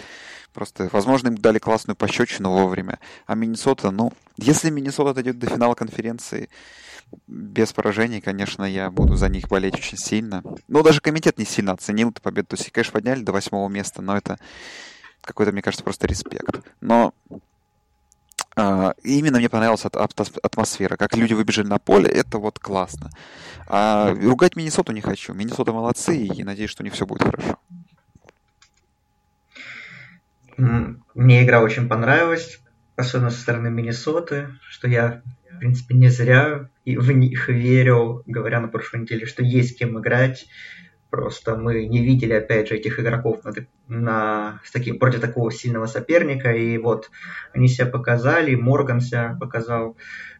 Просто, 0.53 0.89
возможно, 0.91 1.27
им 1.27 1.37
дали 1.37 1.59
классную 1.59 1.95
пощечину 1.95 2.51
вовремя. 2.51 2.99
А 3.25 3.35
Миннесота, 3.35 3.91
ну, 3.91 4.11
если 4.37 4.69
Миннесота 4.69 5.13
дойдет 5.13 5.37
до 5.37 5.47
финала 5.47 5.75
конференции, 5.75 6.49
без 7.27 7.73
поражений, 7.73 8.21
конечно, 8.21 8.63
я 8.63 8.89
буду 8.89 9.15
за 9.15 9.29
них 9.29 9.47
болеть 9.47 9.75
очень 9.75 9.97
сильно. 9.97 10.43
Ну, 10.67 10.83
даже 10.83 11.01
комитет 11.01 11.37
не 11.37 11.45
сильно 11.45 11.73
оценил 11.73 12.09
эту 12.09 12.21
победу. 12.21 12.47
То 12.49 12.55
есть, 12.55 12.71
конечно, 12.71 12.93
подняли 12.93 13.21
до 13.21 13.31
восьмого 13.31 13.69
места, 13.69 14.01
но 14.01 14.17
это 14.17 14.37
какой-то, 15.21 15.51
мне 15.51 15.61
кажется, 15.61 15.83
просто 15.83 16.07
респект. 16.07 16.61
Но 16.81 17.13
uh, 18.55 18.95
именно 19.03 19.37
мне 19.37 19.49
понравилась 19.49 19.85
атмосфера. 19.85 20.97
Как 20.97 21.15
люди 21.15 21.35
выбежали 21.35 21.67
на 21.67 21.77
поле, 21.77 22.09
это 22.09 22.39
вот 22.39 22.57
классно. 22.57 23.11
А 23.67 24.15
ругать 24.15 24.55
Миннесоту 24.55 24.93
не 24.93 25.01
хочу. 25.01 25.35
Миннесота 25.35 25.73
молодцы, 25.73 26.17
и 26.17 26.43
надеюсь, 26.43 26.71
что 26.71 26.81
у 26.81 26.85
них 26.85 26.95
все 26.95 27.05
будет 27.05 27.21
хорошо. 27.21 27.59
Мне 30.57 31.43
игра 31.43 31.61
очень 31.61 31.87
понравилась, 31.87 32.59
особенно 32.95 33.29
со 33.29 33.39
стороны 33.39 33.69
Миннесоты, 33.69 34.49
что 34.67 34.87
я 34.87 35.21
в 35.57 35.59
принципе, 35.59 35.95
не 35.95 36.09
зря 36.09 36.69
и 36.85 36.97
в 36.97 37.11
них 37.11 37.49
верил, 37.49 38.21
говоря 38.27 38.59
на 38.59 38.67
прошлой 38.67 39.01
неделе, 39.01 39.25
что 39.25 39.43
есть 39.43 39.77
кем 39.77 39.99
играть. 39.99 40.45
Просто 41.09 41.55
мы 41.55 41.87
не 41.87 42.05
видели, 42.05 42.33
опять 42.33 42.67
же, 42.67 42.75
этих 42.75 42.99
игроков 42.99 43.43
на, 43.43 43.53
на, 43.87 44.61
с 44.63 44.71
таким, 44.71 44.99
против 44.99 45.21
такого 45.21 45.51
сильного 45.51 45.87
соперника. 45.87 46.51
И 46.51 46.77
вот 46.77 47.09
они 47.53 47.67
себя 47.67 47.87
показали, 47.87 48.53
Морган 48.55 49.01
себя 49.01 49.35
показал 49.39 49.97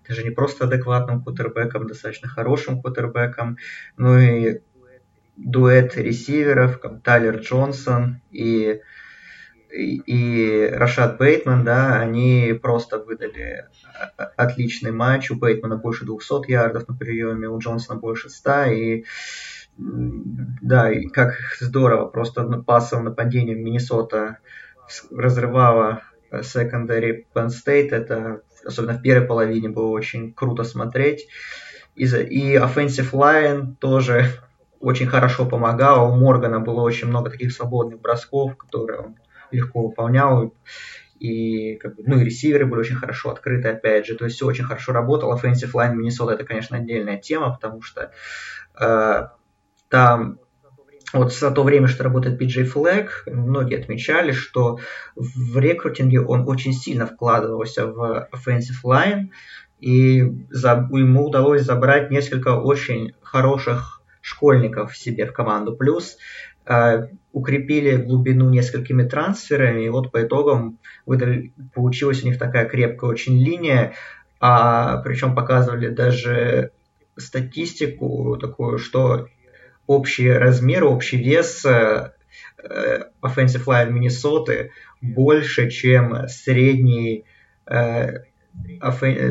даже 0.08 0.24
не 0.24 0.30
просто 0.30 0.66
адекватным 0.66 1.24
кутербеком, 1.24 1.88
достаточно 1.88 2.30
хорошим 2.30 2.82
кутербеком, 2.82 3.58
ну 3.98 4.20
и 4.20 4.60
дуэт 5.36 5.98
ресиверов, 5.98 6.80
Тайлер 7.04 7.38
Джонсон 7.38 8.22
и 8.32 8.82
и 9.70 10.70
Рашад 10.74 11.18
Бейтман, 11.18 11.64
да, 11.64 12.00
они 12.00 12.58
просто 12.62 13.00
выдали 13.00 13.66
отличный 14.36 14.92
матч. 14.92 15.32
У 15.32 15.36
Бейтмана 15.36 15.78
больше 15.78 16.06
200 16.06 16.50
ярдов 16.50 16.88
на 16.88 16.96
приеме, 16.96 17.50
у 17.50 17.60
Джонсона 17.60 18.00
больше 18.00 18.30
100. 18.30 18.64
И 18.66 19.06
да, 19.78 20.92
и 20.92 21.08
как 21.08 21.36
здорово, 21.60 22.08
просто 22.08 22.44
пассовым 22.66 23.06
нападением 23.06 23.64
Миннесота 23.64 24.40
разрывала 25.12 26.02
секондари 26.42 27.28
Penn 27.34 27.50
State. 27.50 27.90
Это 27.90 28.42
особенно 28.66 28.94
в 28.94 29.02
первой 29.02 29.28
половине 29.28 29.70
было 29.70 29.90
очень 29.90 30.34
круто 30.34 30.64
смотреть. 30.64 31.28
И, 31.96 32.06
и 32.06 32.56
offensive 32.56 33.12
line 33.12 33.76
тоже 33.80 34.32
очень 34.80 35.08
хорошо 35.08 35.46
помогал. 35.46 36.12
У 36.12 36.16
Моргана 36.16 36.60
было 36.60 36.82
очень 36.82 37.08
много 37.08 37.30
таких 37.30 37.52
свободных 37.52 38.02
бросков, 38.02 38.58
которые 38.58 39.02
он 39.02 39.16
легко 39.52 39.88
выполнял. 39.88 40.54
И, 41.20 41.76
как 41.76 41.96
бы, 41.96 42.04
ну, 42.06 42.20
и 42.20 42.24
ресиверы 42.24 42.66
были 42.66 42.82
очень 42.82 42.96
хорошо 42.96 43.32
открыты, 43.32 43.70
опять 43.70 44.06
же. 44.06 44.16
То 44.16 44.26
есть 44.26 44.38
все 44.38 44.46
очень 44.46 44.66
хорошо 44.66 44.94
работало. 44.94 45.36
Offensive 45.36 45.72
line 45.74 45.96
Миннесота 45.96 46.34
это, 46.34 46.44
конечно, 46.44 46.78
отдельная 46.78 47.18
тема, 47.18 47.54
потому 47.54 47.82
что 47.82 48.12
э, 48.80 49.28
там 49.90 50.40
вот 51.14 51.34
за 51.34 51.52
то 51.52 51.64
время, 51.64 51.88
что 51.88 52.04
работает 52.04 52.42
PJ 52.42 52.72
Flag, 52.72 53.08
многие 53.28 53.80
отмечали, 53.80 54.32
что 54.32 54.80
в 55.16 55.58
рекрутинге 55.58 56.22
он 56.22 56.48
очень 56.48 56.74
сильно 56.74 57.08
вкладывался 57.08 57.88
в 57.88 58.30
offensive 58.34 58.84
line, 58.84 59.30
и 59.80 60.48
за, 60.50 60.88
ему 60.92 61.26
удалось 61.26 61.62
забрать 61.62 62.12
несколько 62.12 62.60
очень 62.60 63.14
хороших 63.22 64.02
школьников 64.22 64.98
себе 64.98 65.26
в 65.26 65.34
команду. 65.34 65.78
Плюс 65.78 66.18
э, 66.66 67.08
укрепили 67.38 67.98
глубину 67.98 68.50
несколькими 68.50 69.04
трансферами, 69.04 69.86
и 69.86 69.90
вот 69.90 70.12
по 70.12 70.24
итогам 70.24 70.80
выдали, 71.06 71.54
получилась 71.74 72.24
у 72.24 72.28
них 72.28 72.40
такая 72.40 72.66
крепкая 72.66 73.12
очень 73.12 73.38
линия, 73.38 73.94
а 74.40 74.98
причем 74.98 75.36
показывали 75.36 75.90
даже 75.90 76.72
статистику 77.16 78.38
такую, 78.42 78.80
что 78.80 79.28
общий 79.86 80.32
размер, 80.32 80.84
общий 80.86 81.18
вес 81.18 81.64
э, 81.64 82.12
offensive 83.22 83.66
line 83.66 83.92
Миннесоты 83.92 84.72
больше, 85.02 85.70
чем 85.70 86.28
средний, 86.28 87.26
э, 87.68 88.24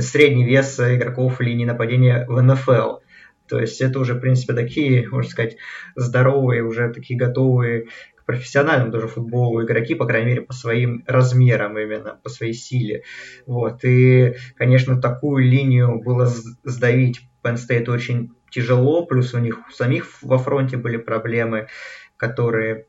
средний 0.01 0.45
вес 0.45 0.79
игроков 0.79 1.41
линии 1.41 1.65
нападения 1.65 2.25
в 2.29 2.41
НФЛ. 2.41 2.99
То 3.49 3.59
есть 3.59 3.81
это 3.81 3.99
уже, 3.99 4.15
в 4.15 4.21
принципе, 4.21 4.55
такие, 4.55 5.09
можно 5.09 5.31
сказать, 5.31 5.57
здоровые, 5.95 6.63
уже 6.63 6.93
такие 6.93 7.19
готовые 7.19 7.87
к 8.17 8.25
профессиональному 8.25 8.91
даже 8.91 9.09
футболу 9.09 9.63
игроки, 9.65 9.95
по 9.95 10.07
крайней 10.07 10.31
мере, 10.31 10.43
по 10.43 10.53
своим 10.53 11.05
размерам 11.07 11.79
именно, 11.79 12.19
по 12.23 12.29
своей 12.29 12.55
силе. 12.55 13.03
Вот. 13.47 13.85
И, 13.85 14.35
конечно, 14.57 15.01
такую 15.01 15.45
линию 15.45 16.01
было 16.03 16.27
сдавить 16.27 17.29
Penn 17.43 17.57
State 17.57 17.89
очень 17.91 18.33
тяжело, 18.51 19.07
плюс 19.07 19.35
у 19.35 19.39
них 19.39 19.61
самих 19.73 20.23
во 20.23 20.39
фронте 20.39 20.77
были 20.77 20.97
проблемы, 20.97 21.69
которые 22.17 22.87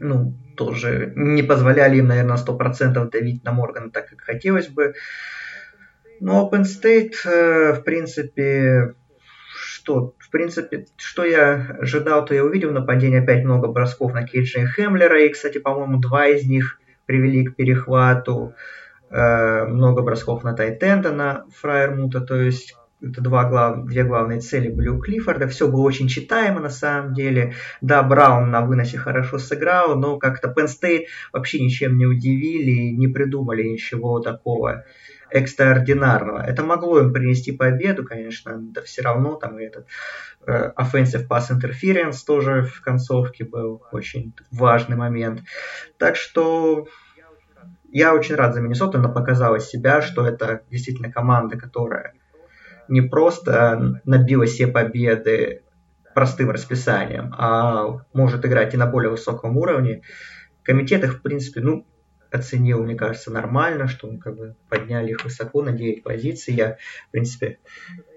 ну, 0.00 0.34
тоже 0.56 1.12
не 1.14 1.42
позволяли 1.42 1.98
им, 1.98 2.06
наверное, 2.06 2.36
100% 2.36 3.10
давить 3.10 3.44
на 3.44 3.52
Моргана 3.52 3.90
так, 3.90 4.08
как 4.08 4.22
хотелось 4.22 4.68
бы. 4.68 4.94
Но 6.20 6.48
Penn 6.52 6.64
State, 6.64 7.14
э, 7.24 7.74
в 7.74 7.82
принципе, 7.82 8.94
что, 9.80 10.14
в 10.18 10.30
принципе, 10.30 10.86
что 10.96 11.24
я 11.24 11.78
ожидал, 11.80 12.24
то 12.24 12.34
я 12.34 12.44
увидел. 12.44 12.70
Нападение 12.70 13.22
опять 13.22 13.44
много 13.44 13.68
бросков 13.68 14.12
на 14.12 14.26
Кейджа 14.26 14.60
и 14.60 14.66
Хемлера. 14.66 15.24
И, 15.24 15.30
кстати, 15.30 15.56
по-моему, 15.58 15.98
два 15.98 16.26
из 16.26 16.46
них 16.46 16.78
привели 17.06 17.46
к 17.46 17.56
перехвату. 17.56 18.54
Э, 19.10 19.64
много 19.64 20.02
бросков 20.02 20.44
на 20.44 20.52
Тайтенда, 20.52 21.12
на 21.12 21.46
Фраермута. 21.56 22.20
То 22.20 22.36
есть 22.36 22.76
это 23.00 23.22
два 23.22 23.48
глав, 23.48 23.86
две 23.86 24.04
главные 24.04 24.40
цели 24.40 24.68
были 24.68 24.88
у 24.88 24.98
Клиффорда. 24.98 25.48
Все 25.48 25.66
было 25.66 25.80
очень 25.80 26.08
читаемо 26.08 26.60
на 26.60 26.68
самом 26.68 27.14
деле. 27.14 27.54
Да, 27.80 28.02
Браун 28.02 28.50
на 28.50 28.60
выносе 28.60 28.98
хорошо 28.98 29.38
сыграл, 29.38 29.96
но 29.96 30.18
как-то 30.18 30.54
State 30.54 31.06
вообще 31.32 31.58
ничем 31.60 31.96
не 31.96 32.04
удивили, 32.04 32.94
не 32.94 33.08
придумали 33.08 33.62
ничего 33.62 34.20
такого 34.20 34.84
экстраординарного. 35.30 36.42
Это 36.42 36.62
могло 36.62 37.00
им 37.00 37.12
принести 37.12 37.52
победу, 37.52 38.04
конечно, 38.04 38.58
да 38.58 38.82
все 38.82 39.02
равно 39.02 39.34
там 39.34 39.58
и 39.58 39.64
этот 39.64 39.86
э, 40.46 40.72
offensive 40.76 41.26
pass 41.28 41.50
interference 41.50 42.18
тоже 42.26 42.62
в 42.62 42.80
концовке 42.80 43.44
был 43.44 43.82
очень 43.92 44.34
важный 44.50 44.96
момент. 44.96 45.42
Так 45.98 46.16
что 46.16 46.86
я 47.90 48.14
очень 48.14 48.36
рад 48.36 48.54
за 48.54 48.60
Миннесоту, 48.60 48.98
она 48.98 49.08
показала 49.08 49.60
себя, 49.60 50.02
что 50.02 50.26
это 50.26 50.62
действительно 50.70 51.10
команда, 51.10 51.56
которая 51.56 52.14
не 52.88 53.02
просто 53.02 54.00
набила 54.04 54.46
все 54.46 54.66
победы 54.66 55.62
простым 56.14 56.50
расписанием, 56.50 57.32
а 57.38 58.00
может 58.12 58.44
играть 58.44 58.74
и 58.74 58.76
на 58.76 58.86
более 58.86 59.10
высоком 59.10 59.56
уровне. 59.56 60.02
Комитет 60.62 61.04
их, 61.04 61.14
в 61.14 61.22
принципе, 61.22 61.60
ну, 61.60 61.86
оценил, 62.32 62.82
мне 62.82 62.94
кажется, 62.94 63.30
нормально, 63.30 63.88
что 63.88 64.06
мы 64.06 64.18
как 64.18 64.36
бы 64.36 64.56
подняли 64.68 65.10
их 65.10 65.24
высоко 65.24 65.62
на 65.62 65.72
9 65.72 66.02
позиций. 66.02 66.54
Я, 66.54 66.76
в 67.08 67.10
принципе, 67.12 67.58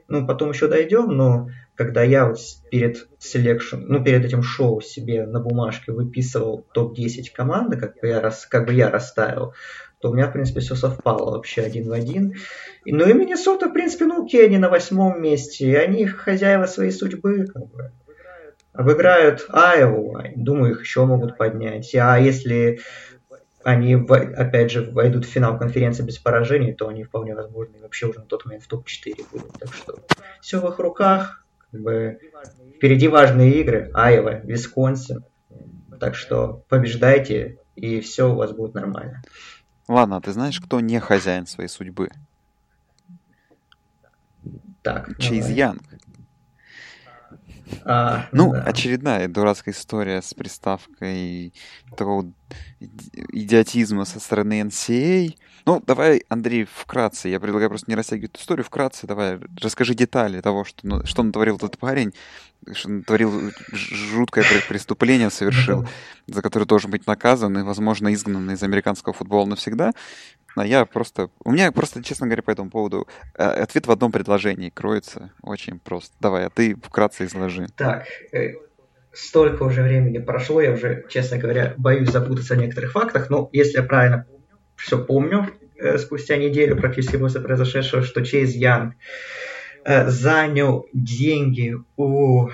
ну, 0.07 0.27
потом 0.27 0.51
еще 0.51 0.67
дойдем, 0.67 1.07
но 1.07 1.49
когда 1.75 2.03
я 2.03 2.27
вот 2.27 2.37
перед 2.69 3.07
selection, 3.19 3.77
ну, 3.87 4.03
перед 4.03 4.23
этим 4.23 4.43
шоу 4.43 4.81
себе 4.81 5.25
на 5.25 5.39
бумажке 5.39 5.91
выписывал 5.91 6.65
топ-10 6.73 7.25
команды, 7.33 7.77
как 7.77 7.99
бы 7.99 8.07
я, 8.07 8.21
рас, 8.21 8.45
как 8.45 8.67
бы 8.67 8.73
я 8.73 8.89
расставил, 8.89 9.53
то 9.99 10.11
у 10.11 10.13
меня, 10.13 10.27
в 10.27 10.33
принципе, 10.33 10.59
все 10.59 10.75
совпало 10.75 11.31
вообще 11.31 11.61
один 11.61 11.87
в 11.87 11.93
один. 11.93 12.33
И, 12.83 12.91
ну 12.91 13.07
и 13.07 13.13
Миннесота, 13.13 13.69
в 13.69 13.73
принципе, 13.73 14.05
ну 14.05 14.25
окей, 14.25 14.45
они 14.45 14.57
на 14.57 14.69
восьмом 14.69 15.21
месте, 15.21 15.65
и 15.65 15.75
они 15.75 16.05
хозяева 16.05 16.65
своей 16.65 16.91
судьбы, 16.91 17.47
как 17.47 17.69
бы. 17.69 17.91
Обыграют 18.73 19.45
Айову, 19.49 20.17
думаю, 20.35 20.73
их 20.73 20.81
еще 20.81 21.05
могут 21.05 21.37
поднять. 21.37 21.93
А 21.95 22.19
если 22.19 22.79
они, 23.63 23.95
опять 23.95 24.71
же, 24.71 24.91
войдут 24.91 25.25
в 25.25 25.29
финал 25.29 25.57
конференции 25.57 26.03
без 26.03 26.17
поражений, 26.17 26.73
то 26.73 26.87
они 26.87 27.03
вполне 27.03 27.35
возможно 27.35 27.77
вообще 27.81 28.07
уже 28.07 28.19
на 28.19 28.25
тот 28.25 28.45
момент 28.45 28.63
в 28.63 28.67
топ-4 28.67 29.25
будут. 29.31 29.53
Так 29.59 29.73
что 29.73 29.99
все 30.41 30.59
в 30.59 30.69
их 30.69 30.79
руках. 30.79 31.45
Как 31.71 31.81
бы, 31.81 32.19
впереди 32.75 33.07
важные 33.07 33.53
игры. 33.61 33.89
Айова, 33.93 34.41
Висконсин. 34.43 35.23
Так 35.99 36.15
что 36.15 36.63
побеждайте, 36.69 37.57
и 37.75 38.01
все 38.01 38.29
у 38.31 38.35
вас 38.35 38.51
будет 38.51 38.73
нормально. 38.73 39.21
Ладно, 39.87 40.17
а 40.17 40.21
ты 40.21 40.31
знаешь, 40.31 40.59
кто 40.59 40.79
не 40.79 40.99
хозяин 40.99 41.45
своей 41.45 41.69
судьбы? 41.69 42.09
Так, 44.81 45.17
Чейз 45.17 45.45
давай. 45.45 45.57
Янг. 45.57 45.81
А, 47.85 48.27
ну, 48.31 48.51
да. 48.51 48.63
очередная 48.63 49.27
дурацкая 49.27 49.73
история 49.73 50.21
с 50.21 50.33
приставкой 50.33 51.53
такого 51.95 52.31
идиотизма 52.79 54.05
со 54.05 54.19
стороны 54.19 54.61
NCA. 54.61 55.35
Ну, 55.65 55.81
давай, 55.85 56.23
Андрей, 56.27 56.65
вкратце, 56.65 57.29
я 57.29 57.39
предлагаю 57.39 57.69
просто 57.69 57.89
не 57.89 57.95
растягивать 57.95 58.31
эту 58.31 58.41
историю, 58.41 58.65
вкратце 58.65 59.07
давай, 59.07 59.39
расскажи 59.61 59.93
детали 59.93 60.41
того, 60.41 60.65
что, 60.65 60.79
ну, 60.83 61.05
что 61.05 61.23
натворил 61.23 61.55
этот 61.55 61.77
парень, 61.77 62.13
что 62.73 62.89
натворил 62.89 63.51
жуткое 63.71 64.43
преступление, 64.67 65.29
совершил, 65.29 65.87
за 66.27 66.41
которое 66.41 66.65
должен 66.65 66.91
быть 66.91 67.07
наказан 67.07 67.57
и, 67.57 67.63
возможно, 67.63 68.13
изгнан 68.13 68.51
из 68.51 68.61
американского 68.61 69.13
футбола 69.13 69.45
навсегда. 69.45 69.93
А 70.55 70.65
я 70.65 70.85
просто... 70.85 71.29
У 71.43 71.51
меня 71.51 71.71
просто, 71.71 72.03
честно 72.03 72.27
говоря, 72.27 72.43
по 72.43 72.51
этому 72.51 72.69
поводу 72.69 73.07
э, 73.35 73.43
ответ 73.43 73.87
в 73.87 73.91
одном 73.91 74.11
предложении 74.11 74.69
кроется. 74.69 75.31
Очень 75.41 75.79
просто. 75.79 76.15
Давай, 76.19 76.45
а 76.45 76.49
ты 76.49 76.75
вкратце 76.75 77.25
изложи. 77.25 77.67
Так, 77.75 78.05
э, 78.31 78.53
столько 79.13 79.63
уже 79.63 79.81
времени 79.81 80.19
прошло, 80.19 80.61
я 80.61 80.73
уже, 80.73 81.05
честно 81.09 81.37
говоря, 81.37 81.73
боюсь 81.77 82.09
запутаться 82.09 82.53
в 82.53 82.57
некоторых 82.59 82.91
фактах, 82.91 83.29
но 83.29 83.49
если 83.51 83.77
я 83.77 83.83
правильно 83.83 84.27
все 84.75 85.03
помню, 85.03 85.49
э, 85.77 85.97
спустя 85.97 86.37
неделю 86.37 86.77
практически 86.77 87.17
после 87.17 87.41
произошедшего, 87.41 88.03
что 88.03 88.25
Чейз 88.25 88.53
Янг 88.55 88.95
занял 89.85 90.87
деньги 90.93 91.75
у 91.97 92.47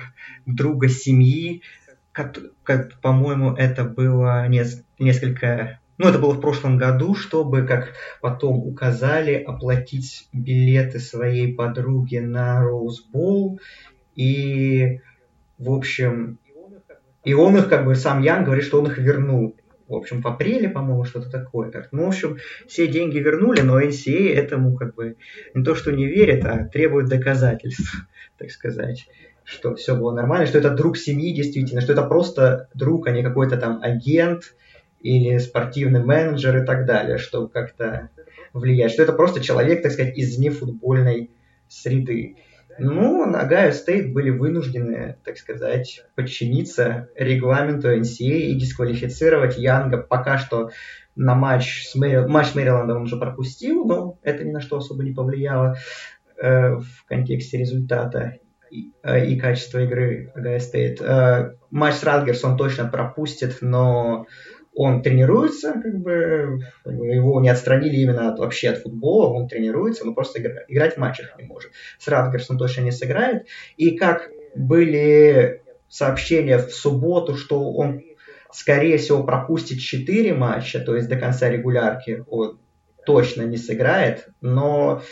друга 0.46 0.88
семьи, 0.88 1.62
как, 2.10 2.36
как, 2.64 3.00
по-моему, 3.00 3.54
это 3.54 3.84
было 3.84 4.48
несколько 4.48 5.80
ну, 6.00 6.08
это 6.08 6.18
было 6.18 6.32
в 6.32 6.40
прошлом 6.40 6.78
году, 6.78 7.14
чтобы, 7.14 7.66
как 7.66 7.92
потом 8.22 8.56
указали, 8.66 9.34
оплатить 9.34 10.28
билеты 10.32 10.98
своей 10.98 11.52
подруги 11.54 12.16
на 12.16 12.62
Роузбол. 12.62 13.60
И, 14.16 15.00
в 15.58 15.70
общем, 15.70 16.38
и 17.22 17.34
он 17.34 17.58
их, 17.58 17.68
как 17.68 17.84
бы, 17.84 17.94
сам 17.96 18.22
Ян 18.22 18.44
говорит, 18.44 18.64
что 18.64 18.80
он 18.80 18.86
их 18.86 18.96
вернул. 18.96 19.56
В 19.90 19.94
общем, 19.94 20.22
в 20.22 20.26
апреле, 20.26 20.68
по-моему, 20.68 21.04
что-то 21.04 21.30
такое. 21.30 21.70
Как. 21.70 21.88
Ну, 21.92 22.04
в 22.04 22.08
общем, 22.08 22.38
все 22.66 22.86
деньги 22.86 23.18
вернули, 23.18 23.60
но 23.60 23.80
NCA 23.80 24.34
этому, 24.34 24.76
как 24.76 24.94
бы, 24.94 25.16
не 25.54 25.64
то, 25.64 25.74
что 25.74 25.90
не 25.90 26.06
верит, 26.06 26.44
а 26.44 26.64
требует 26.64 27.08
доказательств, 27.08 28.06
так 28.38 28.50
сказать 28.50 29.06
что 29.42 29.74
все 29.74 29.96
было 29.96 30.14
нормально, 30.14 30.46
что 30.46 30.58
это 30.58 30.70
друг 30.70 30.96
семьи 30.96 31.34
действительно, 31.34 31.80
что 31.80 31.92
это 31.92 32.04
просто 32.04 32.68
друг, 32.72 33.08
а 33.08 33.10
не 33.10 33.24
какой-то 33.24 33.56
там 33.56 33.80
агент, 33.82 34.54
или 35.00 35.38
спортивный 35.38 36.04
менеджер 36.04 36.62
и 36.62 36.66
так 36.66 36.86
далее, 36.86 37.18
чтобы 37.18 37.48
как-то 37.48 38.10
влиять. 38.52 38.92
Что 38.92 39.02
это 39.02 39.12
просто 39.12 39.40
человек, 39.40 39.82
так 39.82 39.92
сказать, 39.92 40.16
из 40.16 40.38
нефутбольной 40.38 41.30
среды. 41.68 42.36
Ну, 42.80 43.26
Нагайо 43.26 43.72
Стейт 43.72 44.12
были 44.12 44.30
вынуждены, 44.30 45.18
так 45.24 45.36
сказать, 45.36 46.04
подчиниться 46.14 47.08
регламенту 47.14 47.88
NCAA 47.94 48.40
и 48.40 48.54
дисквалифицировать 48.54 49.58
Янга 49.58 49.98
пока 49.98 50.38
что 50.38 50.70
на 51.14 51.34
матч 51.34 51.86
с, 51.86 51.94
Мэри... 51.94 52.26
матч 52.26 52.48
с 52.48 52.54
Мэриландом 52.54 52.98
он 52.98 53.02
уже 53.02 53.18
пропустил, 53.18 53.84
но 53.84 54.18
это 54.22 54.44
ни 54.44 54.50
на 54.50 54.60
что 54.60 54.78
особо 54.78 55.04
не 55.04 55.12
повлияло 55.12 55.76
э, 56.40 56.76
в 56.76 57.04
контексте 57.06 57.58
результата 57.58 58.38
и, 58.70 58.92
э, 59.02 59.26
и 59.26 59.38
качества 59.38 59.80
игры 59.80 60.32
Огайо 60.34 60.60
Стейт. 60.60 61.00
Э, 61.02 61.56
матч 61.70 61.96
с 61.96 62.04
Ратгерс 62.04 62.42
он 62.44 62.56
точно 62.56 62.86
пропустит, 62.86 63.58
но 63.60 64.26
он 64.82 65.02
тренируется, 65.02 65.74
как 65.74 65.98
бы, 65.98 66.62
его 66.86 67.38
не 67.42 67.50
отстранили 67.50 67.96
именно 67.96 68.32
от, 68.32 68.38
вообще 68.38 68.70
от 68.70 68.78
футбола, 68.78 69.28
он 69.28 69.46
тренируется, 69.46 70.06
но 70.06 70.14
просто 70.14 70.40
игра, 70.40 70.62
играть 70.68 70.94
в 70.94 70.96
матчах 70.96 71.36
не 71.38 71.44
может. 71.44 71.70
С 71.98 72.08
Ратгерсом 72.08 72.56
точно 72.56 72.80
не 72.80 72.90
сыграет. 72.90 73.46
И 73.76 73.90
как 73.90 74.30
были 74.54 75.62
сообщения 75.88 76.56
в 76.56 76.70
субботу, 76.70 77.36
что 77.36 77.72
он, 77.72 78.00
скорее 78.52 78.96
всего, 78.96 79.22
пропустит 79.22 79.80
4 79.80 80.32
матча, 80.32 80.80
то 80.80 80.96
есть 80.96 81.08
до 81.10 81.16
конца 81.16 81.50
регулярки 81.50 82.24
он 82.30 82.58
точно 83.04 83.42
не 83.42 83.58
сыграет, 83.58 84.28
но 84.40 85.02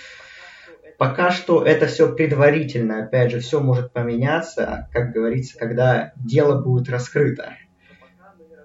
пока 0.97 1.31
что 1.31 1.63
это 1.63 1.89
все 1.89 2.11
предварительно, 2.15 3.05
опять 3.05 3.33
же, 3.33 3.41
все 3.41 3.61
может 3.61 3.93
поменяться, 3.93 4.89
как 4.95 5.13
говорится, 5.13 5.59
когда 5.59 6.13
дело 6.17 6.59
будет 6.59 6.89
раскрыто 6.89 7.53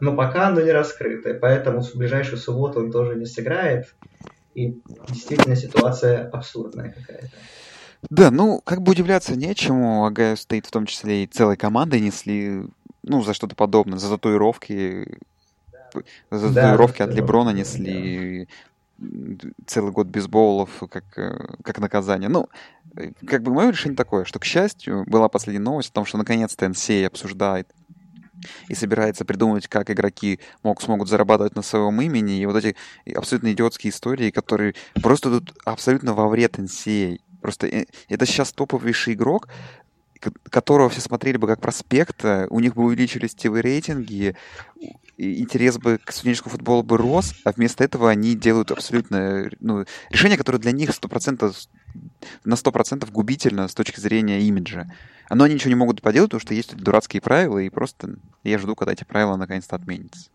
но 0.04 0.14
пока 0.14 0.48
оно 0.48 0.60
не 0.60 0.72
раскрыто, 0.72 1.34
поэтому 1.34 1.82
в 1.82 1.96
ближайшую 1.96 2.38
субботу 2.38 2.82
он 2.82 2.92
тоже 2.92 3.16
не 3.16 3.26
сыграет, 3.26 3.96
и 4.54 4.82
действительно 5.08 5.56
ситуация 5.56 6.30
абсурдная 6.30 6.90
какая-то. 6.90 7.30
Да, 8.10 8.30
ну, 8.30 8.60
как 8.66 8.82
бы 8.82 8.92
удивляться 8.92 9.38
нечему, 9.38 10.06
Огайо 10.06 10.36
Стейт 10.36 10.66
в 10.66 10.72
том 10.72 10.88
числе 10.88 11.24
и 11.24 11.28
целой 11.28 11.56
командой 11.56 12.02
несли, 12.02 12.64
ну, 13.02 13.24
за 13.24 13.34
что-то 13.34 13.56
подобное, 13.56 13.98
за 13.98 14.10
татуировки, 14.10 15.20
за 16.30 16.50
да, 16.50 16.64
татуировки 16.64 17.02
от 17.02 17.14
Леброна 17.14 17.52
несли 17.52 18.50
да. 18.98 19.50
целый 19.66 19.94
год 19.94 20.08
бейсболов 20.08 20.70
как, 20.90 21.06
как 21.64 21.80
наказание. 21.80 22.28
Ну, 22.28 22.50
как 23.26 23.42
бы 23.42 23.54
мое 23.54 23.72
решение 23.72 23.96
такое, 23.96 24.26
что, 24.26 24.40
к 24.40 24.44
счастью, 24.44 25.06
была 25.08 25.30
последняя 25.30 25.64
новость 25.64 25.92
о 25.92 25.94
том, 25.94 26.06
что 26.06 26.18
наконец-то 26.18 26.66
NCAA 26.66 27.08
обсуждает 27.08 27.74
и 28.68 28.76
собирается 28.76 29.26
придумывать, 29.26 29.68
как 29.68 29.90
игроки 29.90 30.40
мог, 30.64 30.82
смогут 30.82 31.10
зарабатывать 31.10 31.56
на 31.56 31.62
своем 31.62 32.02
имени, 32.02 32.42
и 32.42 32.46
вот 32.46 32.56
эти 32.56 32.76
абсолютно 33.16 33.52
идиотские 33.52 33.92
истории, 33.92 34.32
которые 34.32 34.76
просто 35.02 35.30
тут 35.30 35.54
абсолютно 35.66 36.14
во 36.14 36.28
вред 36.28 36.58
NCA. 36.60 37.20
Просто 37.42 37.68
э, 37.68 37.86
это 38.08 38.26
сейчас 38.26 38.54
топовейший 38.54 39.14
игрок, 39.14 39.50
которого 40.50 40.90
все 40.90 41.02
смотрели 41.02 41.38
бы 41.38 41.48
как 41.48 41.60
проспекта, 41.60 42.48
у 42.50 42.60
них 42.60 42.76
бы 42.76 42.84
увеличились 42.84 43.36
те 43.36 43.50
рейтинги, 43.50 44.36
интерес 45.18 45.78
бы 45.78 46.00
к 46.04 46.12
студенческому 46.12 46.52
футболу 46.52 46.84
бы 46.84 46.98
рос, 46.98 47.34
а 47.44 47.52
вместо 47.52 47.84
этого 47.84 48.10
они 48.10 48.36
делают 48.36 48.72
абсолютно 48.72 49.50
ну, 49.60 49.86
решение, 50.10 50.38
которое 50.38 50.60
для 50.60 50.72
них 50.72 50.90
100%, 50.90 51.54
на 52.44 52.56
100% 52.56 53.10
губительно 53.12 53.68
с 53.68 53.74
точки 53.74 54.00
зрения 54.00 54.42
имиджа. 54.42 54.92
Но 55.30 55.44
они 55.46 55.56
ничего 55.56 55.70
не 55.70 55.76
могут 55.76 56.02
поделать, 56.02 56.30
потому 56.32 56.42
что 56.42 56.54
есть 56.54 56.76
дурацкие 56.76 57.22
правила, 57.22 57.60
и 57.60 57.70
просто 57.70 58.16
я 58.44 58.58
жду, 58.58 58.76
когда 58.76 58.94
эти 58.94 59.04
правила 59.04 59.36
наконец-то 59.36 59.76
отменятся. 59.76 60.30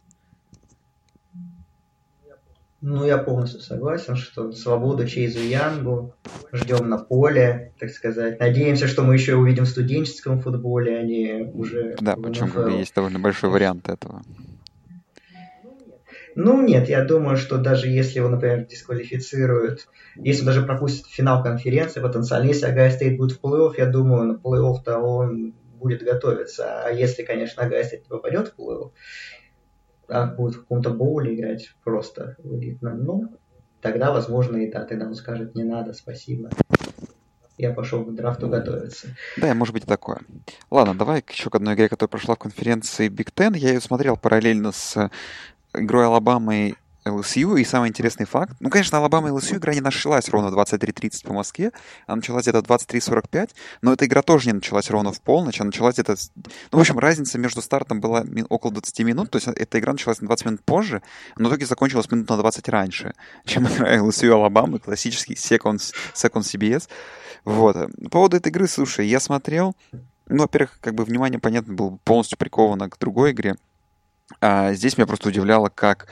Ну, 2.80 3.04
я 3.04 3.18
полностью 3.18 3.60
согласен, 3.60 4.14
что 4.14 4.52
свободу 4.52 5.04
Чейзу 5.04 5.40
Янгу 5.40 6.14
ждем 6.52 6.88
на 6.88 6.98
поле, 6.98 7.72
так 7.80 7.90
сказать. 7.90 8.38
Надеемся, 8.38 8.86
что 8.86 9.02
мы 9.02 9.14
еще 9.14 9.34
увидим 9.34 9.64
в 9.64 9.68
студенческом 9.68 10.40
футболе, 10.40 10.96
а 10.96 11.02
не 11.02 11.50
уже 11.54 11.96
Да, 12.00 12.14
причем 12.14 12.52
как 12.52 12.66
бы 12.66 12.78
есть 12.78 12.94
довольно 12.94 13.18
большой 13.18 13.50
вариант 13.50 13.88
этого. 13.88 14.22
Ну, 16.40 16.62
нет, 16.62 16.88
я 16.88 17.04
думаю, 17.04 17.36
что 17.36 17.58
даже 17.58 17.88
если 17.88 18.18
его, 18.18 18.28
например, 18.28 18.64
дисквалифицируют, 18.64 19.88
если 20.14 20.42
он 20.42 20.46
даже 20.46 20.62
пропустит 20.62 21.08
финал 21.08 21.42
конференции 21.42 22.00
потенциально, 22.00 22.46
если 22.46 22.66
Огайо 22.66 22.92
Стейт 22.92 23.18
будет 23.18 23.36
в 23.36 23.40
плей-офф, 23.44 23.72
я 23.76 23.86
думаю, 23.86 24.22
на 24.22 24.34
плей-офф-то 24.34 24.98
он 24.98 25.52
будет 25.80 26.04
готовиться. 26.04 26.84
А 26.84 26.90
если, 26.92 27.24
конечно, 27.24 27.64
Огайо 27.64 27.82
Стейт 27.82 28.06
попадет 28.06 28.54
в 28.56 28.60
плей-офф, 28.60 28.92
а 30.06 30.26
будет 30.26 30.54
в 30.54 30.60
каком-то 30.60 30.90
боуле 30.90 31.34
играть 31.34 31.74
просто 31.82 32.36
в 32.38 32.56
элитном, 32.56 33.02
ну, 33.02 33.36
тогда, 33.80 34.12
возможно, 34.12 34.58
и 34.58 34.70
да, 34.70 34.84
тогда 34.84 35.06
он 35.06 35.16
скажет, 35.16 35.56
не 35.56 35.64
надо, 35.64 35.92
спасибо. 35.92 36.50
Я 37.56 37.72
пошел 37.72 38.04
к 38.04 38.14
драфту 38.14 38.48
готовиться. 38.48 39.08
Да, 39.38 39.52
может 39.54 39.74
быть 39.74 39.86
такое. 39.86 40.20
Ладно, 40.70 40.94
давай 40.94 41.24
еще 41.28 41.50
к 41.50 41.56
одной 41.56 41.74
игре, 41.74 41.88
которая 41.88 42.10
прошла 42.10 42.36
в 42.36 42.38
конференции 42.38 43.08
Big 43.08 43.34
Ten. 43.34 43.56
Я 43.58 43.70
ее 43.70 43.80
смотрел 43.80 44.16
параллельно 44.16 44.70
с 44.70 45.10
игрой 45.80 46.06
Алабамы 46.06 46.76
LSU. 47.08 47.60
И 47.60 47.64
самый 47.64 47.88
интересный 47.88 48.26
факт, 48.26 48.54
ну, 48.60 48.70
конечно, 48.70 48.98
Алабама 48.98 49.28
и 49.28 49.32
LSU 49.32 49.56
игра 49.56 49.74
не 49.74 49.80
началась 49.80 50.28
ровно 50.28 50.50
в 50.50 50.58
23.30 50.58 51.26
по 51.26 51.32
Москве, 51.32 51.72
она 52.06 52.16
началась 52.16 52.44
где-то 52.44 52.60
23.45, 52.60 53.50
но 53.82 53.92
эта 53.92 54.06
игра 54.06 54.22
тоже 54.22 54.48
не 54.48 54.52
началась 54.54 54.90
ровно 54.90 55.12
в 55.12 55.20
полночь, 55.20 55.60
она 55.60 55.68
началась 55.68 55.94
где-то... 55.94 56.16
Ну, 56.36 56.78
в 56.78 56.80
общем, 56.80 56.98
разница 56.98 57.38
между 57.38 57.62
стартом 57.62 58.00
была 58.00 58.24
около 58.48 58.72
20 58.72 59.00
минут, 59.00 59.30
то 59.30 59.36
есть 59.36 59.48
эта 59.48 59.78
игра 59.78 59.92
началась 59.92 60.20
на 60.20 60.26
20 60.26 60.46
минут 60.46 60.64
позже, 60.64 61.02
но 61.36 61.48
в 61.48 61.52
итоге 61.52 61.66
закончилась 61.66 62.10
минут 62.10 62.28
на 62.28 62.36
20 62.36 62.68
раньше, 62.68 63.14
чем 63.44 63.66
игра 63.66 63.94
и 63.94 64.28
Алабамы, 64.28 64.78
классический 64.78 65.34
second, 65.34 65.78
second 66.14 66.42
CBS. 66.42 66.88
Вот. 67.44 67.76
По 68.04 68.10
поводу 68.10 68.36
этой 68.36 68.48
игры, 68.48 68.68
слушай, 68.68 69.06
я 69.06 69.20
смотрел, 69.20 69.74
ну, 70.26 70.42
во-первых, 70.42 70.78
как 70.80 70.94
бы 70.94 71.04
внимание, 71.04 71.38
понятно, 71.38 71.72
было 71.72 71.98
полностью 72.04 72.36
приковано 72.36 72.90
к 72.90 72.98
другой 72.98 73.30
игре, 73.32 73.56
а 74.40 74.72
здесь 74.74 74.96
меня 74.96 75.06
просто 75.06 75.28
удивляло, 75.28 75.68
как 75.68 76.08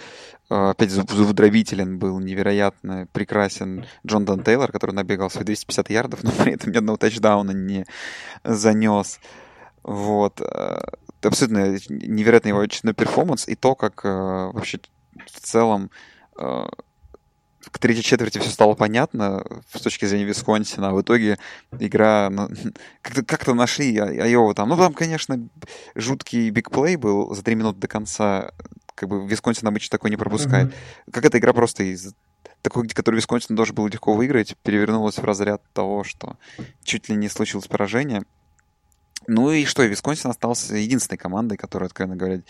э, 0.50 0.54
опять 0.54 0.90
зубодробителен 0.90 1.98
был 1.98 2.18
невероятно 2.18 3.06
прекрасен 3.12 3.86
Джон 4.06 4.24
Дан 4.24 4.42
Тейлор, 4.42 4.72
который 4.72 4.92
набегал 4.92 5.30
свои 5.30 5.44
250 5.44 5.90
ярдов, 5.90 6.22
но 6.24 6.30
при 6.32 6.54
этом 6.54 6.72
ни 6.72 6.78
одного 6.78 6.96
тачдауна 6.96 7.52
не 7.52 7.86
занес. 8.44 9.20
Вот. 9.82 10.40
Э, 10.40 10.78
абсолютно 11.22 11.78
невероятный 11.88 12.50
его 12.50 12.60
очередной 12.60 12.94
перформанс 12.94 13.48
и 13.48 13.54
то, 13.54 13.74
как 13.74 14.04
э, 14.04 14.08
вообще 14.08 14.80
в 15.32 15.40
целом 15.40 15.90
к 17.70 17.78
третьей 17.78 18.02
четверти 18.02 18.38
все 18.38 18.50
стало 18.50 18.74
понятно 18.74 19.44
с 19.72 19.80
точки 19.80 20.04
зрения 20.04 20.24
Висконсина, 20.24 20.90
а 20.90 20.92
в 20.92 21.02
итоге 21.02 21.38
игра 21.78 22.28
ну, 22.30 22.48
как-то, 23.02 23.24
как 23.24 23.46
нашли 23.54 23.98
Айову 23.98 24.54
там. 24.54 24.68
Ну, 24.68 24.76
там, 24.76 24.94
конечно, 24.94 25.48
жуткий 25.94 26.50
бигплей 26.50 26.96
был 26.96 27.34
за 27.34 27.42
три 27.42 27.54
минуты 27.54 27.80
до 27.80 27.88
конца. 27.88 28.52
Как 28.94 29.08
бы 29.08 29.26
Висконсин 29.26 29.68
обычно 29.68 29.90
такой 29.90 30.10
не 30.10 30.16
пропускает. 30.16 30.68
Mm-hmm. 30.68 31.12
Как 31.12 31.24
эта 31.24 31.38
игра 31.38 31.52
просто 31.52 31.82
из 31.84 32.14
такой, 32.62 32.88
который 32.88 33.16
Висконсин 33.16 33.54
должен 33.54 33.74
был 33.74 33.86
легко 33.86 34.14
выиграть, 34.14 34.56
перевернулась 34.62 35.18
в 35.18 35.24
разряд 35.24 35.62
того, 35.72 36.02
что 36.02 36.36
чуть 36.82 37.08
ли 37.08 37.16
не 37.16 37.28
случилось 37.28 37.68
поражение. 37.68 38.22
Ну 39.28 39.50
и 39.50 39.64
что, 39.64 39.82
Висконсин 39.82 40.30
остался 40.30 40.76
единственной 40.76 41.18
командой, 41.18 41.56
которая, 41.56 41.88
откровенно 41.88 42.16
говоря, 42.16 42.42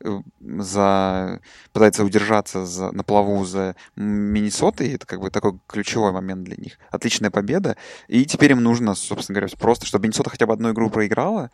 э, 0.00 0.20
за... 0.40 1.40
пытается 1.72 2.04
удержаться 2.04 2.64
за... 2.64 2.90
на 2.92 3.04
плаву 3.04 3.44
за 3.44 3.76
Миннесотой. 3.96 4.92
Это 4.92 5.06
как 5.06 5.20
бы 5.20 5.30
такой 5.30 5.58
ключевой 5.66 6.12
момент 6.12 6.44
для 6.44 6.56
них. 6.56 6.78
Отличная 6.90 7.30
победа. 7.30 7.76
И 8.08 8.24
теперь 8.24 8.52
им 8.52 8.62
нужно, 8.62 8.94
собственно 8.94 9.40
говоря, 9.40 9.54
просто, 9.58 9.84
чтобы 9.84 10.04
Миннесота 10.04 10.30
хотя 10.30 10.46
бы 10.46 10.54
одну 10.54 10.72
игру 10.72 10.88
проиграла, 10.88 11.50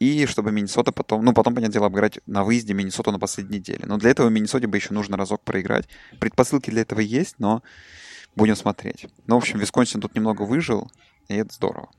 и 0.00 0.26
чтобы 0.26 0.50
Миннесота 0.50 0.92
потом, 0.92 1.24
ну, 1.24 1.32
потом, 1.32 1.54
понятное 1.54 1.74
дело, 1.74 1.86
обыграть 1.86 2.20
на 2.26 2.42
выезде 2.42 2.74
Миннесоту 2.74 3.12
на 3.12 3.18
последней 3.18 3.58
неделе. 3.58 3.84
Но 3.84 3.98
для 3.98 4.10
этого 4.10 4.28
Миннесоте 4.28 4.66
бы 4.66 4.76
еще 4.76 4.92
нужно 4.92 5.16
разок 5.16 5.42
проиграть. 5.42 5.88
Предпосылки 6.18 6.70
для 6.70 6.82
этого 6.82 7.00
есть, 7.00 7.36
но 7.38 7.62
будем 8.34 8.56
смотреть. 8.56 9.06
Ну, 9.26 9.34
в 9.36 9.38
общем, 9.38 9.58
Висконсин 9.58 10.00
тут 10.00 10.14
немного 10.14 10.42
выжил, 10.42 10.90
и 11.28 11.36
это 11.36 11.54
здорово. 11.54 11.90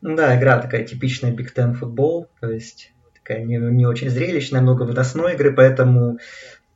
Ну 0.00 0.16
да, 0.16 0.38
игра 0.38 0.60
такая 0.60 0.84
типичная 0.84 1.32
Big 1.32 1.48
Ten 1.54 1.74
футбол, 1.74 2.28
то 2.40 2.50
есть 2.50 2.92
такая 3.14 3.42
не, 3.44 3.56
не 3.56 3.86
очень 3.86 4.10
зрелищная, 4.10 4.60
много 4.60 4.84
выносной 4.84 5.34
игры, 5.34 5.52
поэтому 5.52 6.18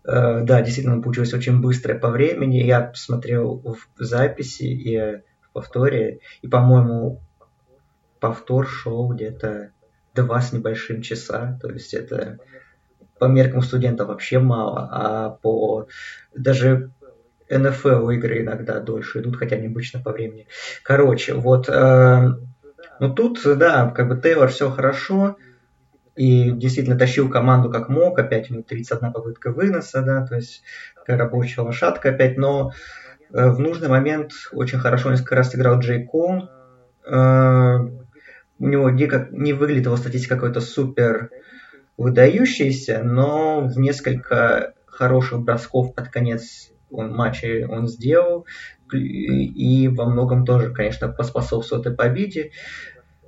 э, 0.05 0.41
да, 0.43 0.61
действительно 0.61 1.01
получилось 1.01 1.33
очень 1.33 1.61
быстрое 1.61 1.99
по 1.99 2.11
времени. 2.11 2.57
Я 2.57 2.81
посмотрел 2.81 3.63
в 3.65 4.03
записи 4.03 4.65
и 4.65 5.23
в 5.41 5.53
повторе, 5.53 6.19
и, 6.43 6.49
по-моему, 6.49 7.21
повтор 8.19 8.67
шел 8.67 9.09
где-то 9.09 9.71
два 10.15 10.41
с 10.41 10.53
небольшим 10.53 11.03
часа, 11.03 11.59
то 11.63 11.71
есть 11.71 11.95
это 11.95 12.39
по 13.19 13.27
меркам 13.27 13.63
студента 13.63 14.05
вообще 14.05 14.41
мало, 14.41 14.89
а 14.91 15.31
по 15.31 15.87
даже 16.35 16.91
НФЛ 17.49 18.11
игры 18.11 18.43
иногда 18.43 18.81
дольше 18.81 19.21
идут, 19.21 19.37
хотя 19.37 19.57
они 19.57 19.67
обычно 19.67 20.01
по 20.01 20.13
времени. 20.13 20.49
Короче, 20.83 21.35
вот 21.35 21.69
э, 21.69 22.31
ну 23.03 23.13
тут, 23.13 23.41
да, 23.45 23.91
как 23.91 24.07
бы 24.07 24.17
Тейлор 24.17 24.49
все 24.49 24.71
хорошо, 24.71 25.37
и 26.15 26.53
действительно 26.53 26.97
тащил 26.97 27.29
команду 27.29 27.69
как 27.69 27.89
мог, 27.89 28.17
опять 28.17 28.49
у 28.49 28.55
него 28.55 28.63
31 28.63 29.13
попытка 29.13 29.51
выноса, 29.51 30.03
да, 30.03 30.25
то 30.25 30.37
есть 30.37 30.63
такая 30.95 31.19
рабочая 31.19 31.63
лошадка 31.63 32.11
опять, 32.11 32.37
но 32.37 32.71
э, 33.33 33.49
в 33.51 33.59
нужный 33.59 33.89
момент 33.89 34.31
очень 34.53 34.79
хорошо 34.79 35.11
несколько 35.11 35.35
раз 35.35 35.53
играл 35.53 35.81
Джей 35.81 36.05
Кон, 36.05 36.49
э, 37.05 37.79
у 38.61 38.69
него 38.69 38.91
дико 38.91 39.27
не 39.33 39.53
выглядит 39.53 39.87
его 39.87 39.97
статистика 39.97 40.37
какой-то 40.37 40.61
супер 40.61 41.31
выдающийся, 41.97 43.03
но 43.03 43.63
в 43.63 43.81
несколько 43.81 44.75
хороших 44.87 45.41
бросков 45.41 45.93
под 45.97 46.09
конец 46.09 46.71
он, 46.89 47.13
матча 47.13 47.67
он 47.69 47.89
сделал, 47.89 48.47
и 48.95 49.89
во 49.89 50.07
многом 50.07 50.45
тоже, 50.45 50.71
конечно, 50.71 51.09
поспособствовал 51.09 51.83
этой 51.83 51.95
победе. 51.95 52.53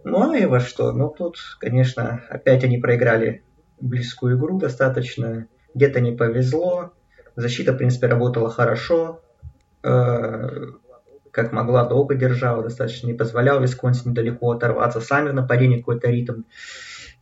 Ну, 0.04 0.30
а 0.30 0.36
и 0.36 0.44
во 0.44 0.60
что? 0.60 0.92
Ну, 0.92 1.08
тут, 1.08 1.36
конечно, 1.58 2.22
опять 2.28 2.64
они 2.64 2.78
проиграли 2.78 3.44
близкую 3.80 4.38
игру 4.38 4.58
достаточно. 4.58 5.46
Где-то 5.74 6.00
не 6.00 6.12
повезло. 6.12 6.92
Защита, 7.36 7.72
в 7.72 7.78
принципе, 7.78 8.06
работала 8.06 8.50
хорошо. 8.50 9.22
Э, 9.82 10.66
как 11.30 11.52
могла, 11.52 11.84
долго 11.84 12.14
держала, 12.14 12.62
достаточно 12.62 13.08
не 13.08 13.14
позволял 13.14 13.60
Висконсин 13.60 14.14
далеко 14.14 14.52
оторваться. 14.52 15.00
Сами 15.00 15.30
в 15.30 15.34
нападении 15.34 15.78
какой-то 15.78 16.08
ритм 16.08 16.42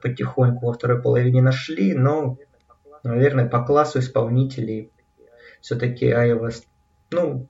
потихоньку 0.03 0.67
во 0.67 0.73
второй 0.73 1.01
половине 1.01 1.41
нашли, 1.41 1.95
но, 1.95 2.37
наверное, 3.05 3.49
по 3.49 3.65
классу 3.65 4.01
исполнителей 4.01 4.93
все-таки 5.61 6.11
Айова, 6.11 6.51
ну, 7.11 7.49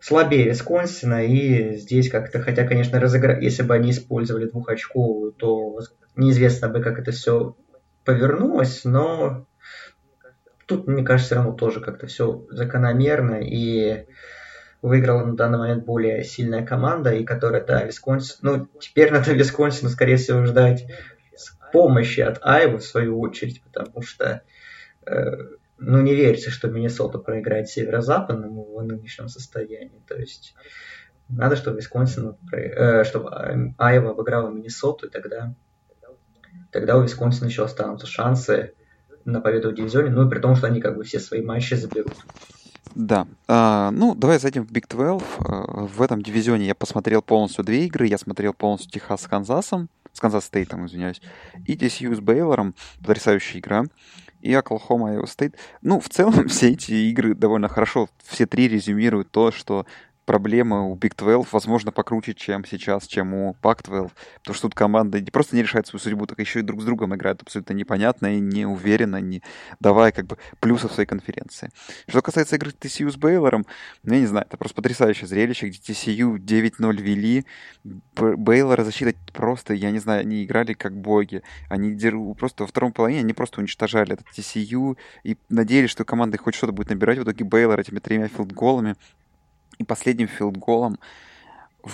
слабее 0.00 0.48
Висконсина, 0.48 1.24
и 1.24 1.76
здесь 1.76 2.10
как-то, 2.10 2.40
хотя, 2.40 2.66
конечно, 2.66 2.98
разыгра... 3.00 3.40
если 3.40 3.62
бы 3.62 3.74
они 3.74 3.90
использовали 3.90 4.48
двухочковую, 4.48 5.32
то 5.32 5.78
неизвестно 6.16 6.68
бы, 6.68 6.80
как 6.80 6.98
это 6.98 7.12
все 7.12 7.56
повернулось, 8.04 8.84
но 8.84 9.46
тут, 10.66 10.86
мне 10.86 11.04
кажется, 11.04 11.26
все 11.26 11.34
равно 11.36 11.52
тоже 11.52 11.80
как-то 11.80 12.06
все 12.06 12.46
закономерно, 12.50 13.40
и 13.42 14.06
выиграла 14.82 15.24
на 15.24 15.36
данный 15.36 15.58
момент 15.58 15.84
более 15.84 16.24
сильная 16.24 16.64
команда, 16.64 17.12
и 17.12 17.24
которая, 17.24 17.64
да, 17.64 17.82
Висконсин, 17.82 18.36
ну, 18.42 18.66
теперь 18.80 19.10
надо 19.12 19.32
Висконсину, 19.32 19.90
скорее 19.90 20.16
всего, 20.16 20.44
ждать 20.44 20.86
помощи 21.72 22.20
от 22.20 22.38
Айвы, 22.42 22.78
в 22.78 22.84
свою 22.84 23.20
очередь, 23.20 23.62
потому 23.62 24.02
что 24.02 24.42
э, 25.06 25.36
ну, 25.80 26.00
не 26.02 26.14
верится, 26.14 26.50
что 26.50 26.68
Миннесота 26.68 27.18
проиграет 27.18 27.68
северо-западному 27.68 28.76
в 28.76 28.82
нынешнем 28.82 29.28
состоянии. 29.28 30.02
То 30.06 30.14
есть 30.14 30.54
надо, 31.28 31.56
чтобы 31.56 31.78
Висконсин, 31.78 32.36
э, 32.52 33.04
чтобы 33.04 33.30
Айва 33.78 34.10
обыграла 34.10 34.50
Миннесоту, 34.50 35.06
и 35.06 35.10
тогда, 35.10 35.54
тогда 36.70 36.98
у 36.98 37.02
Висконсина 37.02 37.46
еще 37.46 37.64
останутся 37.64 38.06
шансы 38.06 38.74
на 39.24 39.40
победу 39.40 39.70
в 39.70 39.74
дивизионе, 39.74 40.10
ну 40.10 40.26
и 40.26 40.30
при 40.30 40.38
том, 40.38 40.54
что 40.54 40.66
они 40.66 40.80
как 40.80 40.96
бы 40.96 41.04
все 41.04 41.18
свои 41.18 41.42
матчи 41.42 41.74
заберут. 41.74 42.14
Да. 42.94 43.26
А, 43.48 43.90
ну, 43.92 44.14
давай 44.14 44.38
зайдем 44.38 44.66
в 44.66 44.72
Big 44.72 44.84
12. 44.88 45.26
А, 45.38 45.86
в 45.86 46.02
этом 46.02 46.22
дивизионе 46.22 46.66
я 46.66 46.74
посмотрел 46.74 47.22
полностью 47.22 47.64
две 47.64 47.86
игры. 47.86 48.06
Я 48.06 48.18
смотрел 48.18 48.52
полностью 48.52 48.90
Техас 48.90 49.22
с 49.22 49.26
Канзасом, 49.28 49.88
с 50.12 50.20
Канзас 50.20 50.46
Стейтом, 50.46 50.86
извиняюсь, 50.86 51.22
и 51.66 51.76
TCU 51.76 52.14
с 52.14 52.20
Бейлором. 52.20 52.74
Потрясающая 53.00 53.60
игра 53.60 53.84
и 54.40 54.52
Оклахома 54.54 55.10
Айова 55.10 55.26
Стейт. 55.26 55.56
Ну, 55.82 56.00
в 56.00 56.08
целом, 56.08 56.48
все 56.48 56.70
эти 56.70 56.92
игры 57.10 57.34
довольно 57.34 57.68
хорошо, 57.68 58.08
все 58.24 58.46
три 58.46 58.68
резюмируют 58.68 59.30
то, 59.30 59.50
что 59.52 59.86
проблемы 60.30 60.88
у 60.88 60.94
Big 60.94 61.16
12, 61.16 61.52
возможно, 61.52 61.90
покруче, 61.90 62.34
чем 62.34 62.64
сейчас, 62.64 63.08
чем 63.08 63.34
у 63.34 63.56
Pac-12, 63.60 64.12
потому 64.38 64.54
что 64.54 64.68
тут 64.68 64.76
команды 64.76 65.20
не 65.20 65.32
просто 65.32 65.56
не 65.56 65.62
решают 65.62 65.88
свою 65.88 66.00
судьбу, 66.00 66.24
так 66.26 66.38
еще 66.38 66.60
и 66.60 66.62
друг 66.62 66.82
с 66.82 66.84
другом 66.84 67.16
играют 67.16 67.42
абсолютно 67.42 67.72
непонятно 67.72 68.36
и 68.36 68.38
не 68.38 68.64
уверенно, 68.64 69.16
не 69.16 69.42
давая 69.80 70.12
как 70.12 70.26
бы 70.26 70.38
плюсов 70.60 70.92
своей 70.92 71.08
конференции. 71.08 71.70
Что 72.06 72.22
касается 72.22 72.54
игры 72.54 72.70
TCU 72.70 73.10
с 73.10 73.16
Бейлором, 73.16 73.66
ну, 74.04 74.14
я 74.14 74.20
не 74.20 74.26
знаю, 74.26 74.46
это 74.46 74.56
просто 74.56 74.76
потрясающее 74.76 75.26
зрелище, 75.26 75.66
где 75.66 75.78
TCU 75.78 76.36
9-0 76.36 77.02
вели, 77.02 77.44
Бейлора 78.14 78.84
защита 78.84 79.18
просто, 79.32 79.74
я 79.74 79.90
не 79.90 79.98
знаю, 79.98 80.20
они 80.20 80.44
играли 80.44 80.74
как 80.74 80.96
боги, 80.96 81.42
они 81.68 81.98
просто 82.34 82.62
во 82.62 82.66
втором 82.68 82.92
половине 82.92 83.18
они 83.18 83.32
просто 83.32 83.58
уничтожали 83.58 84.12
этот 84.12 84.28
TCU 84.28 84.96
и 85.24 85.36
надеялись, 85.48 85.90
что 85.90 86.04
команда 86.04 86.38
хоть 86.38 86.54
что-то 86.54 86.72
будет 86.72 86.90
набирать, 86.90 87.18
в 87.18 87.24
итоге 87.24 87.44
Бейлор 87.44 87.80
этими 87.80 87.98
тремя 87.98 88.28
филдголами 88.28 88.94
и 89.80 89.84
последним 89.84 90.28
филдголом 90.28 90.98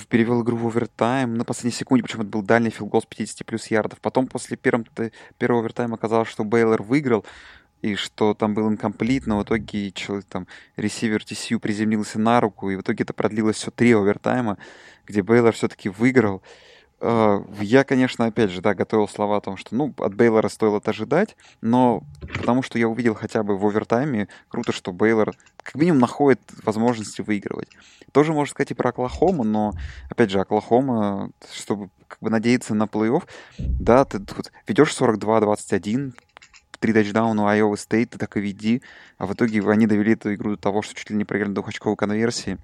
перевел 0.08 0.42
игру 0.42 0.56
в 0.56 0.66
овертайм 0.66 1.36
на 1.36 1.44
последней 1.44 1.78
секунде, 1.78 2.02
причем 2.02 2.22
это 2.22 2.30
был 2.30 2.42
дальний 2.42 2.70
филдгол 2.70 3.00
с 3.00 3.06
50 3.06 3.46
плюс 3.46 3.68
ярдов. 3.68 4.00
Потом 4.00 4.26
после 4.26 4.56
первого, 4.56 4.84
первого 5.38 5.60
овертайма 5.60 5.94
оказалось, 5.94 6.28
что 6.28 6.42
Бейлор 6.42 6.82
выиграл, 6.82 7.24
и 7.82 7.94
что 7.94 8.34
там 8.34 8.54
был 8.54 8.68
incomplete, 8.68 9.28
но 9.28 9.38
в 9.38 9.44
итоге 9.44 9.92
человек, 9.92 10.24
там, 10.24 10.48
ресивер 10.76 11.22
TCU 11.22 11.60
приземлился 11.60 12.18
на 12.18 12.40
руку, 12.40 12.70
и 12.70 12.76
в 12.76 12.80
итоге 12.80 13.04
это 13.04 13.12
продлилось 13.12 13.56
все 13.56 13.70
три 13.70 13.92
овертайма, 13.92 14.58
где 15.06 15.22
Бейлор 15.22 15.52
все-таки 15.52 15.88
выиграл. 15.88 16.42
Э, 17.00 17.42
я, 17.60 17.84
конечно, 17.84 18.24
опять 18.24 18.50
же, 18.50 18.62
да, 18.62 18.74
готовил 18.74 19.08
слова 19.08 19.36
о 19.36 19.40
том, 19.40 19.56
что, 19.56 19.74
ну, 19.74 19.94
от 19.98 20.14
Бейлора 20.14 20.48
стоило 20.48 20.78
это 20.78 20.90
ожидать, 20.90 21.36
но 21.60 22.02
потому 22.20 22.62
что 22.62 22.78
я 22.78 22.88
увидел 22.88 23.14
хотя 23.14 23.42
бы 23.42 23.58
в 23.58 23.66
овертайме, 23.66 24.28
круто, 24.48 24.72
что 24.72 24.92
Бейлор 24.92 25.34
как 25.62 25.74
минимум 25.74 26.00
находит 26.00 26.40
возможности 26.64 27.20
выигрывать. 27.20 27.68
Тоже 28.12 28.32
можно 28.32 28.50
сказать 28.50 28.70
и 28.70 28.74
про 28.74 28.90
Оклахому, 28.90 29.44
но, 29.44 29.72
опять 30.08 30.30
же, 30.30 30.40
Оклахома, 30.40 31.30
чтобы 31.52 31.90
как 32.08 32.18
бы 32.20 32.30
надеяться 32.30 32.74
на 32.74 32.84
плей-офф, 32.84 33.24
да, 33.58 34.04
ты 34.04 34.20
тут 34.20 34.50
ведешь 34.66 34.96
42-21, 34.98 36.14
три 36.78 36.92
тачдауна 36.92 37.44
у 37.44 37.46
Iowa 37.46 37.74
State, 37.74 38.06
ты 38.06 38.18
так 38.18 38.36
и 38.36 38.40
веди, 38.40 38.82
а 39.18 39.26
в 39.26 39.34
итоге 39.34 39.62
они 39.68 39.86
довели 39.86 40.14
эту 40.14 40.32
игру 40.34 40.52
до 40.52 40.56
того, 40.56 40.82
что 40.82 40.94
чуть 40.94 41.10
ли 41.10 41.16
не 41.16 41.24
проиграли 41.24 41.52
двухочковой 41.52 41.96
конверсии. 41.96 42.58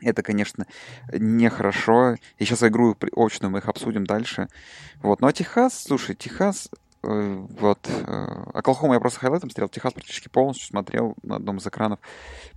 Это, 0.00 0.22
конечно, 0.22 0.66
нехорошо. 1.12 2.16
И 2.38 2.44
сейчас 2.44 2.62
игру 2.62 2.96
очную 3.16 3.50
мы 3.50 3.58
их 3.58 3.68
обсудим 3.68 4.04
дальше. 4.04 4.48
Вот. 5.02 5.20
Ну 5.20 5.26
а 5.26 5.32
Техас, 5.32 5.84
слушай, 5.84 6.14
Техас, 6.14 6.68
э, 7.02 7.46
вот, 7.60 7.88
э, 7.88 8.26
Оклахома 8.54 8.94
я 8.94 9.00
просто 9.00 9.20
хайлайтом 9.20 9.50
смотрел, 9.50 9.68
Техас 9.68 9.92
практически 9.92 10.28
полностью 10.28 10.66
смотрел 10.66 11.14
на 11.22 11.36
одном 11.36 11.58
из 11.58 11.66
экранов. 11.66 12.00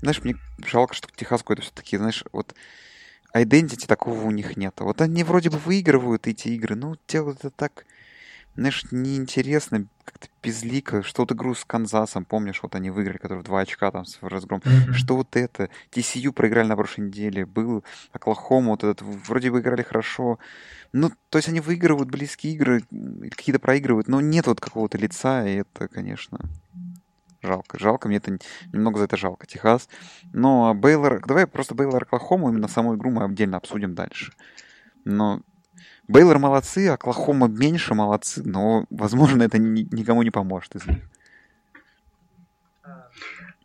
Знаешь, 0.01 0.23
мне 0.23 0.35
жалко, 0.65 0.93
что 0.93 1.07
Техас 1.15 1.41
какой-то 1.41 1.61
все-таки, 1.61 1.97
знаешь, 1.97 2.23
вот 2.31 2.53
identity 3.35 3.87
такого 3.87 4.21
у 4.21 4.31
них 4.31 4.57
нет. 4.57 4.75
Вот 4.79 5.01
они 5.01 5.23
вроде 5.23 5.49
бы 5.49 5.57
выигрывают 5.57 6.27
эти 6.27 6.49
игры, 6.49 6.75
но 6.75 6.95
делают 7.07 7.39
это 7.39 7.51
так 7.51 7.85
знаешь, 8.57 8.85
неинтересно, 8.91 9.85
как-то 10.03 10.27
безлико. 10.41 11.03
Что 11.03 11.21
вот 11.21 11.31
игру 11.31 11.53
с 11.53 11.63
Канзасом, 11.63 12.25
помнишь, 12.25 12.59
вот 12.63 12.73
они 12.75 12.89
выиграли, 12.89 13.17
которые 13.17 13.41
в 13.41 13.45
два 13.45 13.61
очка 13.61 13.91
там 13.91 14.03
с 14.03 14.17
разгром. 14.21 14.59
Mm-hmm. 14.59 14.93
Что 14.93 15.15
вот 15.15 15.35
это? 15.35 15.69
TCU 15.91 16.31
проиграли 16.31 16.67
на 16.67 16.75
прошлой 16.75 17.05
неделе, 17.05 17.45
был 17.45 17.83
Оклахома, 18.11 18.71
вот 18.71 18.83
этот, 18.83 19.01
вроде 19.01 19.51
бы 19.51 19.59
играли 19.59 19.83
хорошо. 19.83 20.39
Ну, 20.91 21.11
то 21.29 21.37
есть 21.37 21.49
они 21.49 21.59
выигрывают 21.59 22.09
близкие 22.09 22.53
игры, 22.53 22.83
какие-то 23.29 23.59
проигрывают, 23.59 24.07
но 24.07 24.21
нет 24.21 24.47
вот 24.47 24.59
какого-то 24.59 24.97
лица, 24.97 25.47
и 25.47 25.57
это, 25.57 25.87
конечно, 25.87 26.39
жалко. 27.43 27.77
Жалко, 27.79 28.07
мне 28.07 28.17
это 28.17 28.39
немного 28.73 28.97
за 28.97 29.05
это 29.05 29.17
жалко. 29.17 29.45
Техас. 29.45 29.87
Но 30.33 30.73
Бейлор, 30.73 31.23
давай 31.25 31.45
просто 31.45 31.75
Бейлор 31.75 32.03
Оклахому, 32.03 32.49
именно 32.49 32.67
саму 32.67 32.95
игру 32.95 33.11
мы 33.11 33.23
отдельно 33.23 33.57
обсудим 33.57 33.93
дальше. 33.93 34.33
Но 35.05 35.41
Бейлор 36.07 36.39
молодцы, 36.39 36.87
Оклахома 36.87 37.47
меньше 37.47 37.93
молодцы, 37.93 38.41
но, 38.45 38.85
возможно, 38.89 39.43
это 39.43 39.57
ни, 39.57 39.87
никому 39.91 40.23
не 40.23 40.31
поможет 40.31 40.75
из 40.75 40.85
них. 40.85 40.99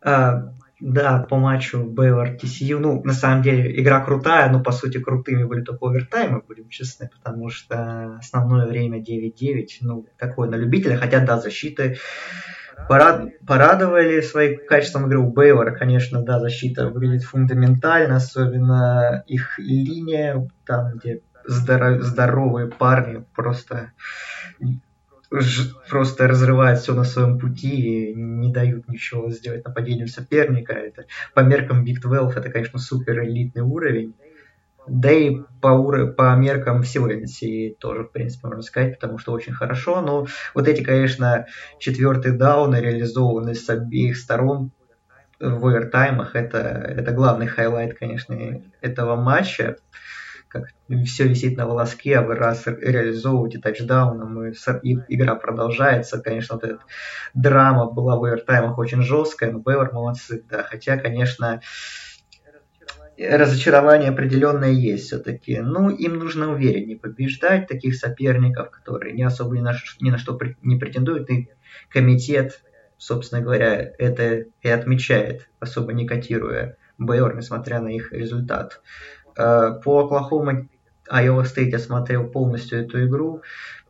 А, 0.01 0.53
да, 0.81 1.19
по 1.29 1.37
матчу 1.37 1.83
Бейлор 1.85 2.31
TCU, 2.31 2.77
ну, 2.77 3.01
на 3.05 3.13
самом 3.13 3.41
деле, 3.41 3.79
игра 3.79 4.01
крутая, 4.01 4.51
но, 4.51 4.61
по 4.61 4.73
сути, 4.73 4.99
крутыми 4.99 5.45
были 5.45 5.61
только 5.61 5.85
овертаймы, 5.85 6.41
будем 6.45 6.67
честны, 6.67 7.09
потому 7.09 7.49
что 7.49 8.17
основное 8.17 8.67
время 8.67 8.99
9-9, 8.99 9.67
ну, 9.79 10.05
такое 10.17 10.49
на 10.49 10.55
любителя, 10.55 10.97
хотя, 10.97 11.25
да, 11.25 11.39
защиты 11.39 11.97
порад... 12.89 13.29
порадовали 13.47 14.19
своим 14.19 14.59
качеством 14.67 15.05
игры 15.05 15.19
у 15.19 15.31
Бейлора, 15.31 15.71
конечно, 15.71 16.21
да, 16.21 16.41
защита 16.41 16.89
выглядит 16.89 17.23
фундаментально, 17.23 18.17
особенно 18.17 19.23
их 19.27 19.57
линия, 19.59 20.45
там, 20.65 20.97
где 20.97 21.21
здоров, 21.45 22.01
здоровые 22.01 22.67
парни 22.67 23.25
просто 23.35 23.91
просто 25.89 26.27
разрывают 26.27 26.79
все 26.79 26.93
на 26.93 27.03
своем 27.03 27.39
пути 27.39 28.11
и 28.11 28.15
не 28.15 28.51
дают 28.51 28.87
ничего 28.87 29.31
сделать 29.31 29.65
нападением 29.65 30.07
соперника. 30.07 30.73
Это 30.73 31.05
по 31.33 31.39
меркам 31.39 31.83
Big 31.83 31.99
12 31.99 32.37
это, 32.37 32.49
конечно, 32.51 32.77
супер 32.79 33.23
элитный 33.23 33.63
уровень. 33.63 34.15
Да 34.85 35.11
и 35.11 35.37
по, 35.61 35.69
ур... 35.69 36.13
по 36.13 36.35
меркам 36.35 36.83
всего 36.83 37.09
NCAA 37.09 37.75
тоже, 37.79 38.03
в 38.03 38.11
принципе, 38.11 38.47
можно 38.47 38.61
сказать, 38.61 38.99
потому 38.99 39.17
что 39.17 39.31
очень 39.31 39.53
хорошо. 39.53 40.01
Но 40.01 40.27
вот 40.53 40.67
эти, 40.67 40.83
конечно, 40.83 41.47
четвертые 41.79 42.33
дауны 42.33 42.75
реализованы 42.75 43.55
с 43.55 43.67
обеих 43.69 44.17
сторон 44.17 44.71
в 45.39 45.65
овертаймах. 45.65 46.35
Это, 46.35 46.57
это 46.57 47.11
главный 47.11 47.47
highlight, 47.47 47.97
конечно, 47.97 48.61
этого 48.81 49.15
матча 49.15 49.77
как 50.53 50.65
все 51.05 51.27
висит 51.27 51.57
на 51.57 51.65
волоске, 51.65 52.19
а 52.19 52.21
вы 52.21 52.35
раз 52.35 52.67
реализовываете 52.67 53.57
тачдауном, 53.57 54.49
и, 54.49 54.53
и 54.83 54.99
игра 55.07 55.33
продолжается. 55.33 56.21
Конечно, 56.21 56.55
вот 56.55 56.63
эта 56.63 56.79
драма 57.33 57.89
была 57.89 58.17
в 58.17 58.23
овертаймах 58.23 58.77
очень 58.77 59.01
жесткая, 59.01 59.51
но 59.51 59.59
Бейлор 59.59 59.91
молодцы, 59.91 60.43
да. 60.47 60.61
Хотя, 60.61 60.97
конечно, 60.97 61.59
разочарование 63.17 64.11
определенное 64.11 64.69
есть 64.69 65.07
все-таки. 65.07 65.59
Ну, 65.59 65.89
им 65.89 66.19
нужно 66.19 66.51
увереннее 66.51 66.99
побеждать 66.99 67.67
таких 67.67 67.95
соперников, 67.95 68.69
которые 68.69 69.13
не 69.13 69.23
особо 69.23 69.55
ни 69.57 69.61
на, 69.61 69.73
ни 70.01 70.11
на 70.11 70.19
что 70.19 70.39
не 70.61 70.77
претендуют. 70.77 71.31
И 71.31 71.49
комитет, 71.89 72.61
собственно 72.97 73.41
говоря, 73.41 73.91
это 73.97 74.45
и 74.61 74.69
отмечает, 74.69 75.49
особо 75.59 75.93
не 75.93 76.05
котируя 76.07 76.77
Бейор, 76.99 77.35
несмотря 77.35 77.79
на 77.81 77.87
их 77.87 78.13
результат. 78.13 78.81
Э, 79.35 79.79
по 79.83 80.05
Оклахома 80.05 80.67
Iowa 81.11 81.43
State 81.43 81.69
я 81.69 81.79
смотрел 81.79 82.27
полностью 82.27 82.83
эту 82.83 83.05
игру. 83.05 83.41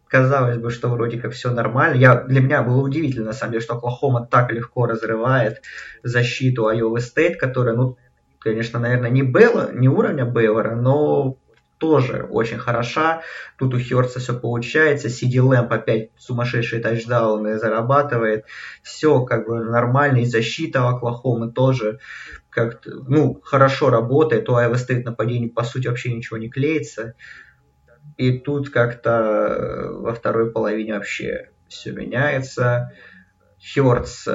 Казалось 0.08 0.58
бы, 0.58 0.70
что 0.70 0.90
вроде 0.90 1.20
как 1.20 1.34
все 1.34 1.52
нормально. 1.52 1.96
Я, 1.96 2.22
для 2.22 2.42
меня 2.42 2.62
было 2.62 2.82
удивительно, 2.82 3.28
на 3.28 3.34
самом 3.34 3.54
деле, 3.54 3.64
что 3.64 3.76
Оклахома 3.76 4.26
так 4.26 4.52
легко 4.52 4.86
разрывает 4.86 5.62
защиту 6.04 6.70
Iowa 6.70 6.98
State, 6.98 7.36
которая, 7.36 7.76
ну, 7.76 7.98
конечно, 8.40 8.80
наверное, 8.80 9.10
не 9.10 9.24
Белла, 9.24 9.72
не 9.74 9.90
уровня 9.90 10.26
Бейлора, 10.26 10.76
но 10.76 11.38
тоже 11.84 12.26
очень 12.32 12.60
хороша. 12.60 13.24
Тут 13.58 13.74
у 13.74 13.78
Хёрца 13.78 14.22
все 14.22 14.34
получается. 14.34 15.10
Сиди 15.10 15.42
Лэмп 15.42 15.70
опять 15.70 16.12
сумасшедшие 16.18 16.82
тачдауны 16.82 17.60
зарабатывает. 17.60 18.46
Все 18.84 19.26
как 19.26 19.46
бы 19.46 19.66
нормально. 19.66 20.20
И 20.20 20.26
защита 20.26 20.88
Оклахомы 20.88 21.52
тоже 21.52 22.00
как-то, 22.50 22.90
ну, 23.06 23.42
хорошо 23.44 23.90
работает. 23.90 24.48
У 24.48 24.56
Айва 24.56 24.78
Стейт 24.78 25.04
нападение, 25.04 25.50
по 25.50 25.66
сути, 25.66 25.90
вообще 25.90 26.14
ничего 26.14 26.38
не 26.38 26.50
клеится. 26.50 27.16
И 28.16 28.40
тут 28.40 28.70
как-то 28.70 29.90
во 29.92 30.14
второй 30.14 30.54
половине 30.54 30.94
вообще 30.94 31.50
все 31.68 31.92
меняется. 31.92 32.94
Хёрц, 33.60 34.26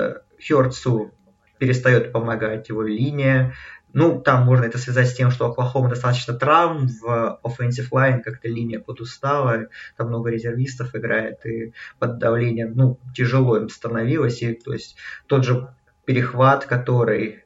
Хёрцу 0.47 1.15
перестает 1.59 2.13
помогать 2.13 2.69
его 2.69 2.83
линия. 2.83 3.55
Ну, 3.93 4.21
там 4.21 4.45
можно 4.45 4.65
это 4.65 4.79
связать 4.79 5.09
с 5.09 5.15
тем, 5.15 5.31
что 5.31 5.47
Оклахома 5.47 5.89
достаточно 5.89 6.35
травм 6.35 6.89
в 6.89 7.41
offensive 7.43 7.89
line, 7.91 8.21
как-то 8.21 8.49
линия 8.49 8.81
подустала, 8.81 9.69
там 9.97 10.09
много 10.09 10.31
резервистов 10.31 10.95
играет, 10.95 11.45
и 11.47 11.73
под 11.99 12.19
давлением, 12.19 12.73
ну, 12.75 13.01
тяжело 13.15 13.57
им 13.57 13.69
становилось, 13.69 14.43
и 14.43 14.53
то 14.55 14.73
есть 14.73 14.97
тот 15.27 15.45
же 15.45 15.75
перехват, 16.05 16.67
который 16.67 17.45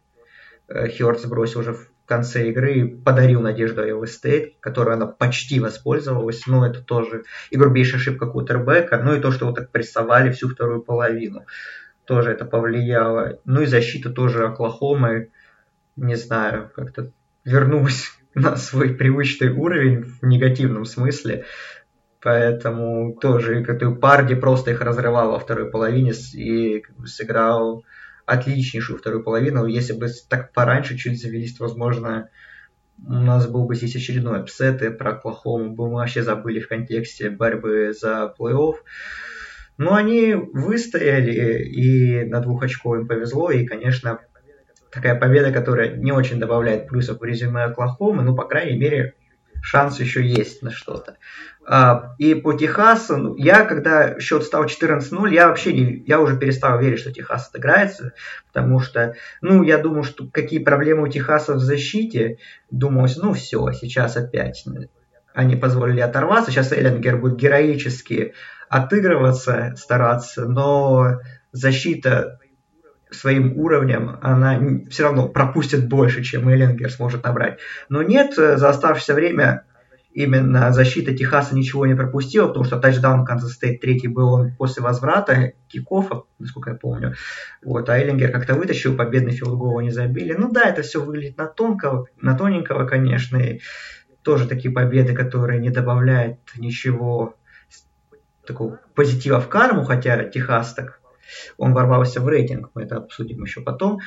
э, 0.68 0.88
Хёрд 0.88 1.20
сбросил 1.20 1.60
уже 1.60 1.74
в 1.74 1.88
конце 2.06 2.48
игры, 2.48 2.88
подарил 2.88 3.40
надежду 3.40 3.86
Iowa 3.86 4.04
State, 4.04 4.54
которой 4.60 4.96
она 4.96 5.06
почти 5.06 5.60
воспользовалась, 5.60 6.46
но 6.46 6.66
это 6.66 6.82
тоже 6.82 7.24
и 7.50 7.56
грубейшая 7.56 8.00
ошибка 8.00 8.26
кутербека, 8.26 8.98
ну 8.98 9.14
и 9.14 9.20
то, 9.20 9.30
что 9.30 9.46
вот 9.46 9.54
так 9.54 9.70
прессовали 9.70 10.30
всю 10.32 10.48
вторую 10.48 10.82
половину, 10.82 11.46
тоже 12.04 12.32
это 12.32 12.44
повлияло. 12.44 13.38
Ну 13.44 13.62
и 13.62 13.66
защита 13.66 14.10
тоже 14.10 14.44
Оклахомы, 14.44 15.30
не 15.96 16.16
знаю, 16.16 16.70
как-то 16.74 17.12
вернулась 17.44 18.10
на 18.34 18.56
свой 18.56 18.94
привычный 18.94 19.50
уровень 19.50 20.02
в 20.02 20.22
негативном 20.22 20.84
смысле. 20.84 21.44
Поэтому 22.20 23.16
тоже 23.20 23.64
как 23.64 24.00
Парди 24.00 24.36
просто 24.36 24.70
их 24.70 24.80
разрывал 24.80 25.32
во 25.32 25.40
второй 25.40 25.70
половине 25.70 26.12
и 26.34 26.84
сыграл 27.04 27.84
отличнейшую 28.26 28.98
вторую 28.98 29.24
половину. 29.24 29.66
Если 29.66 29.92
бы 29.92 30.06
так 30.28 30.52
пораньше 30.52 30.96
чуть 30.96 31.20
завелись, 31.20 31.58
возможно, 31.58 32.28
у 33.04 33.12
нас 33.12 33.48
был 33.48 33.66
бы 33.66 33.74
здесь 33.74 33.96
очередной 33.96 34.40
upset, 34.40 34.82
и 34.82 34.90
про 34.90 35.12
Оклахому 35.12 35.74
бы 35.74 35.88
мы 35.88 35.94
вообще 35.94 36.22
забыли 36.22 36.60
в 36.60 36.68
контексте 36.68 37.30
борьбы 37.30 37.92
за 37.92 38.32
плей-офф. 38.38 38.74
Но 39.78 39.94
они 39.94 40.34
выстояли, 40.34 41.64
и 41.64 42.24
на 42.24 42.40
двух 42.40 42.62
очков 42.62 42.98
им 42.98 43.08
повезло, 43.08 43.50
и, 43.50 43.66
конечно, 43.66 44.20
такая 44.92 45.18
победа, 45.18 45.50
которая 45.50 45.96
не 45.96 46.12
очень 46.12 46.38
добавляет 46.38 46.88
плюсов 46.88 47.18
в 47.18 47.24
резюме 47.24 47.64
Оклахомы, 47.64 48.22
ну, 48.22 48.36
по 48.36 48.44
крайней 48.44 48.78
мере, 48.78 49.14
шанс 49.62 49.98
еще 50.00 50.24
есть 50.24 50.62
на 50.62 50.70
что-то. 50.70 51.16
А, 51.66 52.14
и 52.18 52.34
по 52.34 52.52
Техасу, 52.52 53.16
ну, 53.16 53.36
я, 53.36 53.64
когда 53.64 54.18
счет 54.20 54.42
стал 54.42 54.64
14-0, 54.66 55.32
я 55.32 55.48
вообще 55.48 55.72
не, 55.72 56.04
я 56.06 56.20
уже 56.20 56.36
перестал 56.36 56.78
верить, 56.78 56.98
что 56.98 57.12
Техас 57.12 57.48
отыграется, 57.48 58.12
потому 58.52 58.80
что, 58.80 59.14
ну, 59.40 59.62
я 59.62 59.78
думаю, 59.78 60.02
что 60.02 60.26
какие 60.28 60.58
проблемы 60.58 61.04
у 61.04 61.08
Техаса 61.08 61.54
в 61.54 61.60
защите, 61.60 62.38
думалось, 62.70 63.16
ну, 63.16 63.32
все, 63.32 63.72
сейчас 63.72 64.16
опять 64.16 64.64
они 65.34 65.56
позволили 65.56 66.00
оторваться, 66.00 66.50
сейчас 66.50 66.72
Эллингер 66.72 67.16
будет 67.16 67.36
героически 67.36 68.34
отыгрываться, 68.68 69.74
стараться, 69.76 70.46
но 70.46 71.20
защита 71.52 72.38
своим 73.14 73.58
уровнем 73.58 74.18
она 74.22 74.60
все 74.90 75.04
равно 75.04 75.28
пропустит 75.28 75.88
больше, 75.88 76.22
чем 76.22 76.48
Эллингер 76.48 76.90
сможет 76.90 77.24
набрать. 77.24 77.58
Но 77.88 78.02
нет, 78.02 78.38
э, 78.38 78.56
за 78.56 78.68
оставшееся 78.68 79.14
время 79.14 79.64
именно 80.12 80.72
защита 80.72 81.14
Техаса 81.14 81.54
ничего 81.54 81.86
не 81.86 81.94
пропустила, 81.94 82.48
потому 82.48 82.64
что 82.64 82.78
тачдаун 82.78 83.24
Канзас 83.24 83.52
Стейт 83.52 83.80
третий 83.80 84.08
был 84.08 84.32
он 84.32 84.54
после 84.56 84.82
возврата 84.82 85.52
кикофа, 85.68 86.22
насколько 86.38 86.70
я 86.70 86.76
помню. 86.76 87.14
Вот, 87.64 87.88
а 87.88 87.98
Эллингер 87.98 88.30
как-то 88.30 88.54
вытащил, 88.54 88.96
победный 88.96 89.32
филдгол 89.32 89.80
не 89.80 89.90
забили. 89.90 90.34
Ну 90.34 90.50
да, 90.50 90.68
это 90.68 90.82
все 90.82 91.02
выглядит 91.02 91.38
на 91.38 91.46
тонкого, 91.46 92.06
на 92.20 92.36
тоненького, 92.36 92.86
конечно, 92.86 93.36
и 93.38 93.60
тоже 94.22 94.46
такие 94.46 94.72
победы, 94.72 95.14
которые 95.14 95.60
не 95.60 95.70
добавляют 95.70 96.38
ничего 96.56 97.34
такого 98.46 98.80
позитива 98.94 99.40
в 99.40 99.48
карму, 99.48 99.84
хотя 99.84 100.24
Техас 100.24 100.74
так 100.74 101.00
он 101.56 101.72
ворвался 101.74 102.20
в 102.20 102.28
рейтинг, 102.28 102.70
мы 102.74 102.82
это 102.82 102.96
обсудим 102.96 103.42
еще 103.42 103.60
потом, 103.60 104.00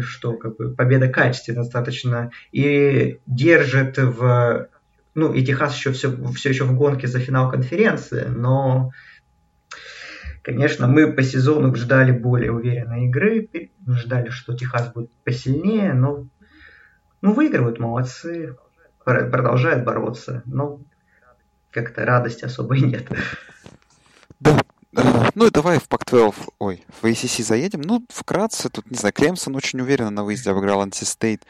что 0.00 0.34
как 0.34 0.56
бы 0.56 0.74
победа 0.74 1.08
качественная 1.08 1.62
достаточно 1.62 2.30
и 2.52 3.20
держит 3.26 3.98
в 3.98 4.68
ну, 5.14 5.32
и 5.32 5.44
Техас 5.44 5.76
еще 5.76 5.92
все, 5.92 6.10
все 6.32 6.48
еще 6.48 6.64
в 6.64 6.74
гонке 6.74 7.06
за 7.06 7.20
финал 7.20 7.48
конференции, 7.50 8.24
но, 8.24 8.90
конечно, 10.42 10.88
мы 10.88 11.12
по 11.12 11.22
сезону 11.22 11.74
ждали 11.76 12.10
более 12.10 12.52
уверенной 12.52 13.06
игры, 13.06 13.48
ждали, 13.86 14.30
что 14.30 14.56
Техас 14.56 14.92
будет 14.92 15.12
посильнее, 15.22 15.92
но 15.92 16.26
ну, 17.22 17.32
выигрывают, 17.32 17.78
молодцы, 17.78 18.56
продолжают 19.04 19.84
бороться, 19.84 20.42
но 20.46 20.80
как-то 21.70 22.04
радости 22.04 22.44
особой 22.44 22.80
нет. 22.82 23.06
Ну 25.34 25.46
и 25.46 25.50
давай 25.50 25.78
в 25.78 25.88
Пак-12, 25.88 26.34
ой, 26.58 26.84
в 27.00 27.04
ACC 27.04 27.42
заедем. 27.42 27.80
Ну, 27.80 28.04
вкратце, 28.08 28.68
тут, 28.68 28.90
не 28.90 28.96
знаю, 28.96 29.12
Клемсон 29.12 29.56
очень 29.56 29.80
уверенно 29.80 30.10
на 30.10 30.24
выезде 30.24 30.50
обыграл 30.50 30.80
Антистейт. 30.80 31.42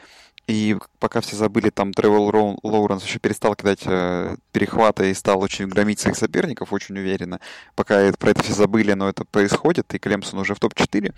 И 0.47 0.77
пока 0.99 1.21
все 1.21 1.35
забыли, 1.35 1.71
там 1.71 1.91
Тревел 1.91 2.57
Лоуренс 2.63 3.03
еще 3.03 3.17
перестал 3.17 3.55
кидать 3.55 3.81
э, 3.85 4.35
перехваты 4.51 5.09
и 5.09 5.13
стал 5.15 5.41
очень 5.41 5.67
громить 5.67 5.99
своих 5.99 6.15
соперников 6.15 6.71
очень 6.71 6.97
уверенно. 6.97 7.39
Пока 7.75 8.11
про 8.13 8.29
это 8.29 8.43
все 8.43 8.53
забыли, 8.53 8.93
но 8.93 9.09
это 9.09 9.25
происходит, 9.25 9.91
и 9.95 9.99
Клемсон 9.99 10.39
уже 10.39 10.53
в 10.53 10.59
топ-4. 10.59 11.13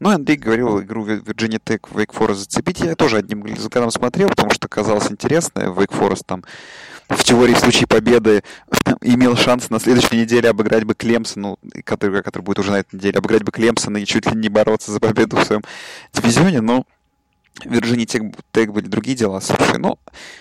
Но 0.00 0.10
Андрей 0.10 0.36
говорил 0.36 0.80
игру 0.80 1.06
Virginia 1.06 1.60
Tech 1.64 1.80
в 1.88 1.96
Wake 1.96 2.12
Forest 2.12 2.34
зацепить. 2.34 2.80
Я 2.80 2.96
тоже 2.96 3.18
одним 3.18 3.42
взглядом 3.42 3.92
смотрел, 3.92 4.28
потому 4.28 4.50
что 4.50 4.66
казалось 4.66 5.10
интересно. 5.10 5.60
Wake 5.60 5.96
Forest 5.96 6.22
там 6.26 6.44
в 7.08 7.22
теории 7.22 7.54
в 7.54 7.58
случае 7.58 7.86
победы 7.86 8.42
имел 9.02 9.36
шанс 9.36 9.70
на 9.70 9.78
следующей 9.78 10.16
неделе 10.16 10.48
обыграть 10.48 10.84
бы 10.84 10.94
Клемсона, 10.94 11.56
который, 11.84 12.22
который 12.22 12.42
будет 12.42 12.58
уже 12.58 12.70
на 12.70 12.76
этой 12.76 12.96
неделе, 12.96 13.18
обыграть 13.18 13.44
бы 13.44 13.52
Клемсона 13.52 13.98
и 13.98 14.06
чуть 14.06 14.26
ли 14.26 14.36
не 14.36 14.48
бороться 14.48 14.90
за 14.90 15.00
победу 15.00 15.36
в 15.36 15.44
своем 15.44 15.62
дивизионе, 16.12 16.60
но 16.60 16.86
Virginia 17.62 18.34
Tech 18.52 18.72
были 18.72 18.86
другие 18.86 19.16
дела, 19.16 19.40
слушай, 19.40 19.78
ну, 19.78 19.98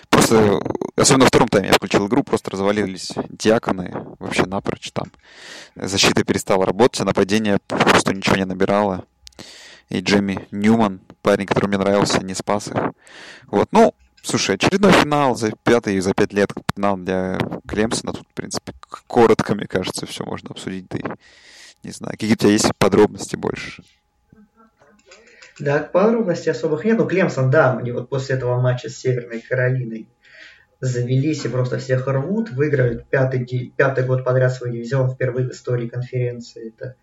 просто, 0.10 0.62
особенно 0.96 1.26
во 1.26 1.28
втором 1.28 1.48
тайме 1.48 1.68
я 1.68 1.74
включил 1.74 2.08
игру, 2.08 2.24
просто 2.24 2.52
развалились 2.52 3.12
диаконы 3.30 3.94
вообще 4.20 4.46
напрочь 4.46 4.92
там. 4.92 5.12
Защита 5.76 6.24
перестала 6.24 6.66
работать, 6.66 7.02
а 7.02 7.06
нападение 7.06 7.60
просто 7.68 8.14
ничего 8.14 8.36
не 8.36 8.46
набирало. 8.46 9.06
И 9.90 10.00
Джемми 10.00 10.48
Ньюман, 10.52 11.02
парень, 11.22 11.46
который 11.46 11.68
мне 11.68 11.78
нравился, 11.78 12.24
не 12.24 12.34
спас 12.34 12.68
их. 12.68 12.76
Вот, 13.48 13.70
ну, 13.72 13.94
слушай, 14.24 14.56
очередной 14.56 14.92
финал 14.92 15.36
за 15.36 15.52
пятый, 15.52 16.00
за 16.00 16.14
пять 16.14 16.34
лет 16.34 16.52
финал 16.76 16.98
для 16.98 17.38
Клемсона. 17.68 18.14
Тут, 18.14 18.28
в 18.28 18.34
принципе, 18.34 18.74
коротко, 19.08 19.54
мне 19.54 19.68
кажется, 19.68 20.08
все 20.08 20.24
можно 20.24 20.50
обсудить. 20.50 20.88
Да 20.90 20.98
и, 20.98 21.04
не 21.84 21.92
знаю, 21.92 22.14
какие 22.14 22.34
у 22.34 22.38
тебя 22.38 22.52
есть 22.52 22.72
подробности 22.78 23.36
больше? 23.36 23.84
Да, 25.60 25.80
подробностей 25.80 26.52
особых 26.52 26.84
нет. 26.84 26.98
Ну, 26.98 27.08
Клемсон, 27.08 27.52
да, 27.52 27.78
они 27.78 27.92
вот 27.92 28.10
после 28.10 28.36
этого 28.36 28.60
матча 28.62 28.90
с 28.90 28.98
Северной 28.98 29.42
Каролиной 29.42 30.10
завелись 30.80 31.46
и 31.46 31.50
просто 31.50 31.78
всех 31.78 32.08
рвут, 32.08 32.50
выиграют 32.52 33.08
пятый, 33.10 33.46
пятый 33.78 34.04
год 34.06 34.26
подряд 34.26 34.52
свой 34.52 34.72
дивизион 34.72 35.12
впервые 35.12 35.48
в 35.48 35.52
истории 35.52 35.88
конференции. 35.88 36.74
Это 36.76 36.96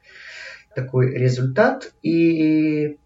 такой 0.74 1.14
результат. 1.14 1.92
И 2.03 2.98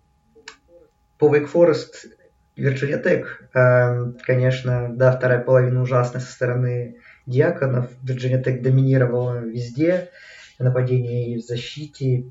по 1.18 1.34
Wake 1.34 1.48
Forest 1.52 2.08
Virginia 2.56 3.02
Tech, 3.02 3.26
э, 3.54 4.18
конечно, 4.22 4.90
да, 4.94 5.12
вторая 5.12 5.40
половина 5.40 5.82
ужасная 5.82 6.20
со 6.20 6.32
стороны 6.32 6.96
Диаконов. 7.26 7.90
Virginia 8.02 8.42
Tech 8.42 8.60
доминировала 8.60 9.40
везде, 9.40 10.10
в 10.58 10.62
нападении 10.64 11.34
и 11.34 11.38
в 11.38 11.44
защите. 11.44 12.30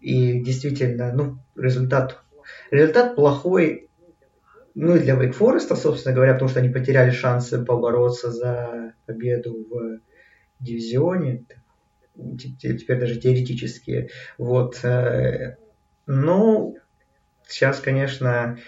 И 0.00 0.40
действительно, 0.40 1.12
ну, 1.12 1.38
результат 1.56 2.22
Результат 2.70 3.14
плохой, 3.16 3.88
ну 4.74 4.96
и 4.96 5.00
для 5.00 5.14
Wake 5.14 5.36
Forest, 5.36 5.74
собственно 5.76 6.14
говоря, 6.14 6.34
потому 6.34 6.48
что 6.48 6.60
они 6.60 6.68
потеряли 6.68 7.10
шансы 7.10 7.64
побороться 7.64 8.30
за 8.30 8.94
победу 9.06 9.66
в 9.70 10.00
дивизионе, 10.60 11.44
теперь 12.38 12.98
даже 12.98 13.20
теоретически. 13.20 14.10
Вот. 14.38 14.84
Э, 14.84 15.56
ну, 16.06 16.76
сейчас, 17.46 17.80
конечно, 17.80 18.58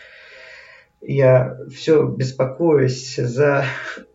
я 1.01 1.59
все 1.71 2.07
беспокоюсь 2.07 3.17
за 3.17 3.65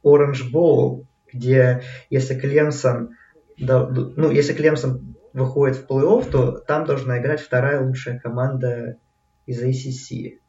Orange 0.04 0.52
Bowl, 0.52 1.06
где 1.32 1.82
если 2.10 2.40
Клемсон, 2.40 3.16
ну, 3.58 4.32
если 4.32 4.54
Клемсон 4.54 5.16
выходит 5.34 5.78
в 5.78 5.88
плей-офф, 5.88 6.30
то 6.30 6.52
там 6.52 6.86
должна 6.86 7.20
играть 7.20 7.42
вторая 7.42 7.82
лучшая 7.82 8.20
команда 8.20 8.98
из 9.46 9.62
ACC. 9.62 10.40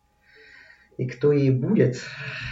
И 0.97 1.07
кто 1.07 1.33
ей 1.33 1.51
будет, 1.51 2.01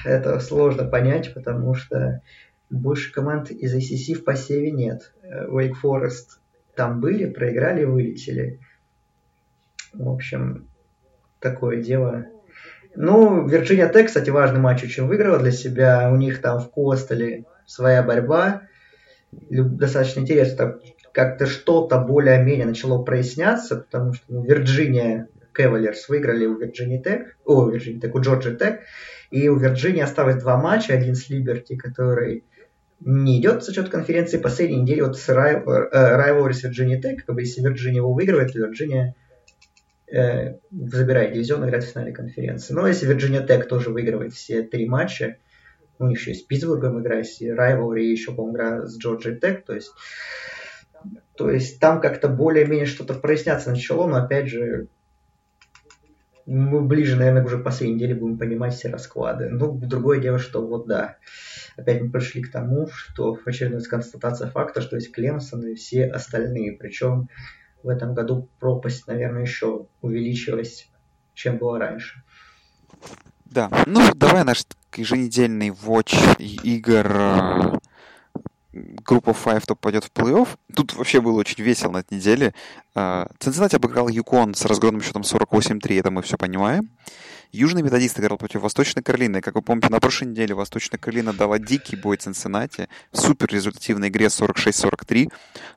это 0.05 0.41
сложно 0.41 0.85
понять, 0.85 1.33
потому 1.35 1.75
что 1.75 2.23
больше 2.71 3.13
команд 3.13 3.51
из 3.51 3.75
ACC 3.75 4.15
в 4.15 4.25
посеве 4.25 4.71
нет. 4.73 5.15
Wake 5.23 5.75
Forest 5.83 6.39
там 6.75 7.01
были, 7.01 7.27
проиграли, 7.27 7.85
вылетели. 7.85 8.61
В 9.93 10.09
общем, 10.09 10.69
такое 11.39 11.83
дело. 11.83 12.27
Ну, 12.95 13.49
Virginia 13.49 13.93
Tech, 13.93 14.07
кстати, 14.07 14.31
важный 14.31 14.61
матч 14.61 14.83
очень 14.83 15.07
выиграла 15.07 15.39
для 15.39 15.53
себя. 15.53 16.11
У 16.11 16.17
них 16.17 16.41
там 16.41 16.61
в 16.61 16.71
Костеле 16.71 17.45
своя 17.67 18.03
борьба. 18.03 18.63
Достаточно 19.31 20.21
интересно, 20.21 20.79
как-то 21.13 21.47
что-то 21.47 21.99
более-менее 21.99 22.67
начало 22.67 23.03
проясняться, 23.03 23.77
потому 23.77 24.15
что 24.15 24.25
ну, 24.29 24.45
Вирджиния 24.45 25.29
Cavaliers 25.57 26.05
выиграли 26.09 26.47
у 26.47 26.61
Virginia 26.61 27.03
Tech, 27.03 27.25
о, 27.45 27.71
Virginia 27.71 28.01
Tech, 28.01 28.11
у 28.15 28.21
Georgia 28.21 28.57
Tech, 28.57 28.81
и 29.31 29.49
у 29.49 29.59
Virginia 29.59 30.03
осталось 30.03 30.37
два 30.37 30.57
матча, 30.57 30.95
один 30.95 31.15
с 31.15 31.31
Liberty, 31.31 31.77
который 31.77 32.45
не 33.01 33.41
идет 33.41 33.65
за 33.65 33.73
счет 33.73 33.89
конференции, 33.89 34.39
последней 34.39 34.83
неделе 34.83 35.05
вот 35.05 35.19
с 35.19 35.29
Rivalry 35.29 36.53
с 36.53 36.65
Virginia 36.65 37.01
Tech, 37.01 37.17
как 37.17 37.35
бы 37.35 37.43
если 37.43 37.65
Virginia 37.65 37.97
его 37.97 38.13
выигрывает, 38.13 38.53
то 38.53 38.61
Virginia 38.61 39.13
э, 40.13 40.59
забирает 40.71 41.33
дивизион, 41.33 41.65
играет 41.65 41.85
в 41.85 41.89
финале 41.89 42.13
конференции. 42.13 42.75
Но 42.75 42.87
если 42.87 43.13
Virginia 43.13 43.47
Tech 43.47 43.65
тоже 43.65 43.91
выигрывает 43.91 44.35
все 44.35 44.63
три 44.63 44.89
матча, 44.89 45.39
у 45.99 46.07
них 46.07 46.19
еще 46.19 46.33
и 46.33 46.35
с 46.35 46.43
Питтсбургом 46.43 47.01
игра, 47.01 47.21
и 47.21 47.23
Rivalry, 47.23 48.03
еще, 48.03 48.33
по-моему, 48.33 48.57
игра 48.57 48.87
с 48.87 48.99
Georgia 49.05 49.39
Tech, 49.39 49.63
то 49.67 49.75
есть 49.75 49.93
то 51.37 51.51
есть 51.51 51.81
там 51.81 52.01
как-то 52.01 52.29
более-менее 52.29 52.87
что-то 52.87 53.15
проясняться 53.15 53.71
начало, 53.71 54.07
но 54.07 54.17
опять 54.17 54.49
же 54.49 54.89
мы 56.47 56.83
ближе, 56.83 57.17
наверное, 57.17 57.45
уже 57.45 57.59
к 57.59 57.65
последней 57.65 57.97
неделе 57.97 58.15
будем 58.15 58.39
понимать 58.39 58.75
все 58.75 58.89
расклады. 58.89 59.49
Ну, 59.49 59.73
другое 59.79 60.21
дело, 60.21 60.39
что 60.39 60.67
вот 60.67 60.87
да, 60.87 61.17
опять 61.77 62.03
мы 62.03 62.11
пришли 62.11 62.43
к 62.43 62.51
тому, 62.51 62.89
что 62.93 63.35
в 63.35 63.47
очередной 63.47 63.83
констатация 63.83 64.51
факта, 64.51 64.81
что 64.81 64.97
есть 64.97 65.13
Клемсон 65.13 65.67
и 65.67 65.75
все 65.75 66.07
остальные. 66.07 66.73
Причем 66.73 67.29
в 67.83 67.89
этом 67.89 68.15
году 68.15 68.49
пропасть, 68.59 69.07
наверное, 69.07 69.43
еще 69.43 69.87
увеличилась, 70.01 70.91
чем 71.35 71.59
было 71.59 71.79
раньше. 71.79 72.23
Да, 73.45 73.71
ну 73.87 74.01
давай 74.15 74.45
наш 74.45 74.65
еженедельный 74.97 75.69
watch 75.69 76.41
игр 76.41 77.07
э, 77.07 77.79
группа 78.73 79.31
Five, 79.31 79.63
кто 79.63 79.77
пойдет 79.77 80.05
в 80.05 80.11
плей-офф. 80.13 80.49
Тут 80.75 80.95
вообще 80.95 81.21
было 81.21 81.39
очень 81.39 81.63
весело 81.63 81.93
на 81.93 81.99
этой 81.99 82.15
неделе. 82.15 82.55
Цинциннати 83.39 83.77
обыграл 83.77 84.09
Юкон 84.09 84.55
с 84.55 84.65
разгромным 84.65 85.03
счетом 85.03 85.23
48-3, 85.23 86.01
это 86.01 86.11
мы 86.11 86.23
все 86.23 86.37
понимаем. 86.37 86.91
Южный 87.55 87.83
методист 87.83 88.19
играл 88.19 88.39
против 88.39 88.63
Восточной 88.63 89.03
Каролины. 89.03 89.43
Как 89.43 89.55
вы 89.55 89.61
помните, 89.61 89.91
на 89.91 90.01
прошлой 90.01 90.29
неделе 90.29 90.55
Восточная 90.55 90.99
Каролина 90.99 91.35
дала 91.35 91.59
дикий 91.59 91.97
бой 91.97 92.17
Цинциннати 92.17 92.89
в 93.13 93.19
супер 93.19 93.49
результативной 93.49 94.09
игре 94.09 94.29
46-43. 94.29 95.31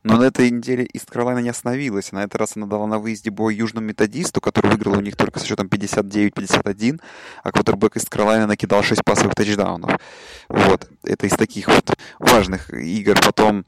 Но 0.03 0.15
на 0.15 0.23
этой 0.23 0.49
неделе 0.51 0.86
Ист 0.86 1.11
Каролина 1.11 1.39
не 1.39 1.49
остановилась. 1.49 2.13
На 2.13 2.23
этот 2.23 2.36
раз 2.38 2.55
она 2.55 2.65
дала 2.65 2.88
на 2.88 2.97
выезде 2.97 3.30
бой 3.30 3.55
Южному 3.55 3.88
методисту, 3.88 4.39
который 4.39 4.71
выиграл 4.71 4.93
у 4.93 5.01
них 5.01 5.17
только 5.17 5.39
со 5.39 5.47
счетом 5.47 5.67
59-51, 5.67 7.01
а 7.43 7.51
квотербек 7.51 7.97
Ист 7.97 8.09
Каролина 8.09 8.47
накидал 8.47 8.82
6 8.82 9.03
пасовых 9.03 9.36
тачдаунов. 9.36 9.99
Вот. 10.47 10.89
Это 11.03 11.28
из 11.28 11.34
таких 11.34 11.67
вот 11.67 11.97
важных 12.19 12.73
игр. 12.73 13.19
Потом 13.19 13.65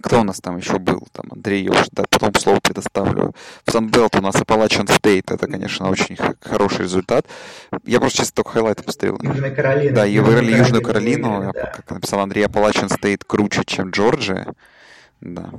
Кто 0.00 0.20
у 0.20 0.24
нас 0.24 0.40
там 0.40 0.56
еще 0.56 0.78
был? 0.78 1.06
Там 1.12 1.26
Андрей, 1.30 1.64
я 1.64 1.70
уже 1.70 1.84
да, 1.92 2.04
потом 2.08 2.34
слово 2.34 2.60
предоставлю. 2.60 3.34
В 3.64 3.72
Санбелт 3.72 4.16
у 4.16 4.20
нас 4.20 4.36
Appalachian 4.36 4.86
State. 4.86 5.24
Это, 5.34 5.46
конечно, 5.46 5.88
очень 5.88 6.16
хороший 6.40 6.82
результат. 6.82 7.26
Я 7.84 8.00
просто 8.00 8.18
чисто 8.18 8.36
только 8.36 8.52
хайлайты 8.52 8.82
поставил. 8.82 9.18
Южная 9.20 9.54
Каролина. 9.54 9.94
Да, 9.94 10.06
и 10.06 10.18
выиграли 10.18 10.56
Южную 10.56 10.82
Каролину. 10.82 11.36
Выиграли, 11.36 11.52
да. 11.54 11.72
Как 11.76 11.90
написал 11.90 12.20
Андрей, 12.20 12.44
Appalachian 12.44 12.88
State 12.88 13.22
круче, 13.26 13.62
чем 13.64 13.90
Джорджия. 13.90 14.46
Да. 15.20 15.50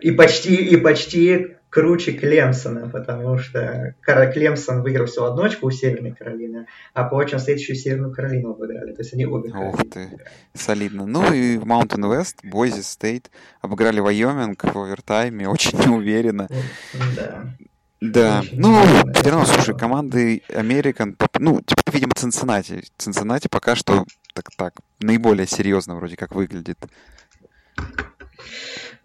И 0.00 0.10
почти, 0.12 0.54
и 0.54 0.76
почти 0.76 1.56
круче 1.70 2.12
Клемсона, 2.12 2.88
потому 2.88 3.38
что 3.38 3.94
Клемсон 4.04 4.82
выиграл 4.82 5.06
всего 5.06 5.26
одну 5.26 5.44
очку 5.44 5.68
у 5.68 5.70
Северной 5.70 6.12
Каролины, 6.12 6.66
Апп 6.92 7.24
Стейт 7.26 7.58
еще 7.58 7.74
Северную 7.74 8.12
Каролину 8.12 8.50
обыграли. 8.50 8.92
То 8.92 9.02
есть 9.02 9.14
они 9.14 9.24
обе 9.24 9.50
Ух 9.50 9.80
ты, 9.90 10.10
солидно. 10.52 11.06
Ну 11.06 11.32
и 11.32 11.56
в 11.56 11.64
Mountain 11.64 12.10
West 12.10 12.36
Бойзи 12.42 12.82
Стейт 12.82 13.30
обыграли 13.60 14.00
Вайоминг 14.00 14.62
в 14.64 14.76
овертайме, 14.76 15.48
очень 15.48 15.78
неуверенно. 15.78 16.48
Да. 17.16 17.44
Да, 18.02 18.40
очень 18.40 18.58
ну, 18.58 18.82
все 19.12 19.30
равно, 19.30 19.44
слушай, 19.44 19.76
команды 19.76 20.42
American, 20.48 21.16
ну, 21.38 21.60
типа, 21.60 21.82
видимо, 21.92 22.12
Цинциннати. 22.16 22.82
Цинциннати 22.96 23.48
пока 23.48 23.76
что 23.76 24.06
так, 24.32 24.46
так, 24.56 24.72
наиболее 25.00 25.46
серьезно 25.46 25.96
вроде 25.96 26.16
как 26.16 26.34
выглядит. 26.34 26.78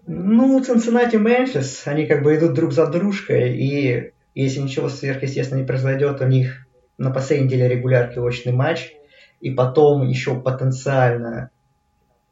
Ну, 0.08 0.64
Цинциннати 0.64 1.16
Мемфис, 1.16 1.88
они 1.88 2.06
как 2.06 2.24
бы 2.24 2.36
идут 2.36 2.54
друг 2.54 2.74
за 2.74 2.88
дружкой, 2.88 3.58
и 3.58 4.12
если 4.36 4.60
ничего 4.60 4.90
сверхъестественного 4.90 5.62
не 5.62 5.68
произойдет, 5.68 6.22
у 6.22 6.28
них 6.28 6.68
на 6.98 7.10
последней 7.12 7.48
неделе 7.48 7.70
регулярки 7.70 8.20
очный 8.20 8.54
матч, 8.54 8.94
и 9.40 9.52
потом 9.52 10.08
еще 10.08 10.40
потенциально 10.40 11.50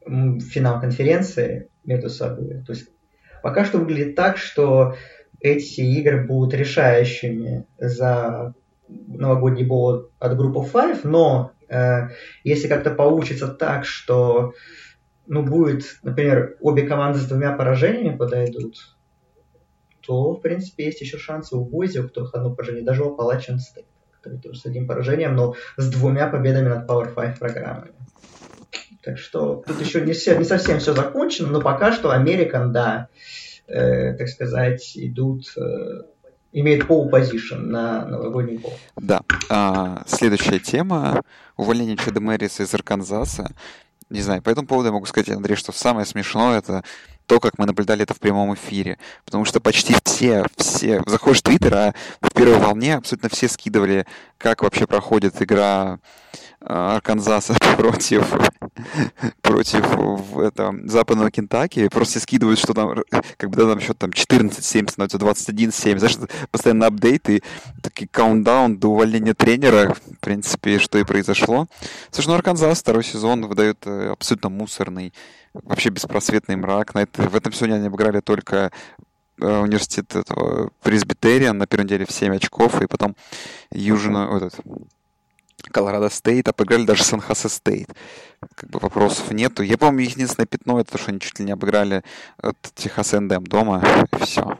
финал 0.05 0.79
конференции 0.79 1.69
между 1.85 2.09
собой. 2.09 2.63
То 2.65 2.73
есть 2.73 2.89
пока 3.41 3.65
что 3.65 3.79
выглядит 3.79 4.15
так, 4.15 4.37
что 4.37 4.95
эти 5.39 5.81
игры 5.81 6.25
будут 6.25 6.53
решающими 6.53 7.65
за 7.77 8.53
новогодний 8.87 9.65
бол 9.65 10.09
от 10.19 10.37
группы 10.37 10.59
Five, 10.59 11.01
но 11.03 11.51
э, 11.69 12.09
если 12.43 12.67
как-то 12.67 12.91
получится 12.91 13.47
так, 13.47 13.85
что 13.85 14.53
ну, 15.27 15.43
будет, 15.43 15.99
например, 16.03 16.57
обе 16.59 16.83
команды 16.83 17.19
с 17.19 17.25
двумя 17.25 17.53
поражениями 17.53 18.15
подойдут, 18.15 18.95
то, 20.01 20.33
в 20.33 20.41
принципе, 20.41 20.85
есть 20.85 21.01
еще 21.01 21.17
шансы 21.17 21.55
у 21.55 21.63
Бойзи, 21.63 21.99
у 21.99 22.07
которых 22.07 22.35
одно 22.35 22.53
поражение, 22.53 22.83
даже 22.83 23.03
у 23.03 23.15
Appalachian 23.15 23.57
State, 23.57 23.85
который 24.11 24.39
тоже 24.39 24.59
с 24.59 24.65
одним 24.65 24.87
поражением, 24.87 25.35
но 25.35 25.55
с 25.77 25.89
двумя 25.89 26.27
победами 26.27 26.67
над 26.67 26.89
Power 26.89 27.13
5 27.13 27.39
программами. 27.39 27.93
Так 29.01 29.17
что 29.17 29.63
тут 29.67 29.81
еще 29.81 30.01
не, 30.01 30.13
все, 30.13 30.37
не 30.37 30.45
совсем 30.45 30.79
все 30.79 30.93
закончено, 30.93 31.49
но 31.49 31.61
пока 31.61 31.91
что 31.91 32.13
American, 32.13 32.69
да, 32.69 33.09
э, 33.67 34.13
так 34.13 34.29
сказать, 34.29 34.93
идут, 34.95 35.53
э, 35.57 36.03
имеют 36.53 36.87
пол 36.87 37.09
позишн 37.09 37.57
на 37.57 38.05
новогодний 38.05 38.59
пол. 38.59 38.73
Да. 38.95 39.21
А, 39.49 40.03
следующая 40.07 40.59
тема. 40.59 41.21
Увольнение 41.57 41.97
Чеда 41.97 42.21
Мэриса 42.21 42.63
из 42.63 42.73
Арканзаса. 42.73 43.51
Не 44.13 44.21
знаю, 44.21 44.43
по 44.43 44.51
этому 44.51 44.67
поводу 44.67 44.89
я 44.89 44.93
могу 44.93 45.07
сказать, 45.07 45.29
Андрей, 45.29 45.55
что 45.55 45.71
самое 45.71 46.05
смешное 46.05 46.59
это 46.59 46.83
то, 47.25 47.39
как 47.39 47.57
мы 47.57 47.65
наблюдали 47.65 48.03
это 48.03 48.13
в 48.13 48.19
прямом 48.19 48.53
эфире. 48.53 48.99
Потому 49.25 49.43
что 49.43 49.59
почти 49.59 49.95
все, 50.03 50.45
все, 50.55 51.01
заходишь 51.07 51.39
в 51.39 51.41
Твиттер, 51.41 51.73
а 51.73 51.93
в 52.21 52.31
первой 52.31 52.59
волне 52.59 52.97
абсолютно 52.97 53.29
все 53.29 53.47
скидывали, 53.47 54.05
как 54.43 54.61
вообще 54.61 54.85
проходит 54.85 55.41
игра 55.41 55.99
а, 56.59 56.95
Арканзаса 56.95 57.55
против, 57.77 58.29
против 59.41 60.37
это, 60.37 60.75
западного 60.83 61.31
Кентаки. 61.31 61.87
Просто 61.87 62.19
скидывают, 62.19 62.59
что 62.59 62.73
там, 62.73 62.93
как 63.37 63.49
бы 63.49 63.55
да, 63.55 63.69
там 63.69 63.79
счет 63.79 63.97
там 63.97 64.09
14-7 64.09 64.91
становится 64.91 65.17
21-7. 65.17 65.97
Знаешь, 65.97 66.17
постоянно 66.51 66.87
апдейты, 66.87 67.41
такие 67.81 68.09
каунтдаун 68.09 68.77
до 68.77 68.89
увольнения 68.89 69.33
тренера, 69.33 69.93
в 69.93 70.19
принципе, 70.19 70.77
что 70.77 70.97
и 70.97 71.05
произошло. 71.05 71.67
Слушай, 72.11 72.27
ну 72.27 72.33
Арканзас 72.33 72.79
второй 72.79 73.05
сезон 73.05 73.45
выдает 73.47 73.77
э, 73.85 74.09
абсолютно 74.11 74.49
мусорный, 74.49 75.13
вообще 75.53 75.87
беспросветный 75.87 76.57
мрак. 76.57 76.93
На 76.95 77.03
это, 77.03 77.29
в 77.29 77.35
этом 77.35 77.53
сезоне 77.53 77.75
они 77.75 77.87
обыграли 77.87 78.19
только 78.19 78.57
э, 78.57 79.02
университет 79.37 80.15
этого 80.15 80.71
Пресбитериан 80.81 81.57
на 81.57 81.67
первой 81.67 81.85
неделе 81.85 82.05
в 82.05 82.11
7 82.11 82.35
очков, 82.35 82.81
и 82.81 82.87
потом 82.87 83.15
Южную, 83.71 84.37
этот, 84.37 84.55
Колорадо 85.71 86.09
Стейт, 86.09 86.47
обыграли 86.47 86.85
даже 86.85 87.03
Сан-Хосе 87.03 87.49
Стейт. 87.49 87.89
Как 88.55 88.69
бы 88.69 88.79
вопросов 88.79 89.31
нету. 89.31 89.63
Я 89.63 89.77
помню, 89.77 90.03
их 90.03 90.11
единственное 90.11 90.47
пятно, 90.47 90.79
это 90.79 90.91
то, 90.93 90.97
что 90.97 91.11
они 91.11 91.19
чуть 91.19 91.39
ли 91.39 91.45
не 91.45 91.51
обыграли 91.53 92.03
от 92.37 92.57
Техас 92.75 93.13
Эндем 93.13 93.45
дома, 93.45 93.83
и 94.11 94.23
все. 94.23 94.57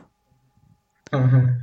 Ага. 1.12 1.58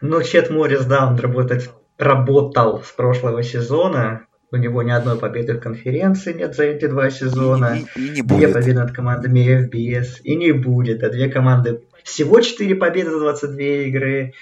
Ну, 0.00 0.22
Чед 0.22 0.50
Моррис, 0.50 0.84
да, 0.86 1.06
он 1.06 1.16
работает, 1.16 1.70
работал 1.98 2.82
с 2.82 2.90
прошлого 2.90 3.42
сезона. 3.42 4.26
У 4.52 4.56
него 4.56 4.82
ни 4.82 4.90
одной 4.90 5.16
победы 5.16 5.54
в 5.54 5.60
конференции 5.60 6.32
нет 6.32 6.56
за 6.56 6.64
эти 6.64 6.86
два 6.86 7.10
сезона. 7.10 7.78
И, 7.96 8.00
и, 8.00 8.06
и 8.08 8.10
не 8.10 8.22
будет. 8.22 8.38
Две 8.38 8.48
победы 8.48 8.74
над 8.80 8.92
командами 8.92 9.68
FBS. 9.68 10.22
И 10.24 10.36
не 10.36 10.52
будет. 10.52 11.02
А 11.04 11.10
две 11.10 11.28
команды... 11.28 11.82
Всего 12.02 12.40
четыре 12.40 12.74
победы 12.74 13.10
за 13.10 13.20
22 13.20 13.62
игры. 13.62 14.32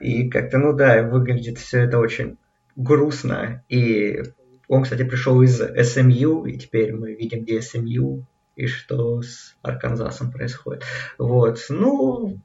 И 0.00 0.28
как-то, 0.28 0.58
ну 0.58 0.72
да, 0.72 1.02
выглядит 1.02 1.58
все 1.58 1.80
это 1.80 1.98
очень 1.98 2.38
грустно. 2.74 3.62
И 3.68 4.22
он, 4.66 4.82
кстати, 4.82 5.04
пришел 5.04 5.40
из 5.42 5.58
СМЮ, 5.58 6.46
и 6.46 6.58
теперь 6.58 6.92
мы 6.92 7.14
видим, 7.14 7.42
где 7.42 7.60
СМЮ 7.60 8.24
и 8.56 8.66
что 8.66 9.22
с 9.22 9.56
Арканзасом 9.62 10.32
происходит. 10.32 10.82
Вот. 11.18 11.64
Ну, 11.68 12.40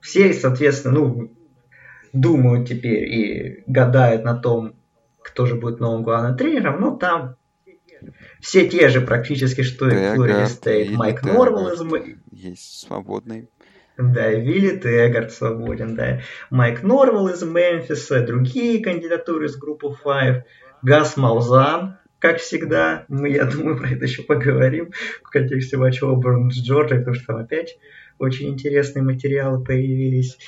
все, 0.00 0.32
соответственно, 0.32 0.94
ну, 0.98 1.32
думают 2.12 2.68
теперь 2.68 3.08
и 3.08 3.64
гадают 3.66 4.24
на 4.24 4.36
том, 4.36 4.74
кто 5.24 5.46
же 5.46 5.54
будет 5.56 5.80
новым 5.80 6.02
главным 6.02 6.36
тренером, 6.36 6.80
но 6.80 6.96
там 6.96 7.36
все 8.40 8.68
те 8.68 8.88
же 8.88 9.00
практически, 9.00 9.62
что 9.62 9.88
и 9.88 10.14
Флорида 10.14 10.46
Стейт. 10.46 10.90
Майк 10.92 11.22
Норвелл 11.22 11.72
из... 11.72 12.14
Есть 12.32 12.80
свободный 12.86 13.48
да, 13.98 14.30
Вилли 14.30 14.78
Теггард 14.78 15.32
свободен, 15.32 15.94
да. 15.94 16.20
Майк 16.50 16.82
Норвелл 16.82 17.28
из 17.28 17.42
Мемфиса, 17.42 18.24
другие 18.24 18.82
кандидатуры 18.82 19.46
из 19.46 19.56
группы 19.56 19.94
Five, 20.04 20.42
Гас 20.82 21.16
Маузан, 21.16 21.98
как 22.18 22.38
всегда. 22.38 23.04
Мы, 23.08 23.30
я 23.30 23.44
думаю, 23.44 23.78
про 23.78 23.90
это 23.90 24.04
еще 24.04 24.22
поговорим 24.22 24.92
в 25.22 25.30
контексте 25.30 25.76
матча 25.76 26.10
Оберн 26.10 26.50
с 26.50 26.56
Джорджией, 26.56 27.00
потому 27.00 27.14
что 27.14 27.26
там 27.26 27.36
опять 27.36 27.78
очень 28.22 28.50
интересные 28.50 29.02
материалы 29.02 29.62
появились. 29.62 30.38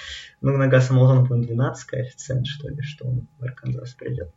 Ну, 0.41 0.57
на 0.57 0.69
Гаса 0.69 0.93
Маузана, 0.93 1.25
по-моему, 1.25 1.47
12 1.47 1.85
коэффициент, 1.87 2.47
что 2.47 2.69
ли, 2.69 2.83
что 2.83 3.07
он 3.07 3.27
в 3.39 3.45
Арканзас 3.45 3.95
придет. 3.95 4.31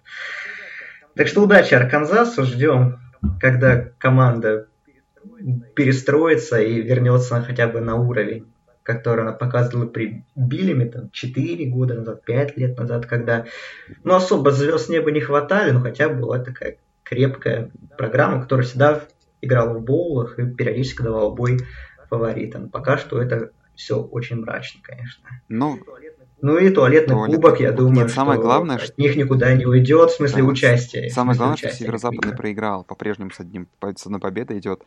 Так 1.15 1.27
что 1.27 1.43
удачи 1.43 1.73
Арканзасу, 1.73 2.43
ждем, 2.43 2.99
когда 3.39 3.89
команда 3.97 4.67
перестроится 5.75 6.59
и 6.59 6.81
вернется 6.81 7.41
хотя 7.41 7.67
бы 7.67 7.81
на 7.81 7.95
уровень 7.95 8.45
которую 8.87 9.27
она 9.27 9.33
показывала 9.33 9.85
при 9.85 10.23
Биллиме 10.33 10.85
там, 10.85 11.11
4 11.11 11.65
года 11.65 11.95
назад, 11.95 12.23
5 12.23 12.55
лет 12.55 12.77
назад, 12.77 13.05
когда 13.05 13.43
ну, 14.05 14.15
особо 14.15 14.51
звезд 14.51 14.87
неба 14.87 15.11
не 15.11 15.19
хватали, 15.19 15.71
но 15.71 15.81
хотя 15.81 16.07
бы 16.07 16.21
была 16.21 16.39
такая 16.39 16.77
крепкая 17.03 17.69
программа, 17.97 18.41
которая 18.41 18.65
всегда 18.65 19.01
играла 19.41 19.73
в 19.73 19.83
боулах 19.83 20.39
и 20.39 20.45
периодически 20.49 21.01
давала 21.01 21.35
бой 21.35 21.59
фаворитам. 22.09 22.69
Пока 22.69 22.97
что 22.97 23.21
это 23.21 23.51
все 23.75 24.01
очень 24.01 24.37
мрачно, 24.37 24.81
конечно. 24.83 25.23
Ну, 25.49 25.79
ну 26.41 26.57
и 26.57 26.69
туалетный 26.69 27.15
туалет... 27.15 27.35
кубок, 27.35 27.59
я 27.59 27.71
думаю, 27.71 28.05
Нет, 28.05 28.11
самое 28.11 28.37
что 28.37 28.45
главное, 28.45 28.77
от 28.77 28.97
них 28.97 29.15
никуда 29.15 29.53
не 29.53 29.65
уйдет, 29.65 30.11
в 30.11 30.15
смысле 30.15 30.43
да. 30.43 30.49
участия. 30.49 31.09
Самое 31.09 31.37
главное, 31.37 31.55
участия, 31.55 31.75
что 31.75 31.83
Северо-Западный 31.83 32.35
проиграл, 32.35 32.83
по-прежнему 32.83 33.31
с, 33.31 33.39
одним, 33.39 33.67
с 33.81 34.05
одной 34.05 34.19
победой 34.19 34.59
идет. 34.59 34.83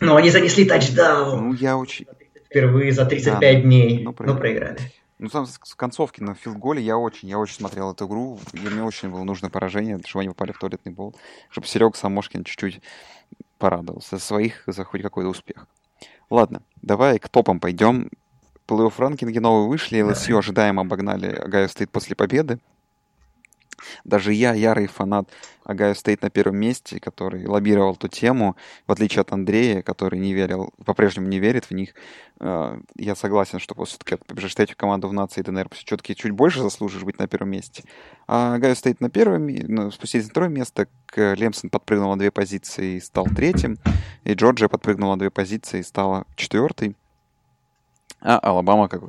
Но 0.00 0.16
они 0.16 0.30
занесли 0.30 0.64
тачдаун. 0.64 1.48
Ну, 1.48 1.54
я 1.54 1.76
очень 1.76 2.06
впервые 2.46 2.92
за 2.92 3.04
35 3.04 3.40
да, 3.40 3.60
дней, 3.60 4.04
но 4.04 4.12
проиграли. 4.12 4.34
но 4.34 4.40
проиграли. 4.40 4.78
Ну, 5.18 5.28
там 5.28 5.46
с 5.46 5.74
концовки 5.74 6.20
на 6.20 6.34
филголе 6.34 6.82
я 6.82 6.98
очень, 6.98 7.28
я 7.28 7.38
очень 7.38 7.54
смотрел 7.54 7.92
эту 7.92 8.06
игру, 8.06 8.38
и 8.52 8.58
мне 8.58 8.82
очень 8.82 9.10
было 9.10 9.24
нужно 9.24 9.48
поражение, 9.48 9.98
чтобы 10.04 10.22
они 10.22 10.28
попали 10.28 10.52
в 10.52 10.58
туалетный 10.58 10.92
бол, 10.92 11.14
чтобы 11.50 11.66
Серега 11.66 11.96
Самошкин 11.96 12.44
чуть-чуть 12.44 12.80
порадовался 13.58 14.18
своих 14.18 14.62
за 14.66 14.84
хоть 14.84 15.02
какой-то 15.02 15.30
успех. 15.30 15.66
Ладно, 16.30 16.62
давай 16.82 17.18
к 17.18 17.28
топам 17.28 17.60
пойдем. 17.60 18.10
Плей-офф 18.66 18.94
ранкинги 18.96 19.38
новые 19.38 19.68
вышли, 19.68 20.00
LSU 20.00 20.38
ожидаемо 20.38 20.82
обогнали 20.82 21.42
Огайо 21.46 21.68
Стейт 21.68 21.90
после 21.90 22.16
победы. 22.16 22.58
Даже 24.04 24.32
я, 24.32 24.54
ярый 24.54 24.86
фанат 24.86 25.28
Огайо 25.64 25.94
Стейт 25.94 26.22
на 26.22 26.30
первом 26.30 26.56
месте, 26.56 27.00
который 27.00 27.46
лоббировал 27.46 27.94
эту 27.94 28.08
тему, 28.08 28.56
в 28.86 28.92
отличие 28.92 29.22
от 29.22 29.32
Андрея, 29.32 29.82
который 29.82 30.18
не 30.18 30.34
верил, 30.34 30.72
по-прежнему 30.84 31.28
не 31.28 31.38
верит 31.38 31.66
в 31.66 31.70
них, 31.72 31.94
э, 32.40 32.78
я 32.96 33.14
согласен, 33.14 33.58
что 33.58 33.82
все-таки 33.84 34.16
побежишь 34.16 34.54
в 34.54 34.76
команду 34.76 35.08
в 35.08 35.12
нации 35.12 35.42
ДНР, 35.42 35.68
все-таки 35.72 36.14
чуть 36.14 36.32
больше 36.32 36.60
заслужишь 36.60 37.02
быть 37.02 37.18
на 37.18 37.26
первом 37.26 37.50
месте. 37.50 37.84
А 38.26 38.54
Огайо 38.54 38.74
Стейт 38.74 39.00
на 39.00 39.08
первом, 39.10 39.46
ну, 39.46 39.90
спустились 39.90 40.24
на 40.26 40.30
второе 40.30 40.50
место, 40.50 40.86
Клемсон 41.16 41.70
подпрыгнул 41.70 42.10
на 42.10 42.18
две 42.18 42.30
позиции 42.30 42.96
и 42.96 43.00
стал 43.00 43.26
третьим, 43.26 43.78
и 44.24 44.34
Джорджия 44.34 44.68
подпрыгнула 44.68 45.14
на 45.14 45.18
две 45.18 45.30
позиции 45.30 45.80
и 45.80 45.82
стала 45.82 46.26
четвертой. 46.36 46.94
А 48.20 48.38
Алабама 48.38 48.88
как 48.88 49.02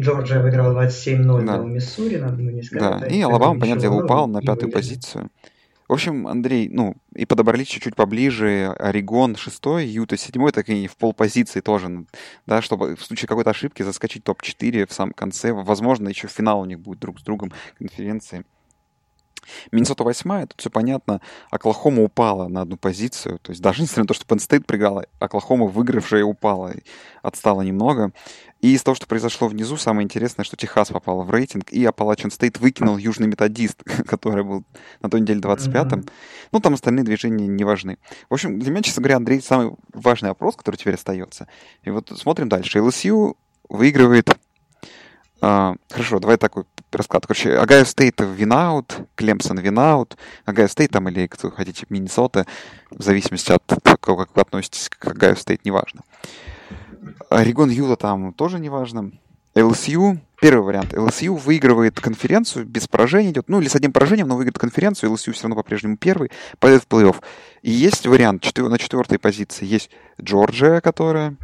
Джорджия 0.00 0.40
выиграла 0.40 0.84
27-0 0.84 1.44
да. 1.44 1.60
у 1.60 1.66
Миссури, 1.66 2.16
надо 2.16 2.42
не 2.42 2.62
сказать. 2.62 3.00
Да, 3.00 3.06
и 3.06 3.20
Алабама, 3.20 3.60
понятное 3.60 3.82
дело, 3.82 4.04
упал 4.04 4.26
на 4.26 4.40
пятую 4.40 4.66
выиграли. 4.66 4.82
позицию. 4.82 5.30
В 5.88 5.94
общем, 5.94 6.26
Андрей, 6.26 6.70
ну, 6.70 6.94
и 7.14 7.26
подобрались 7.26 7.66
чуть-чуть 7.66 7.94
поближе. 7.94 8.74
Орегон 8.78 9.36
6, 9.36 9.62
Юта 9.84 10.16
7, 10.16 10.50
так 10.50 10.70
и 10.70 10.86
в 10.86 10.96
полпозиции 10.96 11.60
тоже, 11.60 12.06
да, 12.46 12.62
чтобы 12.62 12.96
в 12.96 13.04
случае 13.04 13.28
какой-то 13.28 13.50
ошибки 13.50 13.82
заскочить 13.82 14.24
топ-4 14.24 14.88
в 14.88 14.92
самом 14.94 15.12
конце. 15.12 15.52
Возможно, 15.52 16.08
еще 16.08 16.28
финал 16.28 16.60
у 16.60 16.64
них 16.64 16.80
будет 16.80 16.98
друг 16.98 17.20
с 17.20 17.22
другом 17.22 17.52
конференции. 17.76 18.44
Миннесота 19.70 20.04
восьмая, 20.04 20.46
тут 20.46 20.60
все 20.60 20.70
понятно. 20.70 21.20
Оклахома 21.50 22.02
упала 22.02 22.48
на 22.48 22.62
одну 22.62 22.76
позицию. 22.76 23.38
То 23.40 23.50
есть 23.50 23.60
даже 23.60 23.82
несмотря 23.82 24.04
на 24.04 24.08
то, 24.08 24.14
что 24.14 24.24
Penn 24.24 24.38
State 24.38 24.64
проиграла, 24.64 25.06
Оклахома 25.18 25.66
выигравшая 25.66 26.24
упала, 26.24 26.72
отстала 27.22 27.62
немного. 27.62 28.12
И 28.62 28.74
из 28.74 28.82
того, 28.84 28.94
что 28.94 29.08
произошло 29.08 29.48
внизу, 29.48 29.76
самое 29.76 30.04
интересное, 30.04 30.44
что 30.44 30.56
Техас 30.56 30.88
попал 30.88 31.22
в 31.22 31.30
рейтинг, 31.30 31.72
и 31.72 31.84
Апалачин 31.84 32.30
Стейт 32.30 32.60
выкинул 32.60 32.96
Южный 32.96 33.26
Методист, 33.26 33.82
который 34.06 34.44
был 34.44 34.64
на 35.02 35.10
той 35.10 35.20
неделе 35.20 35.40
25-м. 35.40 36.00
Mm-hmm. 36.00 36.10
Ну, 36.52 36.60
там 36.60 36.74
остальные 36.74 37.04
движения 37.04 37.48
не 37.48 37.64
важны. 37.64 37.98
В 38.30 38.34
общем, 38.34 38.60
для 38.60 38.70
меня, 38.70 38.82
честно 38.82 39.02
говоря, 39.02 39.16
Андрей, 39.16 39.42
самый 39.42 39.72
важный 39.92 40.28
вопрос, 40.28 40.54
который 40.54 40.76
теперь 40.76 40.94
остается. 40.94 41.48
И 41.82 41.90
вот 41.90 42.12
смотрим 42.16 42.48
дальше. 42.48 42.78
LSU 42.78 43.34
выигрывает 43.68 44.30
а, 45.44 45.74
хорошо, 45.90 46.20
давай 46.20 46.36
такой 46.36 46.62
расклад. 46.92 47.26
Короче, 47.26 47.56
Огайо 47.56 47.84
Стейт 47.84 48.20
win 48.20 48.54
out, 48.54 49.00
Клемсон 49.16 49.58
win 49.58 49.83
out, 49.83 50.16
Огайо 50.44 50.68
Стейт 50.68 50.92
там 50.92 51.08
или, 51.08 51.26
кто 51.26 51.50
хотите, 51.50 51.84
Миннесота, 51.88 52.46
в 52.90 53.02
зависимости 53.02 53.50
от 53.50 53.66
того, 53.66 53.80
как 54.16 54.36
вы 54.36 54.42
относитесь 54.42 54.88
к 54.88 55.04
Огайо 55.04 55.34
Стейт, 55.34 55.64
неважно. 55.64 56.02
Орегон 57.30 57.70
Юта 57.70 57.96
там 57.96 58.32
тоже 58.32 58.58
неважно. 58.58 59.12
LSU, 59.54 60.18
первый 60.40 60.64
вариант, 60.64 60.94
LSU 60.94 61.36
выигрывает 61.36 62.00
конференцию, 62.00 62.64
без 62.64 62.88
поражения 62.88 63.32
идет, 63.32 63.48
ну 63.48 63.60
или 63.60 63.68
с 63.68 63.76
одним 63.76 63.92
поражением, 63.92 64.28
но 64.28 64.36
выиграет 64.36 64.58
конференцию, 64.58 65.10
LSU 65.12 65.32
все 65.32 65.42
равно 65.42 65.56
по-прежнему 65.56 65.98
первый, 65.98 66.30
пойдет 66.58 66.84
в 66.84 66.88
плей-офф. 66.88 67.16
И 67.60 67.70
есть 67.70 68.06
вариант, 68.06 68.46
на 68.56 68.78
четвертой 68.78 69.18
позиции 69.18 69.66
есть 69.66 69.90
Джорджия, 70.20 70.80
которая 70.80 71.36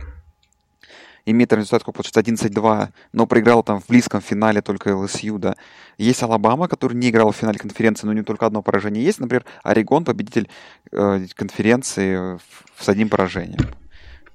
имеет 1.27 1.53
результат, 1.53 1.85
как 1.85 1.95
получается, 1.95 2.21
11-2, 2.21 2.89
но 3.13 3.27
проиграл 3.27 3.63
там 3.63 3.81
в 3.81 3.87
близком 3.87 4.23
финале 4.23 4.63
только 4.63 4.97
ЛСЮ, 4.97 5.39
да. 5.39 5.57
Есть 5.99 6.23
Алабама, 6.23 6.69
который 6.69 6.95
не 6.95 7.11
играл 7.11 7.33
в 7.33 7.37
финале 7.37 7.59
конференции, 7.59 8.07
но 8.07 8.15
не 8.15 8.23
только 8.23 8.47
одно 8.47 8.63
поражение 8.63 9.05
есть. 9.05 9.21
Например, 9.21 9.45
Орегон, 9.63 10.07
победитель 10.07 10.49
э, 10.93 11.27
конференции 11.35 12.39
с 12.79 12.89
одним 12.89 13.11
поражением. 13.11 13.61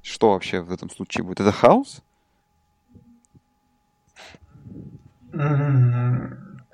Что 0.03 0.33
вообще 0.33 0.59
в 0.59 0.71
этом 0.71 0.89
случае 0.89 1.23
будет? 1.23 1.39
Это 1.39 1.51
хаос? 1.51 2.01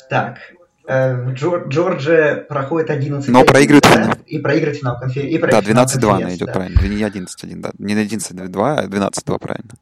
Так, 0.09 0.39
э, 0.87 1.31
Джорджия 1.33 2.37
проходит 2.37 2.89
11 2.89 3.29
Но 3.29 3.45
проигрывает 3.45 3.85
финал. 3.85 4.15
И 4.25 4.39
проигрывает 4.39 4.79
финал 4.79 4.99
конференции. 4.99 5.37
Да, 5.49 5.61
12-2 5.61 6.09
она 6.09 6.35
идет, 6.35 6.47
да. 6.47 6.53
правильно. 6.53 6.81
Не 6.81 7.03
11-1, 7.03 7.55
да. 7.61 7.71
Не 7.77 7.93
11-2, 7.93 8.75
а 8.77 8.87
12-2, 8.87 9.39
правильно. 9.39 9.75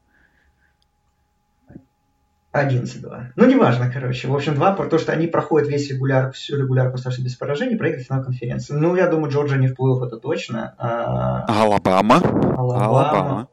11-2. 2.53 3.33
Ну, 3.35 3.45
неважно, 3.45 3.91
короче. 3.91 4.27
В 4.27 4.35
общем, 4.35 4.55
два, 4.55 4.73
то, 4.73 4.97
что 4.97 5.11
они 5.11 5.27
проходят 5.27 5.69
весь 5.69 5.89
регуляр, 5.89 6.31
всю 6.31 6.57
регулярку 6.57 6.95
оставшись 6.95 7.23
без 7.23 7.35
поражений, 7.35 7.75
проигрывают 7.75 8.07
финал 8.07 8.23
конференции. 8.23 8.73
Ну, 8.73 8.95
я 8.95 9.07
думаю, 9.07 9.31
Джорджия 9.31 9.57
не 9.57 9.67
в 9.67 9.71
плей-офф, 9.71 10.03
это 10.03 10.17
точно. 10.17 10.73
А... 10.77 11.45
Алабама. 11.47 12.17
Алабама. 12.17 12.85
Алабама. 12.85 13.47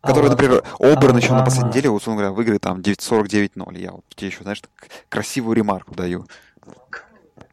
Который, 0.00 0.30
например, 0.30 0.62
Оберн 0.78 1.16
еще 1.16 1.32
на 1.32 1.44
последней 1.44 1.70
неделе, 1.70 1.90
условно 1.90 2.22
говоря, 2.22 2.34
выиграет 2.34 2.62
там 2.62 2.80
949-0. 2.80 3.78
Я 3.78 3.92
вот 3.92 4.04
тебе 4.14 4.28
еще, 4.28 4.42
знаешь, 4.42 4.62
красивую 5.08 5.56
ремарку 5.56 5.94
даю. 5.94 6.26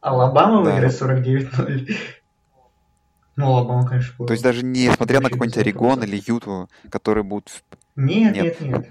Алабама 0.00 0.64
да. 0.64 0.70
выиграет 0.70 1.02
49-0. 1.02 1.96
Ну, 3.34 3.46
Алабама, 3.48 3.86
конечно, 3.86 4.14
будет. 4.16 4.28
То 4.28 4.32
есть 4.32 4.44
даже 4.44 4.64
несмотря 4.64 5.20
на 5.20 5.28
какой-нибудь 5.28 5.58
Орегон 5.58 6.02
или 6.04 6.22
Юту, 6.24 6.70
которые 6.88 7.24
будут... 7.24 7.50
Нет, 7.96 8.34
нет, 8.34 8.60
нет. 8.60 8.78
нет. 8.78 8.88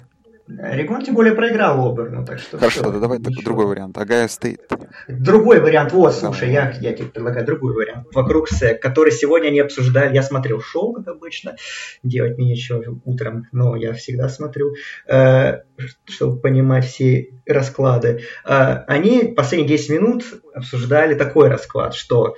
Орегон 0.47 1.03
тем 1.03 1.15
более 1.15 1.33
проиграл 1.33 1.89
Оберну, 1.89 2.23
так 2.23 2.37
что... 2.37 2.59
Хорошо, 2.59 2.81
все, 2.81 2.99
давай 2.99 3.17
ничего. 3.17 3.41
другой 3.41 3.65
вариант. 3.65 3.97
Огайо 3.97 4.27
Стейт. 4.27 4.69
Другой 5.07 5.59
вариант, 5.59 5.91
вот, 5.91 6.13
слушай, 6.13 6.51
я, 6.51 6.71
я 6.79 6.93
тебе 6.93 7.07
предлагаю 7.07 7.45
другой 7.45 7.73
вариант. 7.73 8.07
Вокруг 8.13 8.47
SEC, 8.47 8.79
который 8.79 9.11
сегодня 9.11 9.47
они 9.47 9.59
обсуждали. 9.59 10.13
Я 10.13 10.21
смотрел 10.21 10.61
шоу, 10.61 10.93
как 10.93 11.07
обычно. 11.07 11.55
Делать 12.03 12.37
мне 12.37 12.49
нечего 12.49 12.99
утром, 13.05 13.47
но 13.51 13.75
я 13.75 13.93
всегда 13.93 14.29
смотрю, 14.29 14.75
э, 15.07 15.61
чтобы 16.05 16.39
понимать 16.39 16.85
все 16.85 17.31
расклады. 17.47 18.21
Э, 18.45 18.83
они 18.87 19.33
последние 19.35 19.77
10 19.77 19.89
минут 19.89 20.25
обсуждали 20.53 21.15
такой 21.15 21.49
расклад, 21.49 21.95
что 21.95 22.35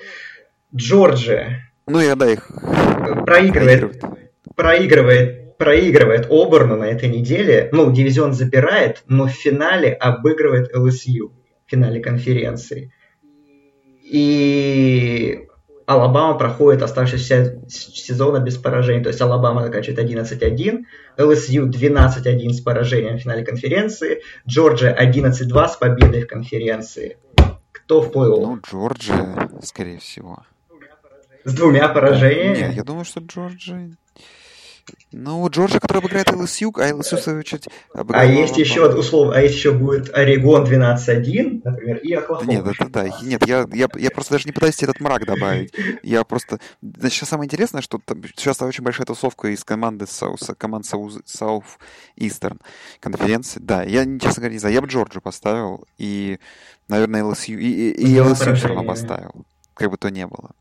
Джорджия... 0.73 1.71
Ну, 1.87 1.99
я, 1.99 2.15
да, 2.15 2.31
их... 2.31 2.49
Проигрывает, 3.25 4.01
проигрывает 4.55 5.46
проигрывает 5.57 6.27
Оберну 6.29 6.77
на 6.77 6.85
этой 6.85 7.09
неделе, 7.09 7.69
ну, 7.71 7.91
дивизион 7.91 8.33
забирает, 8.33 9.03
но 9.07 9.27
в 9.27 9.31
финале 9.31 9.93
обыгрывает 9.93 10.75
ЛСЮ 10.75 11.31
в 11.65 11.69
финале 11.69 11.99
конференции. 11.99 12.93
И 14.03 15.47
Алабама 15.85 16.37
проходит 16.37 16.81
оставшийся 16.81 17.61
сезона 17.69 18.39
без 18.39 18.57
поражений. 18.57 19.03
То 19.03 19.09
есть 19.09 19.21
Алабама 19.21 19.63
заканчивает 19.63 19.99
11-1, 19.99 20.83
ЛСЮ 21.17 21.69
12-1 21.69 22.49
с 22.51 22.61
поражением 22.61 23.17
в 23.17 23.21
финале 23.21 23.43
конференции, 23.43 24.21
Джорджия 24.47 24.95
11-2 24.95 25.67
с 25.67 25.75
победой 25.77 26.23
в 26.23 26.27
конференции. 26.27 27.17
Кто 27.71 28.01
в 28.01 28.11
плей-офф? 28.11 28.41
Ну, 28.41 28.59
Джорджия, 28.69 29.49
скорее 29.63 29.99
всего. 29.99 30.43
С 31.45 31.53
двумя 31.53 31.87
поражениями? 31.87 32.57
Нет, 32.57 32.73
я 32.73 32.83
думаю, 32.83 33.05
что 33.05 33.21
Джорджия 33.21 33.95
ну, 35.11 35.41
у 35.41 35.49
Джорджа, 35.49 35.79
который 35.79 35.99
обыграет 35.99 36.31
ЛСЮ, 36.31 36.71
а 36.75 36.93
ЛСЮ, 36.93 37.17
в 37.17 37.21
свою 37.21 37.39
очередь, 37.39 37.67
А 37.93 38.25
есть 38.25 38.57
еще, 38.57 38.89
условно, 38.89 39.35
а 39.35 39.41
есть 39.41 39.55
еще 39.55 39.71
будет 39.71 40.13
Орегон 40.13 40.65
12-1, 40.65 41.61
например, 41.63 41.97
и 41.97 42.13
Оклахома. 42.13 42.51
Нет, 42.51 42.65
это 42.67 42.89
да. 42.89 43.09
Нет, 43.23 43.47
я, 43.47 43.67
я, 43.73 43.87
я 43.95 44.11
просто 44.11 44.33
даже 44.33 44.45
не 44.45 44.51
пытаюсь 44.51 44.81
этот 44.83 44.99
мрак 44.99 45.25
добавить. 45.25 45.73
Я 46.03 46.23
просто... 46.23 46.59
Значит, 46.81 47.19
сейчас 47.19 47.29
самое 47.29 47.47
интересное, 47.47 47.81
что 47.81 47.99
там, 48.03 48.23
сейчас 48.23 48.61
очень 48.61 48.83
большая 48.83 49.05
тусовка 49.05 49.47
из 49.47 49.63
команды 49.63 50.05
South, 50.05 50.55
команд 50.55 50.85
South, 50.85 51.23
South 51.25 51.65
Eastern 52.19 52.59
конференции. 52.99 53.59
Да, 53.61 53.83
я, 53.83 54.03
честно 54.19 54.41
говоря, 54.41 54.53
не 54.53 54.59
знаю, 54.59 54.75
я 54.75 54.81
бы 54.81 54.87
Джорджию 54.87 55.21
поставил, 55.21 55.85
и, 55.97 56.39
наверное, 56.87 57.23
LSU, 57.23 57.55
и, 57.55 57.91
и, 57.91 58.13
и 58.13 58.15
LSU 58.15 58.55
все 58.55 58.67
равно 58.67 58.83
поставил, 58.83 59.45
как 59.73 59.89
бы 59.89 59.97
то 59.97 60.09
ни 60.09 60.25
было. 60.25 60.51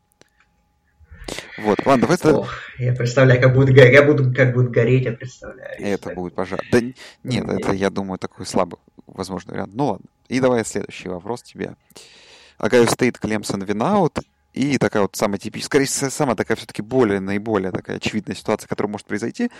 Вот, 1.57 1.85
ладно, 1.85 2.07
давай... 2.07 2.33
Ох, 2.33 2.53
я 2.77 2.93
представляю, 2.93 3.41
как 3.41 3.53
будет, 3.53 3.75
я 3.75 4.03
буду, 4.03 4.33
как 4.33 4.53
будет 4.53 4.71
гореть, 4.71 5.05
я 5.05 5.11
представляю. 5.11 5.75
Это 5.79 6.13
будет 6.13 6.35
пожар. 6.35 6.61
Да 6.71 6.79
нет, 7.23 7.49
это, 7.49 7.73
я 7.73 7.89
думаю, 7.89 8.19
такой 8.19 8.45
слабый, 8.45 8.79
возможно, 9.07 9.53
вариант. 9.53 9.73
Ну 9.73 9.87
ладно. 9.87 10.05
И 10.29 10.39
давай 10.39 10.63
следующий 10.65 11.09
вопрос 11.09 11.41
тебе. 11.43 11.75
Огайо 12.57 12.85
Стейт, 12.85 13.17
Клемсон, 13.17 13.63
win 13.63 13.87
out. 13.87 14.19
И 14.53 14.79
такая 14.79 15.03
вот 15.03 15.15
самая 15.15 15.37
типичная, 15.37 15.65
скорее 15.65 15.85
самая 15.85 16.35
такая 16.35 16.57
все-таки 16.57 16.81
более, 16.81 17.19
наиболее 17.19 17.71
такая 17.71 17.97
очевидная 17.97 18.35
ситуация, 18.35 18.67
которая 18.67 18.91
может 18.91 19.05
произойти. 19.05 19.51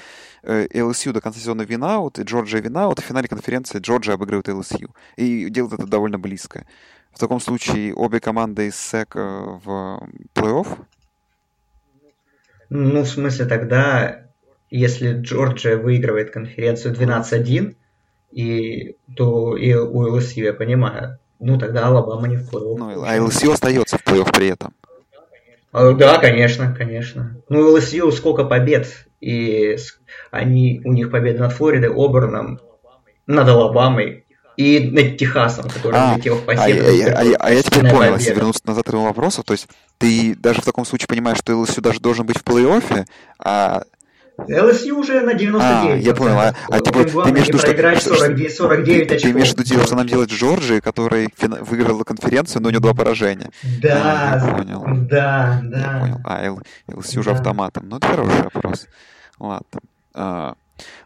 Э, 0.41 0.67
до 0.71 1.21
конца 1.21 1.39
сезона 1.39 1.61
win 1.61 1.85
out, 1.85 2.17
и 2.17 2.23
Джорджия 2.23 2.61
win 2.61 2.77
out, 2.77 2.97
и 2.97 3.01
в 3.03 3.05
финале 3.05 3.27
конференции 3.27 3.77
Джорджия 3.77 4.15
обыгрывает 4.15 4.47
LSU. 4.47 4.89
И 5.15 5.49
делает 5.49 5.73
это 5.73 5.85
довольно 5.85 6.17
близко. 6.17 6.65
В 7.11 7.19
таком 7.19 7.39
случае 7.39 7.93
обе 7.93 8.19
команды 8.19 8.67
из 8.67 8.73
SEC 8.73 9.09
э, 9.13 9.59
в 9.63 10.09
плей-офф 10.33 10.79
ну, 12.69 13.01
в 13.01 13.07
смысле, 13.07 13.45
тогда, 13.45 14.27
если 14.69 15.13
Джорджия 15.13 15.77
выигрывает 15.77 16.31
конференцию 16.31 16.93
12-1, 16.95 17.75
и, 18.31 18.95
то 19.15 19.55
и 19.55 19.73
у 19.73 19.99
LSU, 19.99 20.43
я 20.43 20.53
понимаю, 20.53 21.17
ну, 21.39 21.57
тогда 21.57 21.87
Алабама 21.87 22.27
не 22.27 22.37
в 22.37 22.49
плей-офф. 22.51 22.75
Ну, 22.77 23.03
а 23.03 23.21
LSU 23.21 23.51
остается 23.51 23.97
в 23.97 24.05
плей-офф 24.05 24.31
при 24.33 24.47
этом. 24.49 24.73
А, 25.71 25.93
да, 25.93 26.17
конечно, 26.17 26.75
конечно. 26.77 27.41
Ну, 27.49 27.71
ЛСЮ 27.73 28.11
сколько 28.11 28.43
побед, 28.43 29.07
и 29.21 29.77
они, 30.31 30.81
у 30.83 30.93
них 30.93 31.11
победы 31.11 31.39
над 31.39 31.53
Флоридой, 31.53 31.89
Оберном, 31.89 32.59
над 33.25 33.47
Алабамой, 33.47 34.25
и 34.57 34.79
над 34.91 35.17
Техасом, 35.17 35.69
который 35.69 35.95
а, 35.95 36.15
летел 36.17 36.35
в 36.35 36.43
посеве. 36.43 37.11
А, 37.11 37.19
а, 37.19 37.21
а, 37.21 37.35
а 37.39 37.53
я 37.53 37.61
теперь 37.61 37.89
понял, 37.89 38.15
если 38.15 38.33
вернуться 38.33 38.61
назад 38.65 38.85
к 38.85 38.89
этому 38.89 39.03
вопросу, 39.03 39.43
то 39.43 39.53
есть 39.53 39.67
ты 39.99 40.35
даже 40.35 40.61
в 40.61 40.65
таком 40.65 40.83
случае 40.83 41.07
понимаешь, 41.07 41.37
что 41.37 41.55
ЛСЮ 41.55 41.81
даже 41.81 41.99
должен 41.99 42.25
быть 42.25 42.39
в 42.39 42.43
плей-оффе, 42.43 43.05
а 43.39 43.83
ЛСЮ 44.39 44.99
уже 44.99 45.21
на 45.21 45.33
99%. 45.33 45.59
А, 45.61 45.95
я 45.95 46.13
понял. 46.13 46.39
А, 46.39 46.53
а 46.69 46.79
типа, 46.79 47.03
ты 47.03 47.29
имеешь 47.31 47.45
в 47.45 47.49
виду, 47.49 47.57
что, 47.59 48.15
49, 48.15 48.55
49 48.55 49.07
ты, 49.07 49.15
очков. 49.15 49.21
Ты 49.21 49.35
имеешь 49.35 49.53
в 49.53 49.57
виду, 49.57 49.83
что 49.83 49.95
нам 49.95 50.07
делать 50.07 50.29
Джорджии, 50.29 50.79
который 50.79 51.29
фина- 51.35 51.63
выиграл 51.63 52.03
конференцию, 52.03 52.61
но 52.61 52.69
у 52.69 52.71
него 52.71 52.81
два 52.81 52.93
поражения? 52.93 53.49
Да, 53.81 54.33
а, 54.33 54.47
я 54.47 54.55
понял. 54.55 54.83
да, 55.09 55.59
да. 55.63 55.79
Я 55.79 55.99
понял. 55.99 56.21
А, 56.23 56.95
LSU 56.95 57.21
уже 57.21 57.31
автоматом. 57.31 57.89
Ну, 57.89 57.97
это 57.97 58.07
хороший 58.07 58.43
вопрос. 58.43 58.87
Ладно. 59.39 59.79
А, 60.13 60.53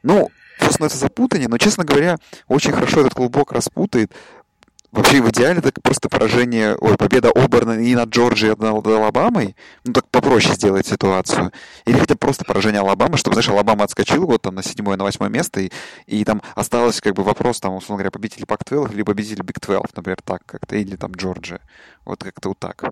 ну, 0.04 0.30
все 0.60 0.72
становится 0.72 1.00
запутаннее, 1.00 1.50
но, 1.50 1.58
честно 1.58 1.84
говоря, 1.84 2.18
очень 2.48 2.72
хорошо 2.72 3.02
этот 3.02 3.14
клубок 3.14 3.52
распутает. 3.52 4.12
Вообще, 4.92 5.22
в 5.22 5.30
идеале, 5.30 5.60
это 5.60 5.80
просто 5.82 6.10
поражение, 6.10 6.76
ой, 6.76 6.98
победа 6.98 7.32
Оберна 7.34 7.80
и 7.80 7.96
над 7.96 8.10
Джорджией, 8.10 8.56
над 8.58 8.86
Алабамой, 8.86 9.56
ну, 9.86 9.94
так 9.94 10.06
попроще 10.10 10.54
сделать 10.54 10.86
ситуацию. 10.86 11.54
Или 11.86 11.98
хотя 11.98 12.18
просто 12.18 12.44
поражение 12.44 12.82
Алабамы, 12.82 13.16
чтобы, 13.16 13.36
знаешь, 13.36 13.48
Алабама 13.48 13.86
отскочила 13.86 14.26
вот 14.26 14.42
там 14.42 14.56
на 14.56 14.64
седьмое, 14.64 14.98
на 14.98 15.06
восьмое 15.06 15.30
место, 15.30 15.62
и, 15.62 15.72
и 16.08 16.26
там 16.26 16.42
осталось 16.56 17.00
как 17.00 17.14
бы 17.14 17.24
вопрос, 17.24 17.62
там, 17.62 17.74
условно 17.76 18.00
говоря, 18.00 18.12
победитель 18.12 18.46
Pac-12 18.46 18.94
или 18.94 19.04
победитель 19.04 19.44
Big-12, 19.44 19.92
например, 19.96 20.18
так 20.26 20.46
как-то, 20.46 20.76
или 20.76 20.98
там 20.98 21.12
Джорджия. 21.12 21.62
Вот 22.04 22.22
как-то 22.22 22.50
вот 22.50 22.60
так. 22.60 22.92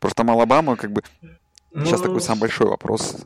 Просто 0.00 0.16
там 0.16 0.30
Алабама, 0.32 0.74
как 0.74 0.90
бы, 0.90 1.04
сейчас 1.74 2.00
ну, 2.00 2.06
такой 2.06 2.20
самый 2.22 2.40
большой 2.40 2.66
вопрос. 2.66 3.18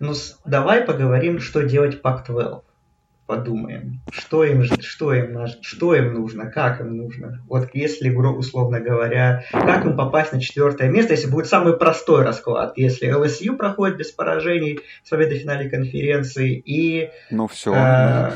Ну, 0.00 0.14
давай 0.44 0.80
поговорим, 0.80 1.38
что 1.38 1.62
делать 1.62 2.02
Пак-12 2.02 2.62
подумаем, 3.30 4.00
что 4.10 4.42
им, 4.42 4.64
что, 4.64 5.14
им, 5.14 5.46
что 5.62 5.94
им 5.94 6.14
нужно, 6.14 6.50
как 6.50 6.80
им 6.80 6.96
нужно. 6.96 7.40
Вот 7.46 7.68
если, 7.74 8.10
условно 8.10 8.80
говоря, 8.80 9.44
как 9.52 9.84
им 9.84 9.96
попасть 9.96 10.32
на 10.32 10.40
четвертое 10.40 10.90
место, 10.90 11.12
если 11.12 11.30
будет 11.30 11.46
самый 11.46 11.76
простой 11.76 12.24
расклад, 12.24 12.72
если 12.74 13.12
ЛСЮ 13.12 13.56
проходит 13.56 13.98
без 13.98 14.10
поражений 14.10 14.80
с 15.04 15.10
победой 15.10 15.38
в 15.38 15.42
финале 15.42 15.70
конференции 15.70 16.58
и... 16.58 17.10
Ну 17.30 17.46
все. 17.46 17.72
Э, 17.72 18.32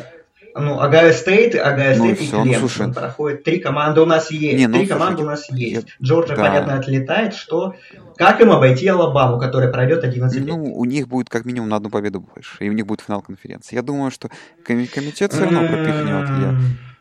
ну, 0.54 0.80
Огайо 0.80 1.12
Стейт, 1.12 1.56
Огайо 1.56 1.96
ну, 1.98 2.14
Стейт 2.14 2.20
и 2.20 2.30
Клемсон 2.30 2.88
ну, 2.88 2.94
проходит. 2.94 3.42
Три 3.42 3.58
команды 3.58 4.00
у 4.00 4.06
нас 4.06 4.30
есть. 4.30 4.56
Не, 4.56 4.68
ну, 4.68 4.78
Три 4.78 4.86
команды 4.86 5.22
у 5.22 5.26
нас 5.26 5.50
есть. 5.50 5.86
Я... 5.98 6.06
Джорджия, 6.06 6.36
да. 6.36 6.44
понятно, 6.44 6.78
отлетает. 6.78 7.34
Что? 7.34 7.74
Как 8.16 8.40
им 8.40 8.52
обойти 8.52 8.86
Алабаму, 8.86 9.40
которая 9.40 9.72
пройдет 9.72 10.04
11 10.04 10.38
лет? 10.38 10.46
Ну, 10.46 10.74
у 10.74 10.84
них 10.84 11.08
будет 11.08 11.28
как 11.28 11.44
минимум 11.44 11.68
на 11.68 11.76
одну 11.76 11.90
победу 11.90 12.20
больше. 12.20 12.64
И 12.64 12.70
у 12.70 12.72
них 12.72 12.86
будет 12.86 13.00
финал 13.00 13.20
конференции. 13.20 13.74
Я 13.74 13.82
думаю, 13.82 14.12
что 14.12 14.30
комитет 14.64 15.32
все 15.32 15.42
равно 15.42 15.66
пропихнет. 15.66 16.28
Я, 16.38 16.54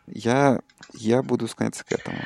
я, 0.07 0.59
я 0.93 1.21
буду 1.21 1.47
склоняться 1.47 1.85
к 1.85 1.91
этому. 1.91 2.17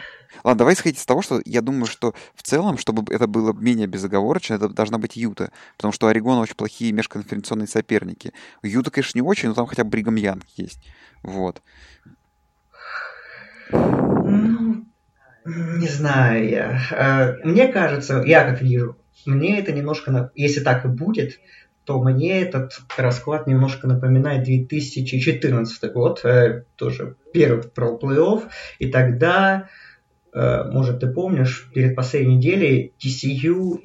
Ладно, 0.44 0.60
давай 0.60 0.76
исходить 0.76 1.00
из 1.00 1.06
того, 1.06 1.22
что 1.22 1.42
я 1.46 1.62
думаю, 1.62 1.86
что 1.88 2.14
в 2.36 2.44
целом, 2.44 2.78
чтобы 2.78 3.14
это 3.14 3.28
было 3.28 3.54
менее 3.54 3.88
безоговорочно, 3.88 4.56
это 4.56 4.70
должна 4.70 4.98
быть 4.98 5.16
Юта. 5.16 5.52
Потому 5.76 5.92
что 5.92 6.08
у 6.08 6.10
Орегона 6.10 6.42
очень 6.42 6.56
плохие 6.56 6.92
межконференционные 6.92 7.68
соперники. 7.68 8.34
Юта, 8.64 8.92
конечно, 8.92 9.18
не 9.18 9.24
очень, 9.24 9.50
но 9.50 9.56
там 9.56 9.66
хотя 9.66 9.84
бы 9.84 9.90
Бригам 9.90 10.16
Янг 10.16 10.46
есть. 10.56 10.80
Вот. 11.28 11.62
Ну, 13.70 14.86
не 15.46 15.88
знаю 15.88 16.50
я. 16.50 16.82
Э, 16.92 17.46
мне 17.46 17.68
кажется, 17.68 18.24
я 18.26 18.50
как 18.50 18.62
вижу, 18.62 18.96
мне 19.26 19.60
это 19.60 19.74
немножко, 19.74 20.32
если 20.36 20.62
так 20.62 20.86
и 20.86 20.88
будет, 20.88 21.40
то 21.84 22.02
мне 22.02 22.42
этот 22.42 22.80
расклад 22.96 23.46
немножко 23.46 23.88
напоминает 23.88 24.46
2014 24.46 25.92
год, 25.92 26.24
э, 26.24 26.64
тоже 26.78 27.18
первый 27.34 27.64
про 27.64 27.98
плей-офф, 27.98 28.44
и 28.80 28.90
тогда, 28.90 29.68
э, 30.34 30.64
может, 30.72 31.02
ты 31.02 31.08
помнишь, 31.08 31.70
перед 31.74 31.94
последней 31.94 32.38
неделей 32.38 32.94
TCU 33.04 33.82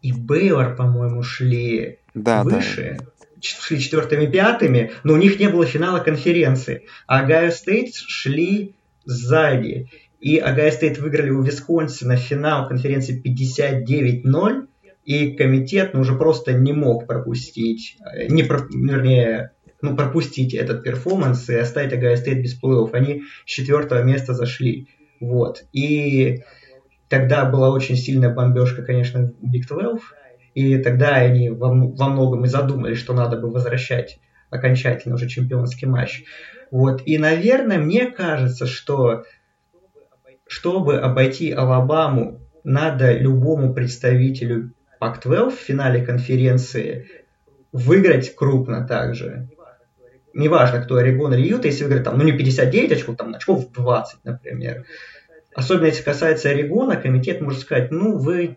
и 0.00 0.12
Бейлор, 0.12 0.74
по-моему, 0.76 1.22
шли 1.22 1.98
да, 2.14 2.42
выше. 2.42 2.96
Да 3.00 3.15
шли 3.40 3.80
четвертыми, 3.80 4.26
пятыми, 4.26 4.92
но 5.04 5.14
у 5.14 5.16
них 5.16 5.38
не 5.38 5.48
было 5.48 5.66
финала 5.66 6.00
конференции. 6.00 6.86
А 7.06 7.20
Огайо 7.20 7.50
Стейт 7.50 7.94
шли 7.94 8.74
сзади. 9.04 9.88
И 10.20 10.38
Огайо 10.38 10.70
Стейт 10.70 10.98
выиграли 10.98 11.30
у 11.30 11.42
Висконсина 11.42 12.16
финал 12.16 12.68
конференции 12.68 13.22
59-0, 13.22 14.66
и 15.04 15.36
комитет 15.36 15.94
ну, 15.94 16.00
уже 16.00 16.16
просто 16.16 16.52
не 16.52 16.72
мог 16.72 17.06
пропустить, 17.06 17.96
э, 18.04 18.26
не 18.26 18.42
про, 18.42 18.66
вернее, 18.68 19.52
ну, 19.80 19.94
пропустить 19.94 20.52
этот 20.52 20.82
перформанс 20.82 21.48
и 21.48 21.54
оставить 21.54 21.92
Огайо 21.92 22.16
Стейт 22.16 22.42
без 22.42 22.60
плей-офф. 22.60 22.90
Они 22.92 23.22
с 23.44 23.50
четвертого 23.50 24.02
места 24.02 24.34
зашли. 24.34 24.88
Вот. 25.20 25.64
И 25.72 26.42
тогда 27.08 27.44
была 27.44 27.70
очень 27.70 27.96
сильная 27.96 28.34
бомбежка, 28.34 28.82
конечно, 28.82 29.32
в 29.40 29.54
Big 29.54 29.66
12, 29.68 30.02
и 30.56 30.78
тогда 30.78 31.16
они 31.16 31.50
во, 31.50 31.68
во 31.68 32.08
многом 32.08 32.46
и 32.46 32.48
задумались, 32.48 32.96
что 32.96 33.12
надо 33.12 33.36
бы 33.36 33.50
возвращать 33.50 34.18
окончательно 34.48 35.16
уже 35.16 35.28
чемпионский 35.28 35.86
матч. 35.86 36.24
Вот. 36.70 37.02
И, 37.04 37.18
наверное, 37.18 37.76
мне 37.76 38.06
кажется, 38.06 38.66
что 38.66 39.24
чтобы 40.46 40.98
обойти 40.98 41.52
Алабаму, 41.52 42.40
надо 42.64 43.12
любому 43.12 43.74
представителю 43.74 44.72
Пак-12 44.98 45.50
в 45.50 45.60
финале 45.60 46.02
конференции 46.02 47.06
выиграть 47.72 48.34
крупно 48.34 48.88
также. 48.88 49.50
Неважно, 50.32 50.80
кто 50.80 50.96
Орегон 50.96 51.34
или 51.34 51.48
Юта, 51.48 51.68
если 51.68 51.84
выиграть 51.84 52.04
там, 52.04 52.16
ну 52.16 52.24
не 52.24 52.32
59 52.32 52.92
очков, 52.92 53.16
там 53.18 53.34
очков 53.34 53.70
20, 53.72 54.24
например. 54.24 54.86
Особенно 55.54 55.86
если 55.86 56.02
касается 56.02 56.48
Орегона, 56.48 56.96
комитет 56.96 57.42
может 57.42 57.60
сказать, 57.60 57.90
ну 57.90 58.16
вы 58.16 58.56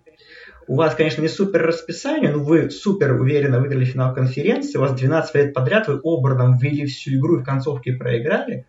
у 0.69 0.75
вас, 0.75 0.93
конечно, 0.93 1.23
не 1.23 1.27
супер 1.27 1.63
расписание, 1.63 2.31
но 2.31 2.43
вы 2.43 2.69
супер 2.69 3.19
уверенно 3.19 3.59
выиграли 3.59 3.85
финал 3.85 4.13
конференции, 4.13 4.77
у 4.77 4.81
вас 4.81 4.93
12 4.93 5.33
лет 5.33 5.53
подряд, 5.55 5.87
вы 5.87 5.99
образом 6.03 6.59
ввели 6.59 6.85
всю 6.85 7.15
игру 7.15 7.39
и 7.39 7.41
в 7.41 7.43
концовке 7.43 7.93
проиграли, 7.93 8.67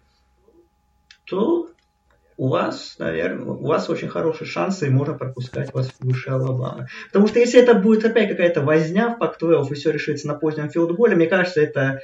то 1.27 1.69
у 2.39 2.49
вас, 2.49 2.97
наверное, 2.99 3.45
у 3.45 3.67
вас 3.67 3.91
очень 3.91 4.09
хорошие 4.09 4.49
шансы, 4.49 4.87
и 4.87 4.91
можно 4.91 5.13
пропускать 5.13 5.75
вас 5.75 5.93
выше 6.01 6.31
Алабамы. 6.31 6.87
Потому 7.09 7.27
что 7.27 7.39
если 7.39 7.61
это 7.61 7.75
будет 7.75 8.03
опять 8.07 8.31
какая-то 8.31 8.63
возня 8.63 9.11
в 9.11 9.19
Пак-12 9.19 9.71
и 9.71 9.75
все 9.75 9.91
решится 9.91 10.27
на 10.27 10.37
позднем 10.37 10.71
филдголе, 10.71 11.17
мне 11.17 11.27
кажется, 11.27 11.61
это 11.61 12.01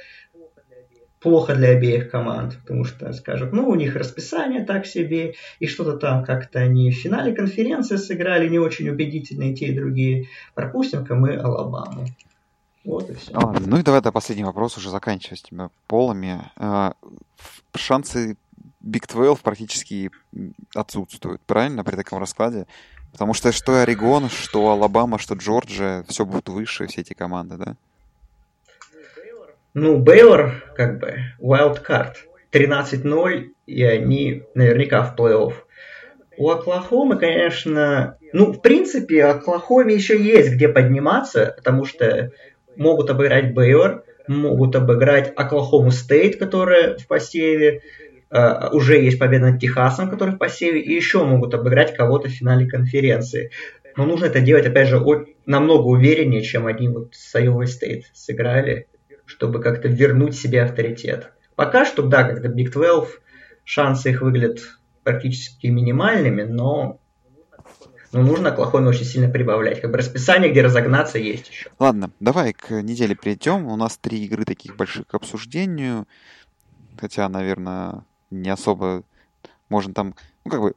плохо 1.19 1.55
для 1.55 1.69
обеих 1.69 2.11
команд, 2.11 2.57
потому 2.61 2.83
что 2.85 3.11
скажут, 3.13 3.51
ну, 3.51 3.67
у 3.67 3.75
них 3.75 3.95
расписание 3.95 4.63
так 4.63 4.85
себе, 4.85 5.35
и 5.59 5.67
что-то 5.67 5.97
там 5.97 6.23
как-то 6.23 6.59
они 6.59 6.91
в 6.91 6.95
финале 6.95 7.33
конференции 7.33 7.95
сыграли 7.95 8.47
не 8.47 8.59
очень 8.59 8.89
убедительно, 8.89 9.51
и 9.51 9.55
те, 9.55 9.67
и 9.67 9.75
другие. 9.75 10.27
Пропустим-ка 10.53 11.15
мы 11.15 11.35
Алабаму. 11.35 12.05
Вот 12.85 13.09
и 13.09 13.15
все. 13.15 13.33
Ладно, 13.33 13.61
ну 13.65 13.77
и 13.77 13.83
давай 13.83 14.01
до 14.01 14.11
последний 14.11 14.45
вопрос 14.45 14.77
уже 14.77 14.89
заканчивать 14.89 15.39
с 15.39 15.43
тебя 15.43 15.69
полами. 15.87 16.41
А, 16.55 16.93
шансы 17.75 18.37
Big 18.83 19.11
12 19.11 19.41
практически 19.41 20.11
отсутствуют, 20.73 21.41
правильно, 21.41 21.83
при 21.83 21.95
таком 21.95 22.19
раскладе? 22.19 22.65
Потому 23.11 23.33
что 23.33 23.51
что 23.51 23.81
Орегон, 23.81 24.29
что 24.29 24.69
Алабама, 24.69 25.17
что 25.17 25.35
Джорджия, 25.35 26.03
все 26.07 26.25
будут 26.25 26.49
выше, 26.49 26.87
все 26.87 27.01
эти 27.01 27.13
команды, 27.13 27.57
да? 27.57 27.75
Ну, 29.73 29.97
Бейлор, 29.97 30.63
как 30.75 30.99
бы, 30.99 31.17
wildcard. 31.39 32.13
13-0, 32.51 33.49
и 33.65 33.83
они 33.83 34.43
наверняка 34.55 35.03
в 35.03 35.19
плей-офф. 35.19 35.53
У 36.37 36.49
Оклахомы, 36.49 37.17
конечно, 37.17 38.17
ну, 38.31 38.53
в 38.53 38.61
принципе, 38.61 39.25
Оклахоме 39.25 39.95
еще 39.95 40.21
есть 40.21 40.53
где 40.53 40.69
подниматься, 40.69 41.53
потому 41.57 41.85
что 41.85 42.31
могут 42.75 43.09
обыграть 43.09 43.53
Бейлор, 43.53 44.03
могут 44.27 44.75
обыграть 44.75 45.33
Оклахому 45.35 45.91
Стейт, 45.91 46.37
которая 46.37 46.97
в 46.97 47.07
посеве, 47.07 47.81
uh, 48.29 48.69
уже 48.71 49.01
есть 49.01 49.17
победа 49.17 49.51
над 49.51 49.59
Техасом, 49.59 50.09
который 50.09 50.35
в 50.35 50.37
посеве, 50.37 50.81
и 50.81 50.93
еще 50.93 51.25
могут 51.25 51.53
обыграть 51.53 51.95
кого-то 51.95 52.27
в 52.27 52.31
финале 52.31 52.67
конференции. 52.67 53.51
Но 53.95 54.05
нужно 54.05 54.27
это 54.27 54.41
делать, 54.41 54.67
опять 54.67 54.89
же, 54.89 55.03
намного 55.47 55.87
увереннее, 55.87 56.43
чем 56.43 56.67
они 56.67 56.87
вот 56.87 57.15
с 57.15 57.33
Iowa 57.35 57.63
State 57.63 58.03
сыграли 58.13 58.87
чтобы 59.27 59.61
как-то 59.61 59.87
вернуть 59.87 60.35
себе 60.35 60.63
авторитет. 60.63 61.31
Пока 61.55 61.85
что, 61.85 62.01
да, 62.01 62.23
как-то 62.23 62.47
Big 62.47 62.71
12, 62.71 63.19
шансы 63.63 64.09
их 64.09 64.21
выглядят 64.21 64.61
практически 65.03 65.67
минимальными, 65.67 66.41
но 66.43 66.99
но 68.13 68.21
нужно 68.21 68.49
Оклахоме 68.49 68.87
очень 68.87 69.05
сильно 69.05 69.29
прибавлять. 69.29 69.81
Как 69.81 69.91
бы 69.91 69.97
расписание, 69.97 70.49
где 70.49 70.61
разогнаться, 70.61 71.19
есть 71.19 71.49
еще. 71.49 71.69
Ладно, 71.77 72.09
давай 72.19 72.53
к 72.53 72.81
неделе 72.81 73.15
перейдем. 73.15 73.67
У 73.67 73.75
нас 73.75 73.97
три 73.97 74.23
игры 74.23 74.45
таких 74.45 74.77
больших 74.77 75.07
к 75.07 75.13
обсуждению. 75.13 76.07
Хотя, 76.99 77.27
наверное, 77.27 78.05
не 78.31 78.49
особо 78.49 79.03
можно 79.69 79.93
там... 79.93 80.15
Ну, 80.45 80.51
как 80.51 80.61
бы... 80.61 80.73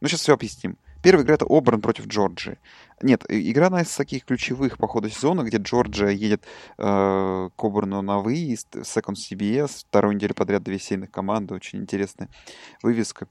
Ну, 0.00 0.08
сейчас 0.08 0.20
все 0.20 0.34
объясним. 0.34 0.76
первая 1.02 1.24
игра 1.24 1.34
это 1.34 1.46
Оберн 1.48 1.80
против 1.80 2.06
Джорджии. 2.06 2.58
Нет, 3.02 3.24
игра 3.28 3.66
одна 3.66 3.82
из 3.82 3.94
таких 3.94 4.24
ключевых 4.24 4.78
по 4.78 4.86
ходу 4.86 5.08
сезона, 5.08 5.42
где 5.42 5.56
Джорджия 5.56 6.10
едет 6.10 6.44
э, 6.78 7.48
к 7.54 7.64
Оберну 7.64 8.00
на 8.00 8.20
выезд, 8.20 8.76
Second 8.76 9.14
CBS, 9.14 9.84
вторую 9.88 10.14
неделю 10.14 10.34
подряд 10.34 10.62
две 10.62 10.78
сильных 10.78 11.10
команды, 11.10 11.54
очень 11.54 11.80
интересная 11.80 12.28
вывеска. 12.80 13.26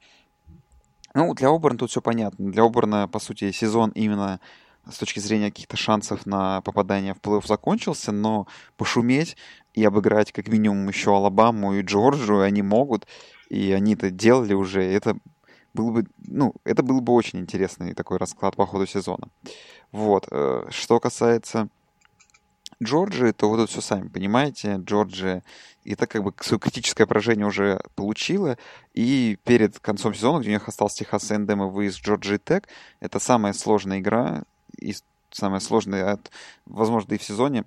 Ну, 1.14 1.34
для 1.34 1.50
Оберна 1.50 1.78
тут 1.78 1.90
все 1.90 2.02
понятно. 2.02 2.52
Для 2.52 2.64
Оберна, 2.64 3.08
по 3.08 3.20
сути, 3.20 3.52
сезон 3.52 3.92
именно 3.92 4.42
с 4.90 4.98
точки 4.98 5.20
зрения 5.20 5.52
каких-то 5.52 5.78
шансов 5.78 6.26
на 6.26 6.60
попадание 6.62 7.14
в 7.14 7.20
плей-офф 7.20 7.48
закончился, 7.48 8.12
но 8.12 8.48
пошуметь 8.76 9.38
и 9.74 9.86
обыграть 9.86 10.34
как 10.34 10.50
минимум 10.50 10.88
еще 10.90 11.16
Алабаму 11.16 11.74
и 11.74 11.82
Джорджию 11.82 12.42
они 12.42 12.62
могут, 12.62 13.08
и 13.50 13.72
они 13.72 13.94
это 13.94 14.10
делали 14.10 14.54
уже. 14.54 14.84
Это 14.84 15.16
был 15.74 15.92
бы, 15.92 16.06
ну, 16.28 16.54
это 16.64 16.84
был 16.84 17.02
бы 17.02 17.14
очень 17.14 17.40
интересный 17.40 17.94
такой 17.94 18.18
расклад 18.18 18.56
по 18.56 18.66
ходу 18.66 18.86
сезона. 18.86 19.30
Вот. 19.92 20.28
Э, 20.32 20.68
что 20.70 21.00
касается 21.00 21.70
Джорджии, 22.84 23.32
то 23.32 23.50
вы 23.50 23.58
тут 23.58 23.70
все 23.70 23.82
сами 23.82 24.08
понимаете. 24.08 24.78
Джорджия 24.84 25.44
и 25.84 25.96
так 25.96 26.10
как 26.10 26.24
бы 26.24 26.34
свое 26.42 26.60
критическое 26.60 27.06
поражение 27.06 27.46
уже 27.46 27.82
получила, 27.96 28.58
и 28.94 29.38
перед 29.44 29.80
концом 29.80 30.14
сезона, 30.14 30.40
где 30.40 30.50
у 30.50 30.54
них 30.54 30.68
остался 30.68 30.98
Техас 30.98 31.32
Эндем 31.32 31.64
и 31.64 31.70
выезд 31.70 32.02
Джорджии 32.02 32.38
Тек, 32.38 32.68
это 33.00 33.20
самая 33.20 33.54
сложная 33.54 34.00
игра, 34.00 34.44
и 34.80 34.96
самая 35.32 35.60
сложная, 35.60 36.20
возможно, 36.66 37.14
и 37.14 37.18
в 37.18 37.24
сезоне, 37.24 37.66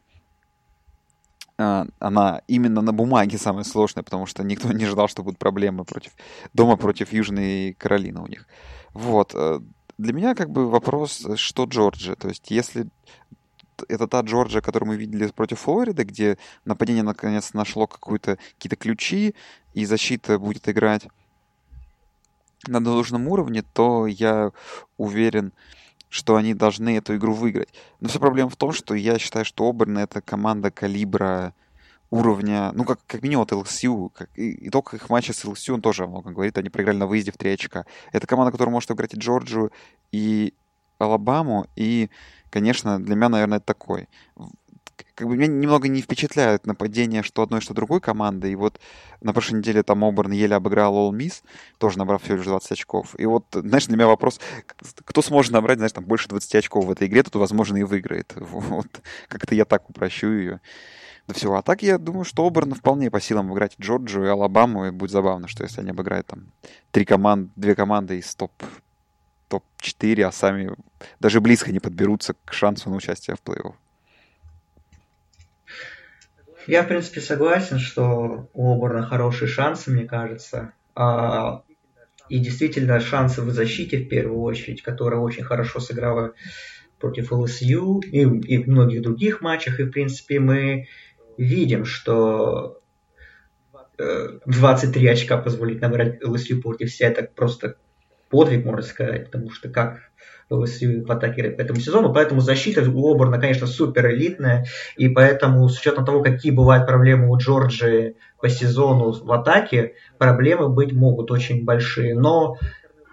она 1.57 2.42
именно 2.48 2.82
на 2.82 2.92
бумаге 2.92 3.38
самая 3.38 3.64
сложная, 3.64 4.02
потому 4.02 4.26
что 4.26 4.42
никто 4.42 4.72
не 4.72 4.86
ждал, 4.86 5.09
что 5.09 5.22
будут 5.22 5.38
проблемы 5.38 5.84
против 5.84 6.12
дома 6.52 6.76
против 6.76 7.12
Южной 7.12 7.74
Каролины 7.74 8.20
у 8.20 8.26
них. 8.26 8.46
Вот. 8.92 9.32
Э, 9.34 9.61
для 9.98 10.12
меня 10.12 10.34
как 10.34 10.50
бы 10.50 10.68
вопрос, 10.68 11.26
что 11.36 11.64
Джорджия. 11.64 12.16
То 12.16 12.28
есть 12.28 12.50
если 12.50 12.88
это 13.88 14.07
та 14.09 14.20
Джорджия, 14.20 14.61
которую 14.61 14.90
мы 14.90 14.96
видели 14.96 15.26
против 15.28 15.61
Флориды, 15.61 16.05
где 16.05 16.38
нападение 16.64 17.02
наконец 17.02 17.55
нашло 17.55 17.86
какую-то, 17.86 18.38
какие-то 18.55 18.76
ключи, 18.76 19.34
и 19.74 19.84
защита 19.84 20.38
будет 20.38 20.68
играть 20.68 21.09
на 22.66 22.82
должном 22.82 23.28
уровне, 23.28 23.62
то 23.62 24.07
я 24.07 24.52
уверен, 24.96 25.52
что 26.15 26.37
они 26.37 26.55
должны 26.55 26.97
эту 26.97 27.17
игру 27.17 27.35
выиграть. 27.35 27.75
Но 27.99 28.09
вся 28.09 28.21
проблема 28.21 28.49
в 28.49 28.55
том, 28.55 28.71
что 28.71 28.95
я 28.95 29.19
считаю, 29.19 29.45
что 29.45 29.69
Оберн 29.69 29.99
это 29.99 30.21
команда 30.21 30.71
калибра 30.71 31.55
уровня, 32.09 32.71
ну, 32.73 32.85
как, 32.85 33.01
как 33.05 33.23
минимум 33.23 33.43
от 33.43 33.51
ЛСЮ. 33.51 34.11
Как, 34.15 34.31
и, 34.39 34.69
итог 34.69 34.95
их 34.95 35.11
матча 35.11 35.33
с 35.33 35.45
ЛСЮ, 35.45 35.75
он 35.75 35.83
тоже 35.83 36.07
много 36.07 36.31
говорит, 36.31 36.57
они 36.57 36.71
проиграли 36.71 36.99
на 36.99 37.09
выезде 37.09 37.33
в 37.33 37.37
3 37.37 37.55
очка. 37.55 37.85
Это 38.12 38.29
команда, 38.29 38.53
которая 38.53 38.73
может 38.73 38.93
играть 38.93 39.12
и 39.12 39.19
Джорджию, 39.19 39.73
и 40.12 40.55
Алабаму, 40.99 41.67
и, 41.75 42.09
конечно, 42.49 43.03
для 43.03 43.17
меня, 43.17 43.31
наверное, 43.31 43.59
это 43.59 43.67
такой 43.67 44.09
как 45.14 45.28
бы 45.28 45.36
меня 45.36 45.47
немного 45.47 45.88
не 45.88 46.01
впечатляют 46.01 46.66
нападения 46.66 47.22
что 47.22 47.42
одной, 47.42 47.61
что 47.61 47.74
другой 47.74 48.01
команды. 48.01 48.51
И 48.51 48.57
вот 48.57 48.80
на 49.20 49.32
прошлой 49.32 49.59
неделе 49.59 49.82
там 49.82 50.05
Оберн 50.05 50.32
еле 50.32 50.57
обыграл 50.57 50.95
All 50.95 51.16
Miss, 51.16 51.42
тоже 51.78 51.99
набрав 51.99 52.22
всего 52.22 52.36
лишь 52.36 52.47
20 52.47 52.72
очков. 52.72 53.14
И 53.18 53.26
вот, 53.26 53.45
знаешь, 53.53 53.86
для 53.86 53.97
меня 53.97 54.07
вопрос, 54.07 54.40
кто 55.05 55.22
сможет 55.22 55.53
набрать, 55.53 55.78
знаешь, 55.78 55.92
там 55.92 56.05
больше 56.05 56.28
20 56.28 56.55
очков 56.57 56.86
в 56.86 56.90
этой 56.90 57.07
игре, 57.07 57.22
тот, 57.22 57.36
возможно, 57.36 57.76
и 57.76 57.82
выиграет. 57.82 58.32
Вот. 58.64 58.86
Как-то 59.28 59.55
я 59.55 59.64
так 59.64 59.88
упрощу 59.90 60.32
ее. 60.32 60.61
Да 61.26 61.34
всего. 61.34 61.57
А 61.57 61.62
так 61.62 61.82
я 61.82 61.99
думаю, 61.99 62.24
что 62.24 62.47
Оберн 62.47 62.74
вполне 62.74 63.11
по 63.11 63.20
силам 63.20 63.47
обыграть 63.47 63.74
Джорджию 63.80 64.26
и 64.26 64.28
Алабаму, 64.28 64.86
и 64.86 64.90
будет 64.90 65.11
забавно, 65.11 65.49
что 65.49 65.64
если 65.64 65.80
они 65.80 65.90
обыграют 65.90 66.26
там 66.26 66.53
три 66.90 67.05
команды, 67.05 67.51
две 67.57 67.74
команды 67.74 68.18
из 68.18 68.34
топ 68.34 68.53
топ-4, 69.49 70.22
а 70.22 70.32
сами 70.32 70.74
даже 71.20 71.40
близко 71.40 71.70
не 71.72 71.80
подберутся 71.80 72.34
к 72.45 72.53
шансу 72.53 72.90
на 72.90 72.97
участие 72.97 73.36
в 73.36 73.42
плей-офф. 73.42 73.74
Я, 76.67 76.83
в 76.83 76.89
принципе, 76.89 77.21
согласен, 77.21 77.79
что 77.79 78.49
у 78.53 78.75
Оберна 78.75 79.03
хорошие 79.03 79.49
шансы, 79.49 79.91
мне 79.91 80.05
кажется. 80.05 80.73
А, 80.95 81.62
и 82.29 82.39
действительно, 82.39 83.01
шансы 83.01 83.43
в 83.43 83.51
защите, 83.51 83.99
в 83.99 84.09
первую 84.09 84.41
очередь, 84.41 84.83
которая 84.83 85.21
очень 85.21 85.45
хорошо 85.45 85.81
сыграла 85.81 86.33
против 86.99 87.33
ЛСЮ 87.33 88.01
и, 88.01 88.21
и 88.21 88.62
в 88.62 88.67
многих 88.67 89.03
других 89.03 89.41
матчах. 89.43 89.79
И, 89.79 89.85
в 89.85 89.91
принципе, 89.91 90.41
мы 90.41 90.89
видим, 91.37 91.85
что 91.85 92.81
23 93.99 95.07
э, 95.07 95.12
очка 95.12 95.37
позволить 95.37 95.81
набрать 95.81 96.25
ЛСЮ 96.25 96.62
против 96.62 96.91
себя, 96.91 97.11
это 97.11 97.25
просто 97.25 97.77
подвиг, 98.31 98.65
можно 98.65 98.83
сказать, 98.83 99.27
потому 99.27 99.51
что 99.51 99.69
как 99.69 100.01
в 100.49 101.11
атаке 101.11 101.51
по 101.51 101.61
этому 101.61 101.80
сезону, 101.80 102.12
поэтому 102.12 102.40
защита 102.40 102.82
у 102.82 103.14
Оберна, 103.14 103.38
конечно, 103.38 103.66
супер 103.66 104.11
элитная, 104.11 104.66
и 104.97 105.09
поэтому 105.09 105.68
с 105.68 105.78
учетом 105.78 106.05
того, 106.05 106.22
какие 106.22 106.53
бывают 106.53 106.86
проблемы 106.86 107.30
у 107.30 107.36
Джорджии 107.36 108.16
по 108.40 108.49
сезону 108.49 109.12
в 109.12 109.32
атаке, 109.32 109.95
проблемы 110.18 110.68
быть 110.68 110.92
могут 110.92 111.30
очень 111.30 111.64
большие, 111.64 112.14
но 112.14 112.57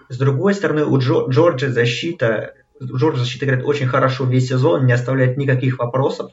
с 0.10 0.18
другой 0.18 0.54
стороны 0.54 0.86
у 0.86 0.98
Джо, 0.98 1.28
Джорджии 1.30 1.68
защита, 1.68 2.54
Джорджия 2.82 3.24
защита 3.24 3.46
играет 3.46 3.66
очень 3.66 3.88
хорошо 3.88 4.26
весь 4.26 4.50
сезон, 4.50 4.86
не 4.86 4.94
оставляет 4.94 5.38
никаких 5.38 5.80
вопросов, 5.80 6.32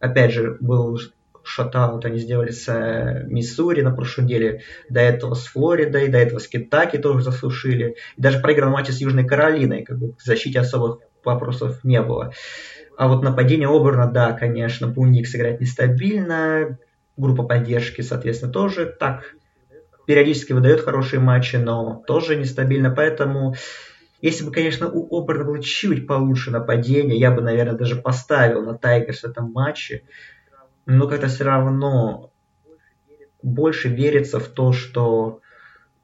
опять 0.00 0.32
же, 0.32 0.56
был 0.60 0.98
шатаут 1.44 2.04
они 2.04 2.18
сделали 2.18 2.50
с 2.50 2.68
э, 2.68 3.24
Миссури 3.26 3.82
на 3.82 3.92
прошлой 3.92 4.24
неделе, 4.24 4.62
до 4.88 5.00
этого 5.00 5.34
с 5.34 5.46
Флоридой, 5.46 6.08
до 6.08 6.18
этого 6.18 6.38
с 6.38 6.48
Кентаки 6.48 6.98
тоже 6.98 7.22
засушили. 7.22 7.96
И 8.16 8.22
даже 8.22 8.40
проиграл 8.40 8.70
матч 8.70 8.88
с 8.88 9.00
Южной 9.00 9.26
Каролиной, 9.26 9.82
как 9.84 9.98
бы 9.98 10.12
к 10.12 10.22
защите 10.22 10.60
особых 10.60 10.98
вопросов 11.24 11.82
не 11.84 12.00
было. 12.02 12.32
А 12.96 13.08
вот 13.08 13.22
нападение 13.22 13.68
Оберна, 13.68 14.06
да, 14.06 14.32
конечно, 14.32 14.92
Пуник 14.92 15.26
сыграть 15.26 15.60
нестабильно, 15.60 16.78
группа 17.16 17.42
поддержки, 17.42 18.00
соответственно, 18.02 18.52
тоже 18.52 18.86
так 18.86 19.34
периодически 20.06 20.52
выдает 20.52 20.80
хорошие 20.80 21.20
матчи, 21.20 21.56
но 21.56 22.02
тоже 22.06 22.36
нестабильно, 22.36 22.90
поэтому 22.90 23.54
если 24.20 24.44
бы, 24.44 24.52
конечно, 24.52 24.88
у 24.88 25.20
Оберна 25.20 25.44
было 25.44 25.62
чуть 25.62 26.06
получше 26.06 26.50
нападение, 26.50 27.18
я 27.18 27.32
бы, 27.32 27.42
наверное, 27.42 27.76
даже 27.76 27.96
поставил 27.96 28.62
на 28.62 28.78
Тайгерс 28.78 29.20
в 29.20 29.24
этом 29.24 29.50
матче 29.52 30.02
но 30.86 31.08
как-то 31.08 31.28
все 31.28 31.44
равно 31.44 32.32
больше 33.42 33.88
верится 33.88 34.38
в 34.40 34.48
то, 34.48 34.72
что 34.72 35.40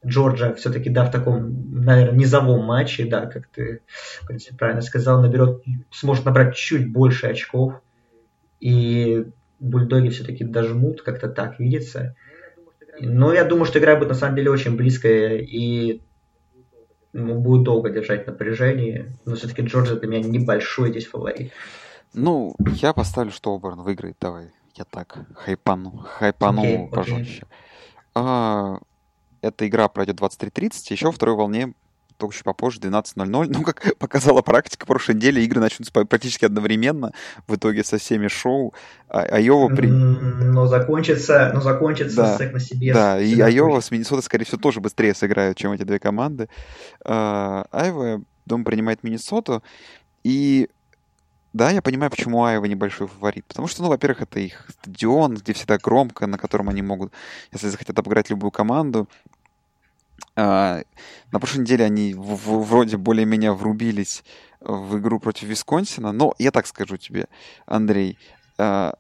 Джорджа 0.07 0.55
все-таки, 0.55 0.91
да, 0.91 1.05
в 1.05 1.11
таком, 1.11 1.83
наверное, 1.83 2.19
низовом 2.19 2.65
матче, 2.65 3.07
да, 3.07 3.27
как 3.27 3.49
ты, 3.49 3.83
в 4.23 4.27
принципе, 4.27 4.57
правильно 4.57 4.83
сказал, 4.83 5.21
наберет, 5.21 5.63
сможет 5.91 6.25
набрать 6.25 6.55
чуть 6.55 6.93
больше 6.93 7.27
очков, 7.27 7.75
и 8.61 9.27
бульдоги 9.59 10.09
все-таки 10.11 10.45
дожмут, 10.45 11.03
как-то 11.03 11.29
так 11.29 11.59
видится. 11.59 12.15
Но 13.01 13.33
я 13.33 13.45
думаю, 13.45 13.65
что 13.65 13.79
игра 13.79 13.97
будет 13.97 14.09
на 14.09 14.15
самом 14.15 14.37
деле 14.37 14.51
очень 14.51 14.77
близкая, 14.77 15.39
и 15.39 16.03
ну, 17.13 17.35
будет 17.41 17.65
долго 17.65 17.91
держать 17.91 18.27
напряжение, 18.27 19.17
но 19.25 19.35
все-таки 19.35 19.63
Джорджа 19.63 19.97
для 19.97 20.09
меня 20.09 20.29
небольшой 20.29 20.91
здесь 20.91 21.07
фаворит. 21.07 21.53
Ну, 22.15 22.55
я 22.59 22.93
поставлю, 22.93 23.33
что 23.33 23.55
Оберн 23.55 23.83
выиграет, 23.83 24.17
давай 24.21 24.51
я 24.79 24.85
так 24.85 25.19
хайпану, 25.35 26.05
хайпану 26.07 26.65
okay, 26.65 26.89
пожестче. 26.89 27.43
Okay. 27.43 27.47
А, 28.15 28.79
эта 29.43 29.67
игра 29.67 29.89
пройдет 29.89 30.21
23.30, 30.21 30.71
еще 30.91 31.11
второй 31.11 31.35
волне 31.35 31.73
только 32.17 32.35
чуть 32.35 32.45
попозже, 32.45 32.81
12.00. 32.81 33.47
Ну, 33.49 33.63
как 33.63 33.97
показала 33.99 34.43
практика, 34.43 34.87
прошлой 34.87 35.17
неделе 35.17 35.45
игры 35.45 35.61
начнутся 35.61 35.93
практически 35.93 36.45
одновременно, 36.45 37.13
в 37.47 37.57
итоге 37.57 37.85
со 37.85 37.99
всеми 37.99 38.29
шоу. 38.29 38.75
А, 39.09 39.23
Айова 39.23 39.69
при... 39.75 39.87
Но 39.89 40.67
закончится, 40.67 41.51
но 41.55 41.61
закончится 41.61 42.37
да, 42.39 42.51
на 42.53 42.61
себе. 42.61 42.93
Да, 42.93 43.21
и 43.21 43.41
Айова 43.41 43.81
с 43.81 43.91
Миннесотой, 43.91 44.23
скорее 44.23 44.45
всего, 44.45 44.61
тоже 44.61 44.81
быстрее 44.81 45.15
сыграют, 45.15 45.57
чем 45.57 45.73
эти 45.73 45.83
две 45.83 45.99
команды. 45.99 46.49
А, 47.05 47.67
Айва 47.73 48.21
дом 48.47 48.65
принимает 48.65 49.03
Миннесоту, 49.03 49.63
и 50.25 50.69
да, 51.53 51.71
я 51.71 51.83
понимаю, 51.83 52.11
почему 52.11 52.45
Айва 52.45 52.67
небольшой 52.69 53.07
фаворит. 53.07 53.47
Потому 53.47 53.69
что, 53.69 53.83
ну, 53.83 53.89
во-первых, 53.89 54.23
это 54.23 54.41
их 54.41 54.69
стадион, 54.71 55.37
где 55.37 55.53
всегда 55.53 55.79
громко, 55.79 56.27
на 56.27 56.39
котором 56.39 56.69
они 56.69 56.83
могут, 56.83 57.13
если 57.53 57.69
захотят 57.69 57.99
обыграть 57.99 58.31
любую 58.31 58.51
команду. 58.51 59.09
А, 60.37 60.83
на 61.33 61.41
прошлой 61.41 61.61
неделе 61.61 61.85
они 61.85 62.15
в, 62.15 62.21
в, 62.21 62.63
вроде 62.65 62.97
более-менее 62.97 63.53
врубились 63.53 64.25
в 64.61 64.99
игру 64.99 65.21
против 65.21 65.49
Висконсина. 65.49 66.13
Но 66.13 66.35
я 66.39 66.51
так 66.51 66.67
скажу 66.67 66.97
тебе, 66.97 67.27
Андрей, 67.67 68.19
а, 68.59 68.95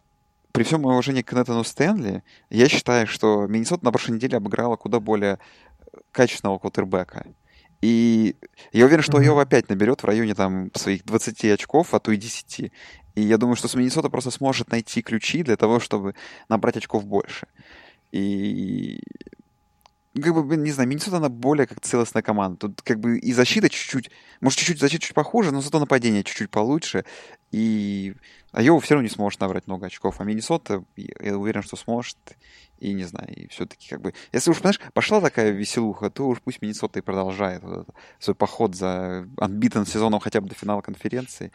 при 0.52 0.62
всем 0.64 0.82
моем 0.82 0.94
уважении 0.94 1.22
к 1.22 1.32
Нетану 1.32 1.64
Стэнли, 1.64 2.22
я 2.50 2.68
считаю, 2.68 3.06
что 3.06 3.46
Миннесота 3.46 3.84
на 3.84 3.92
прошлой 3.92 4.16
неделе 4.16 4.38
обыграла 4.38 4.76
куда 4.76 5.00
более 5.00 5.38
качественного 6.12 6.58
квотербека. 6.58 7.26
И 7.80 8.36
я 8.72 8.86
уверен, 8.86 9.02
что 9.02 9.18
Айова 9.18 9.42
опять 9.42 9.68
наберет 9.68 10.02
в 10.02 10.06
районе 10.06 10.34
там 10.34 10.70
своих 10.74 11.04
20 11.04 11.44
очков, 11.46 11.94
а 11.94 12.00
то 12.00 12.10
и 12.10 12.16
10. 12.16 12.72
И 13.14 13.20
я 13.20 13.38
думаю, 13.38 13.56
что 13.56 13.68
с 13.68 13.74
Миннесота 13.74 14.08
просто 14.08 14.30
сможет 14.30 14.70
найти 14.70 15.02
ключи 15.02 15.42
для 15.42 15.56
того, 15.56 15.80
чтобы 15.80 16.14
набрать 16.48 16.76
очков 16.76 17.04
больше. 17.04 17.46
И 18.10 19.00
как 20.14 20.34
бы, 20.34 20.56
не 20.56 20.70
знаю, 20.70 20.88
Миннесота, 20.88 21.18
она 21.18 21.28
более 21.28 21.66
как 21.66 21.80
целостная 21.80 22.22
команда. 22.22 22.68
Тут 22.68 22.82
как 22.82 22.98
бы 22.98 23.18
и 23.18 23.32
защита 23.32 23.68
чуть-чуть, 23.68 24.10
может, 24.40 24.58
чуть-чуть 24.58 24.80
защита 24.80 25.02
чуть 25.04 25.14
похуже, 25.14 25.52
но 25.52 25.60
зато 25.60 25.78
нападение 25.78 26.24
чуть-чуть 26.24 26.50
получше. 26.50 27.04
И 27.50 28.14
Айова 28.52 28.80
все 28.80 28.94
равно 28.94 29.04
не 29.04 29.14
сможет 29.14 29.40
набрать 29.40 29.66
много 29.66 29.86
очков. 29.86 30.20
А 30.20 30.24
Миннесота, 30.24 30.84
я 30.96 31.36
уверен, 31.36 31.62
что 31.62 31.76
сможет. 31.76 32.16
И 32.78 32.92
не 32.92 33.04
знаю, 33.04 33.34
и 33.34 33.48
все-таки 33.48 33.88
как 33.88 34.00
бы... 34.00 34.14
Если 34.32 34.50
уж, 34.50 34.58
понимаешь, 34.58 34.80
пошла 34.92 35.20
такая 35.20 35.50
веселуха, 35.50 36.10
то 36.10 36.28
уж 36.28 36.40
пусть 36.40 36.62
Миннесота 36.62 37.00
и 37.00 37.02
продолжает 37.02 37.62
вот 37.62 37.88
свой 38.20 38.34
поход 38.34 38.76
за 38.76 39.28
анбитен 39.36 39.84
сезоном 39.84 40.20
хотя 40.20 40.40
бы 40.40 40.48
до 40.48 40.54
финала 40.54 40.80
конференции. 40.80 41.52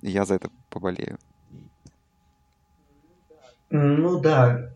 Я 0.00 0.24
за 0.24 0.34
это 0.34 0.50
поболею. 0.70 1.18
Ну 3.70 4.20
да, 4.20 4.70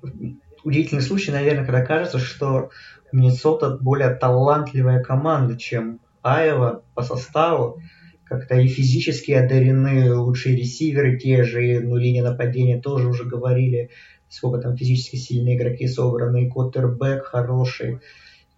удивительный 0.66 1.02
случай, 1.02 1.30
наверное, 1.30 1.64
когда 1.64 1.86
кажется, 1.86 2.18
что 2.18 2.70
Миннесота 3.12 3.78
более 3.80 4.10
талантливая 4.10 5.00
команда, 5.02 5.56
чем 5.56 6.00
Айва 6.22 6.82
по 6.94 7.02
составу. 7.02 7.80
Как-то 8.24 8.56
и 8.56 8.66
физически 8.66 9.30
одарены 9.30 10.12
лучшие 10.12 10.56
ресиверы 10.56 11.16
те 11.16 11.44
же, 11.44 11.78
ну, 11.80 11.96
линия 11.96 12.24
нападения 12.24 12.80
тоже 12.80 13.06
уже 13.06 13.24
говорили, 13.24 13.90
сколько 14.28 14.60
там 14.60 14.76
физически 14.76 15.14
сильные 15.14 15.56
игроки 15.56 15.86
собраны, 15.86 16.46
и 16.46 16.50
Коттербэк 16.50 17.22
хороший. 17.22 18.00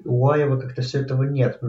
У 0.02 0.26
Айва 0.30 0.56
как-то 0.56 0.80
все 0.80 1.02
этого 1.02 1.24
нет. 1.24 1.60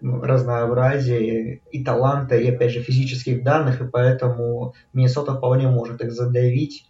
Разнообразия 0.00 1.60
и 1.70 1.84
таланта, 1.84 2.36
и 2.36 2.48
опять 2.48 2.70
же 2.70 2.80
физических 2.80 3.44
данных, 3.44 3.82
и 3.82 3.88
поэтому 3.88 4.72
Миннесота 4.94 5.34
вполне 5.34 5.68
может 5.68 6.00
их 6.00 6.12
задавить 6.12 6.88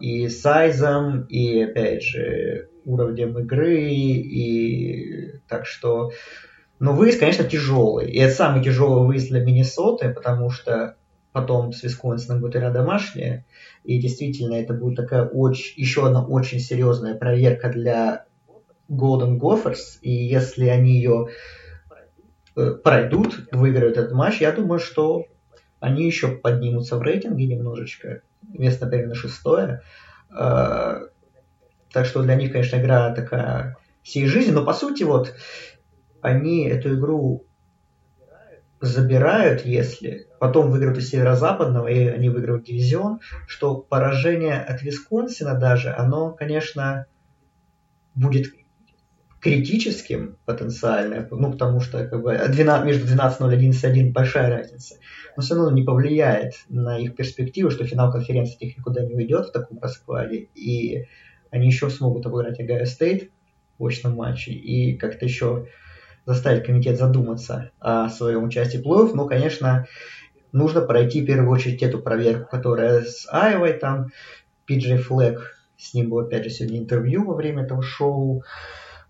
и 0.00 0.28
сайзом, 0.28 1.22
и 1.22 1.62
опять 1.62 2.02
же 2.02 2.68
уровнем 2.84 3.38
игры, 3.38 3.80
и 3.80 5.40
так 5.48 5.66
что... 5.66 6.10
Но 6.80 6.92
выезд, 6.92 7.18
конечно, 7.18 7.44
тяжелый. 7.44 8.10
И 8.10 8.18
это 8.18 8.32
самый 8.32 8.62
тяжелый 8.62 9.06
выезд 9.06 9.30
для 9.30 9.44
Миннесоты, 9.44 10.10
потому 10.10 10.50
что 10.50 10.96
потом 11.32 11.72
с 11.72 11.82
Висконсином 11.82 12.40
будет 12.40 12.56
игра 12.56 12.70
домашняя. 12.70 13.44
И 13.84 14.00
действительно, 14.00 14.54
это 14.54 14.74
будет 14.74 14.96
такая 14.96 15.24
очень, 15.24 15.80
еще 15.80 16.06
одна 16.06 16.24
очень 16.24 16.60
серьезная 16.60 17.14
проверка 17.14 17.68
для 17.68 18.26
Golden 18.88 19.38
Gophers. 19.38 19.98
И 20.02 20.10
если 20.10 20.66
они 20.66 20.92
ее 20.92 21.28
э, 22.56 22.74
пройдут, 22.82 23.48
выиграют 23.52 23.96
этот 23.96 24.12
матч, 24.12 24.40
я 24.40 24.52
думаю, 24.52 24.78
что 24.78 25.24
они 25.80 26.06
еще 26.06 26.28
поднимутся 26.28 26.96
в 26.96 27.02
рейтинге 27.02 27.46
немножечко. 27.46 28.22
Место 28.42 28.86
примерно 28.86 29.14
шестое. 29.14 29.82
Э, 30.30 31.06
так 31.92 32.06
что 32.06 32.22
для 32.22 32.34
них, 32.34 32.52
конечно, 32.52 32.76
игра 32.76 33.14
такая 33.14 33.76
всей 34.02 34.26
жизни, 34.26 34.52
но 34.52 34.64
по 34.64 34.72
сути 34.72 35.02
вот 35.02 35.34
они 36.20 36.66
эту 36.66 36.98
игру 36.98 37.44
забирают, 38.80 39.64
если 39.64 40.28
потом 40.38 40.70
выиграют 40.70 40.98
из 40.98 41.10
северо-западного, 41.10 41.88
и 41.88 42.06
они 42.06 42.28
выиграют 42.28 42.64
дивизион, 42.64 43.20
что 43.46 43.76
поражение 43.76 44.60
от 44.60 44.82
Висконсина 44.82 45.54
даже, 45.54 45.92
оно, 45.92 46.32
конечно, 46.32 47.06
будет 48.14 48.52
критическим 49.40 50.36
потенциально, 50.44 51.26
ну, 51.30 51.52
потому 51.52 51.80
что 51.80 52.06
как 52.06 52.22
бы, 52.22 52.36
12, 52.36 52.86
между 52.86 53.06
12-0 53.06 53.54
и 53.54 53.70
11-1 53.70 54.12
большая 54.12 54.50
разница, 54.50 54.96
но 55.36 55.42
все 55.42 55.54
равно 55.54 55.70
не 55.70 55.84
повлияет 55.84 56.54
на 56.68 56.98
их 56.98 57.14
перспективу, 57.14 57.70
что 57.70 57.84
финал 57.84 58.10
конференции 58.10 58.56
их 58.58 58.76
никуда 58.76 59.02
не 59.04 59.14
уйдет 59.14 59.46
в 59.46 59.52
таком 59.52 59.78
раскладе, 59.80 60.48
и 60.54 61.06
они 61.50 61.66
еще 61.66 61.88
смогут 61.88 62.26
обыграть 62.26 62.60
Огайо 62.60 62.84
Стейт 62.84 63.30
в 63.78 63.86
очном 63.86 64.16
матче 64.16 64.52
и 64.52 64.96
как-то 64.96 65.24
еще 65.24 65.66
заставить 66.26 66.64
комитет 66.64 66.98
задуматься 66.98 67.70
о 67.78 68.08
своем 68.10 68.44
участии 68.44 68.78
в 68.78 68.82
плей-офф. 68.82 69.12
Ну, 69.14 69.26
конечно, 69.26 69.86
нужно 70.52 70.82
пройти 70.82 71.22
в 71.22 71.26
первую 71.26 71.50
очередь 71.50 71.82
эту 71.82 72.00
проверку, 72.00 72.50
которая 72.50 73.02
с 73.02 73.26
Айвой, 73.30 73.72
там, 73.74 74.08
Пиджей 74.66 74.98
Флек, 74.98 75.56
с 75.78 75.94
ним 75.94 76.10
было, 76.10 76.24
опять 76.24 76.44
же, 76.44 76.50
сегодня 76.50 76.80
интервью 76.80 77.24
во 77.24 77.34
время 77.34 77.62
этого 77.62 77.82
шоу, 77.82 78.42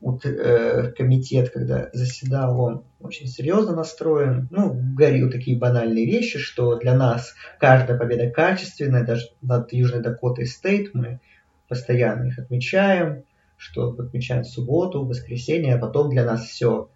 вот, 0.00 0.24
э, 0.24 0.92
комитет, 0.96 1.50
когда 1.50 1.90
заседал, 1.92 2.60
он 2.60 2.84
очень 3.00 3.26
серьезно 3.26 3.74
настроен. 3.74 4.48
Ну, 4.50 4.72
говорил 4.72 5.30
такие 5.30 5.58
банальные 5.58 6.06
вещи, 6.06 6.38
что 6.38 6.76
для 6.76 6.94
нас 6.94 7.34
каждая 7.58 7.98
победа 7.98 8.30
качественная, 8.30 9.04
даже 9.04 9.26
над 9.42 9.72
Южной 9.72 10.02
Дакотой 10.02 10.46
Стейт 10.46 10.94
мы 10.94 11.20
постоянно 11.68 12.28
их 12.28 12.38
отмечаем, 12.38 13.24
что 13.56 13.90
отмечаем 13.90 14.44
в 14.44 14.48
субботу, 14.48 15.02
в 15.02 15.08
воскресенье, 15.08 15.74
а 15.74 15.78
потом 15.78 16.10
для 16.10 16.24
нас 16.24 16.44
все 16.44 16.90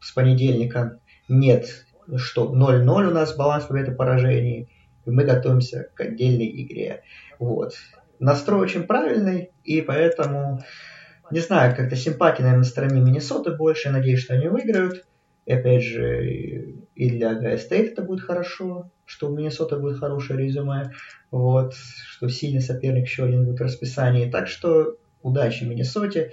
с 0.00 0.12
понедельника 0.12 1.00
нет, 1.28 1.86
что 2.16 2.54
0-0 2.54 2.84
у 2.84 3.10
нас 3.10 3.34
баланс 3.34 3.64
победы 3.64 3.92
поражений, 3.92 4.68
и 5.06 5.10
мы 5.10 5.24
готовимся 5.24 5.88
к 5.94 6.00
отдельной 6.00 6.62
игре. 6.62 7.02
Вот. 7.38 7.72
Настрой 8.18 8.60
очень 8.60 8.84
правильный, 8.84 9.50
и 9.64 9.80
поэтому, 9.80 10.62
не 11.30 11.40
знаю, 11.40 11.74
как-то 11.74 11.96
симпатия, 11.96 12.42
наверное, 12.42 12.64
на 12.64 12.64
стороне 12.64 13.00
Миннесоты 13.00 13.52
больше, 13.52 13.90
надеюсь, 13.90 14.20
что 14.20 14.34
они 14.34 14.48
выиграют. 14.48 15.04
И 15.46 15.52
опять 15.52 15.82
же, 15.82 16.74
и 16.94 17.10
для 17.10 17.34
Гая 17.34 17.58
Стейт 17.58 17.92
это 17.92 18.02
будет 18.02 18.22
хорошо, 18.22 18.90
что 19.04 19.28
у 19.28 19.36
Миннесоты 19.36 19.76
будет 19.76 19.98
хорошее 19.98 20.38
резюме, 20.38 20.92
вот, 21.30 21.74
что 21.74 22.28
сильный 22.28 22.60
соперник 22.60 23.04
еще 23.04 23.24
один 23.24 23.44
будет 23.44 23.60
в 23.60 23.62
расписании. 23.62 24.30
Так 24.30 24.48
что 24.48 24.96
удачи 25.22 25.64
Миннесоте, 25.64 26.32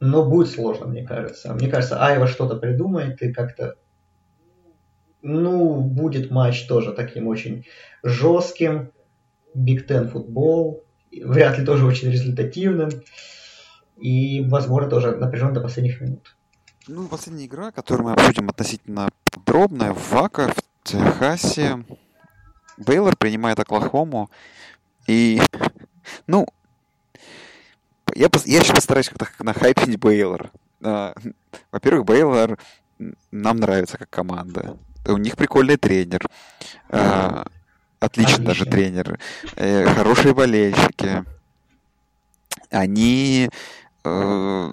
но 0.00 0.24
будет 0.24 0.48
сложно, 0.48 0.86
мне 0.86 1.04
кажется. 1.04 1.52
Мне 1.54 1.68
кажется, 1.68 2.04
Айва 2.04 2.26
что-то 2.26 2.56
придумает 2.56 3.22
и 3.22 3.32
как-то 3.32 3.76
ну, 5.22 5.80
будет 5.80 6.30
матч 6.30 6.66
тоже 6.66 6.92
таким 6.92 7.26
очень 7.26 7.66
жестким, 8.02 8.92
Биг 9.54 9.86
Тен 9.86 10.08
футбол, 10.08 10.84
вряд 11.12 11.58
ли 11.58 11.64
тоже 11.64 11.86
очень 11.86 12.10
результативным, 12.10 12.90
и, 13.98 14.44
возможно, 14.48 14.88
тоже 14.88 15.16
напряжен 15.16 15.52
до 15.52 15.60
последних 15.60 16.00
минут. 16.00 16.36
Ну, 16.86 17.06
последняя 17.08 17.46
игра, 17.46 17.70
которую 17.70 18.06
мы 18.06 18.12
обсудим 18.12 18.48
относительно 18.48 19.10
подробно, 19.30 19.92
в 19.92 20.12
Вака, 20.12 20.48
в 20.48 20.84
Техасе. 20.84 21.84
Бейлор 22.78 23.16
принимает 23.16 23.58
Оклахому. 23.58 24.30
И, 25.06 25.40
ну, 26.26 26.46
я, 28.14 28.28
я 28.46 28.60
сейчас 28.60 28.74
постараюсь 28.74 29.08
как-то 29.08 29.28
нахайпить 29.44 29.98
Бейлор. 29.98 30.50
А, 30.82 31.14
во-первых, 31.72 32.04
Бейлор 32.04 32.58
нам 33.30 33.56
нравится 33.58 33.98
как 33.98 34.08
команда. 34.10 34.78
У 35.06 35.16
них 35.16 35.36
прикольный 35.36 35.76
тренер. 35.76 36.26
А, 36.88 37.46
отличный 38.00 38.34
Отлично. 38.34 38.44
даже 38.44 38.64
тренер. 38.64 39.18
Э, 39.56 39.86
хорошие 39.86 40.34
болельщики. 40.34 41.24
Они 42.70 43.50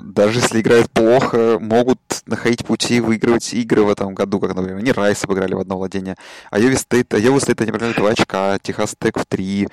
даже 0.04 0.40
если 0.40 0.62
играют 0.62 0.92
плохо, 0.92 1.58
могут 1.60 2.00
находить 2.26 2.66
пути 2.66 3.00
выигрывать 3.00 3.54
игры 3.54 3.84
в 3.84 3.90
этом 3.90 4.14
году, 4.14 4.40
как, 4.40 4.56
например, 4.56 4.78
они 4.78 4.92
Райс 4.92 5.24
обыграли 5.24 5.54
в 5.54 5.60
одно 5.60 5.78
владение, 5.78 6.16
Айова 6.52 6.76
Стейт, 6.76 7.14
Айова 7.14 7.40
Стейт 7.40 7.62
они 7.62 7.72
проиграли 7.72 7.94
2 7.94 8.10
очка, 8.10 8.60
Техас 8.60 8.96
Тек 9.00 9.20
в 9.20 9.26
3, 9.26 9.68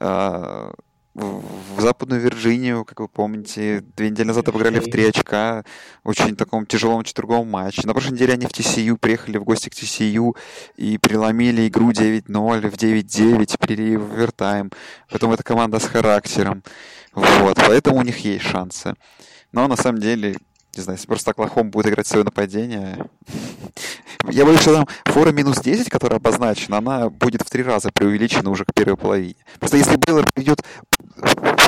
э, 0.00 0.70
в 1.16 1.80
Западную 1.80 2.20
Вирджинию, 2.20 2.84
как 2.84 3.00
вы 3.00 3.08
помните, 3.08 3.82
две 3.96 4.10
недели 4.10 4.26
назад 4.26 4.48
обыграли 4.48 4.80
в 4.80 4.90
3 4.90 5.08
очка, 5.08 5.64
очень 6.04 6.36
таком 6.36 6.66
тяжелом 6.66 7.04
четверговом 7.04 7.48
матче. 7.48 7.86
На 7.86 7.92
прошлой 7.92 8.12
неделе 8.12 8.34
они 8.34 8.46
в 8.46 8.50
TCU 8.50 8.98
приехали 8.98 9.38
в 9.38 9.44
гости 9.44 9.70
к 9.70 9.72
TCU 9.72 10.36
и 10.76 10.98
переломили 10.98 11.68
игру 11.68 11.90
9-0 11.90 12.70
в 12.70 12.74
9-9, 12.74 13.66
перевели 13.66 13.96
в 13.96 14.12
овертайм. 14.12 14.70
Поэтому 15.08 15.32
эта 15.32 15.42
команда 15.42 15.78
с 15.78 15.84
характером. 15.84 16.62
Вот, 17.14 17.56
поэтому 17.66 17.98
у 17.98 18.02
них 18.02 18.18
есть 18.18 18.44
шансы. 18.44 18.94
Но 19.52 19.68
на 19.68 19.76
самом 19.76 20.00
деле, 20.00 20.36
не 20.76 20.82
знаю, 20.82 20.96
если 20.96 21.06
просто 21.06 21.30
Оклахома 21.30 21.70
будет 21.70 21.86
играть 21.86 22.06
свое 22.06 22.24
нападение, 22.24 23.08
я 24.30 24.44
боюсь, 24.44 24.60
что 24.60 24.74
там 24.74 24.88
фора 25.04 25.32
минус 25.32 25.60
10, 25.60 25.88
которая 25.88 26.18
обозначена, 26.18 26.78
она 26.78 27.08
будет 27.08 27.42
в 27.42 27.50
три 27.50 27.62
раза 27.62 27.90
преувеличена 27.92 28.50
уже 28.50 28.64
к 28.64 28.74
первой 28.74 28.96
половине. 28.96 29.36
Просто 29.58 29.76
если 29.76 29.96
Бейлор 29.96 30.30
придет 30.32 30.62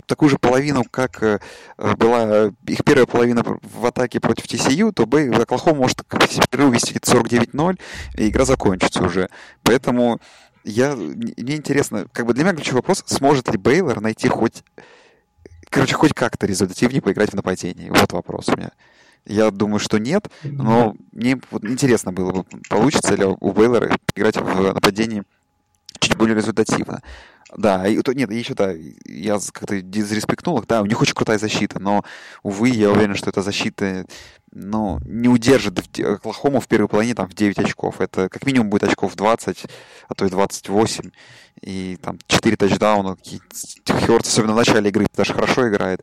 такую 0.06 0.28
же 0.28 0.38
половину, 0.38 0.84
как 0.90 1.22
э, 1.22 1.38
была 1.76 2.52
их 2.66 2.84
первая 2.84 3.06
половина 3.06 3.42
в 3.44 3.86
атаке 3.86 4.20
против 4.20 4.46
TCU, 4.46 4.92
то 4.92 5.06
Бей, 5.06 5.30
Оклахома 5.30 5.78
может 5.78 6.02
перерыв 6.50 6.74
вести 6.74 6.94
49-0, 6.94 7.78
и 8.16 8.28
игра 8.28 8.44
закончится 8.44 9.02
уже. 9.04 9.28
Поэтому 9.62 10.20
я, 10.64 10.96
мне 10.96 11.56
интересно, 11.56 12.06
как 12.12 12.26
бы 12.26 12.34
для 12.34 12.44
меня 12.44 12.54
ключевой 12.54 12.80
вопрос, 12.80 13.04
сможет 13.06 13.50
ли 13.50 13.58
Бейлор 13.58 14.00
найти 14.00 14.28
хоть 14.28 14.64
короче, 15.70 15.94
хоть 15.94 16.14
как-то 16.14 16.46
результативнее 16.46 17.02
поиграть 17.02 17.30
в 17.30 17.34
нападении. 17.34 17.90
Вот 17.90 18.12
вопрос 18.12 18.48
у 18.48 18.56
меня. 18.56 18.70
Я 19.26 19.50
думаю, 19.50 19.78
что 19.78 19.98
нет, 19.98 20.28
но 20.42 20.96
мне 21.12 21.38
вот 21.50 21.64
интересно 21.64 22.12
было 22.12 22.32
бы, 22.32 22.44
получится 22.68 23.14
ли 23.14 23.24
у 23.24 23.52
Бейлора 23.52 23.96
играть 24.14 24.36
в 24.36 24.72
нападении 24.74 25.22
чуть 26.00 26.16
более 26.16 26.36
результативно. 26.36 27.02
Да, 27.56 27.86
и, 27.86 28.00
то, 28.02 28.12
нет, 28.12 28.30
еще 28.30 28.54
да, 28.54 28.74
я 29.06 29.38
как-то 29.52 29.80
дизреспектнул 29.80 30.58
их, 30.58 30.66
да, 30.66 30.82
у 30.82 30.86
них 30.86 31.00
очень 31.00 31.14
крутая 31.14 31.38
защита, 31.38 31.78
но, 31.78 32.04
увы, 32.42 32.68
я 32.68 32.90
уверен, 32.90 33.14
что 33.14 33.30
эта 33.30 33.40
защита, 33.40 34.04
ну, 34.52 35.00
не 35.06 35.28
удержит 35.28 35.78
Оклахому 35.98 36.60
в 36.60 36.68
первой 36.68 36.88
половине 36.88 37.14
там 37.14 37.28
в 37.28 37.34
9 37.34 37.58
очков. 37.58 38.00
Это 38.00 38.28
как 38.28 38.44
минимум 38.44 38.68
будет 38.68 38.84
очков 38.84 39.16
20, 39.16 39.66
а 40.08 40.14
то 40.14 40.26
и 40.26 40.30
28, 40.30 41.10
и 41.62 41.98
там 42.02 42.18
4 42.26 42.56
тачдауна. 42.56 43.16
Хёрд, 43.86 44.26
особенно 44.26 44.52
в 44.52 44.56
начале 44.56 44.90
игры, 44.90 45.06
даже 45.14 45.32
хорошо 45.32 45.68
играет. 45.68 46.02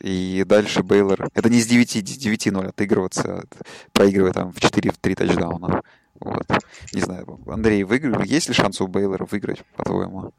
И 0.00 0.44
дальше 0.46 0.82
Бейлор. 0.82 1.28
Это 1.34 1.48
не 1.48 1.60
с 1.60 1.66
9, 1.66 1.96
9-0 1.96 2.68
отыгрываться, 2.68 3.44
проигрывая 3.92 4.32
там 4.32 4.52
в 4.52 4.58
4-3 4.58 5.14
тачдауна. 5.14 5.82
Вот. 6.20 6.46
Не 6.92 7.00
знаю, 7.00 7.40
Андрей, 7.46 7.82
выиграл? 7.82 8.22
Есть 8.22 8.48
ли 8.48 8.54
шанс 8.54 8.80
у 8.80 8.86
Бейлора 8.86 9.26
выиграть, 9.28 9.64
по-твоему? 9.76 10.32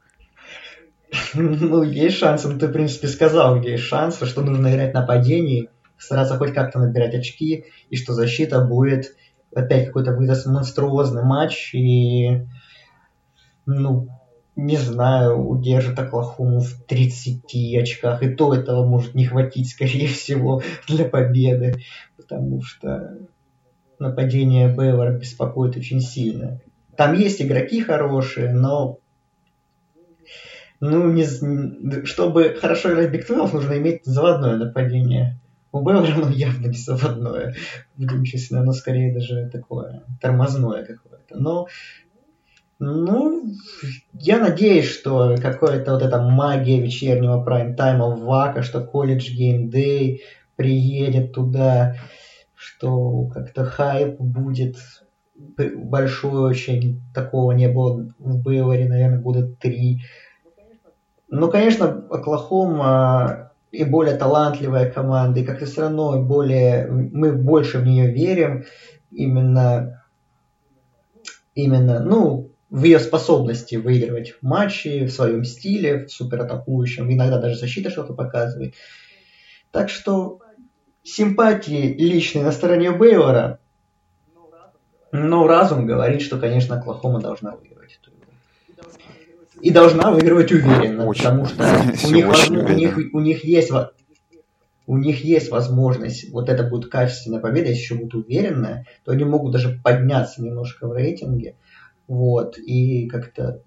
Ну, 1.34 1.82
есть 1.82 2.16
шансы, 2.16 2.48
но 2.48 2.58
ты, 2.58 2.68
в 2.68 2.72
принципе, 2.72 3.08
сказал, 3.08 3.58
где 3.58 3.72
есть 3.72 3.84
шансы, 3.84 4.26
что 4.26 4.42
нужно 4.42 4.68
играть 4.68 4.94
нападении, 4.94 5.70
стараться 5.98 6.36
хоть 6.36 6.52
как-то 6.52 6.78
набирать 6.78 7.14
очки, 7.14 7.66
и 7.90 7.96
что 7.96 8.12
защита 8.12 8.60
будет 8.60 9.14
опять 9.54 9.86
какой-то 9.86 10.12
выдаст 10.12 10.46
монструозный 10.46 11.22
матч, 11.22 11.74
и, 11.74 12.42
ну, 13.66 14.08
не 14.56 14.76
знаю, 14.76 15.46
удержит 15.48 15.98
Оклахому 15.98 16.60
в 16.60 16.82
30 16.86 17.44
очках, 17.80 18.22
и 18.22 18.30
то 18.30 18.54
этого 18.54 18.86
может 18.86 19.14
не 19.14 19.26
хватить, 19.26 19.70
скорее 19.70 20.08
всего, 20.08 20.62
для 20.88 21.04
победы, 21.04 21.76
потому 22.16 22.62
что 22.62 23.18
нападение 23.98 24.68
Бевера 24.68 25.16
беспокоит 25.16 25.76
очень 25.76 26.00
сильно. 26.00 26.60
Там 26.96 27.14
есть 27.14 27.42
игроки 27.42 27.82
хорошие, 27.82 28.52
но 28.52 28.98
ну, 30.90 31.10
не, 31.12 32.04
чтобы 32.04 32.56
хорошо 32.60 32.92
играть 32.92 33.10
Биг 33.10 33.26
12, 33.26 33.54
нужно 33.54 33.78
иметь 33.78 34.04
заводное 34.04 34.56
нападение. 34.56 35.40
У 35.72 35.78
оно 35.78 36.30
явно 36.30 36.66
не 36.66 36.76
заводное, 36.76 37.54
преимущественно, 37.96 38.60
оно 38.60 38.72
скорее 38.72 39.12
даже 39.12 39.48
такое 39.50 40.04
тормозное 40.20 40.84
какое-то. 40.84 41.38
Но 41.38 41.66
ну, 42.78 43.54
я 44.12 44.38
надеюсь, 44.38 44.90
что 44.90 45.36
какая-то 45.40 45.92
вот 45.92 46.02
эта 46.02 46.20
магия 46.20 46.80
вечернего 46.80 47.42
прайм-тайма 47.42 48.16
Вака, 48.16 48.62
что 48.62 48.82
колледж 48.82 49.30
геймдей 49.30 50.22
приедет 50.56 51.32
туда, 51.32 51.96
что 52.54 53.26
как-то 53.28 53.64
хайп 53.64 54.20
будет 54.20 54.76
большой 55.56 56.50
очень. 56.50 57.02
Такого 57.14 57.52
не 57.52 57.68
было 57.68 58.12
в 58.18 58.42
Бейваре, 58.42 58.88
наверное, 58.88 59.20
года 59.20 59.46
три. 59.46 60.02
Ну, 61.36 61.50
конечно, 61.50 62.06
Оклахома 62.10 63.50
и 63.72 63.82
более 63.82 64.14
талантливая 64.14 64.88
команда, 64.88 65.40
и 65.40 65.44
как-то 65.44 65.66
все 65.66 65.80
равно 65.80 66.22
более, 66.22 66.86
мы 66.86 67.32
больше 67.32 67.78
в 67.78 67.84
нее 67.84 68.06
верим, 68.12 68.66
именно, 69.10 70.04
именно, 71.56 71.98
ну, 71.98 72.52
в 72.70 72.84
ее 72.84 73.00
способности 73.00 73.74
выигрывать 73.74 74.34
матчи 74.42 75.06
в 75.06 75.10
своем 75.10 75.42
стиле, 75.42 76.06
в 76.06 76.12
суператакующем, 76.12 77.12
иногда 77.12 77.40
даже 77.40 77.56
защита 77.56 77.90
что-то 77.90 78.14
показывает. 78.14 78.74
Так 79.72 79.90
что 79.90 80.38
симпатии 81.02 81.96
личные 81.98 82.44
на 82.44 82.52
стороне 82.52 82.92
Бейлора, 82.92 83.58
но 85.10 85.48
разум 85.48 85.84
говорит, 85.84 86.22
что, 86.22 86.38
конечно, 86.38 86.78
Оклахома 86.78 87.20
должна 87.20 87.56
выиграть 87.56 87.73
и 89.60 89.70
должна 89.70 90.10
выигрывать 90.10 90.52
уверенно, 90.52 91.06
очень, 91.06 91.22
потому 91.22 91.46
что 91.46 91.64
у 92.08 92.10
них, 92.10 92.26
у, 92.50 92.72
них, 92.72 92.98
у 93.12 93.20
них 93.20 93.44
есть 93.44 93.70
у 94.86 94.98
них 94.98 95.24
есть 95.24 95.50
возможность, 95.50 96.30
вот 96.30 96.48
это 96.48 96.64
будет 96.64 96.90
качественная 96.90 97.40
победа, 97.40 97.68
если 97.68 97.82
еще 97.82 97.94
будет 97.94 98.14
уверенная, 98.14 98.86
то 99.04 99.12
они 99.12 99.24
могут 99.24 99.52
даже 99.52 99.80
подняться 99.82 100.42
немножко 100.42 100.86
в 100.86 100.92
рейтинге, 100.92 101.56
вот, 102.06 102.58
и 102.58 103.08
как-то 103.08 103.62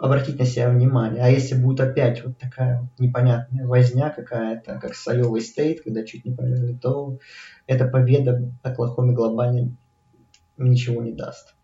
обратить 0.00 0.38
на 0.38 0.46
себя 0.46 0.70
внимание. 0.70 1.22
А 1.22 1.28
если 1.28 1.54
будет 1.54 1.80
опять 1.80 2.24
вот 2.24 2.38
такая 2.38 2.88
непонятная 2.98 3.66
возня 3.66 4.10
какая-то, 4.10 4.78
как 4.80 4.94
с 4.94 5.06
Iowa 5.06 5.38
State, 5.38 5.82
когда 5.84 6.04
чуть 6.04 6.24
не 6.24 6.34
проиграли, 6.34 6.74
то 6.74 7.18
эта 7.66 7.86
победа 7.86 8.50
Оклахоме 8.62 9.12
глобально 9.12 9.76
ничего 10.56 11.02
не 11.02 11.12
даст. 11.12 11.54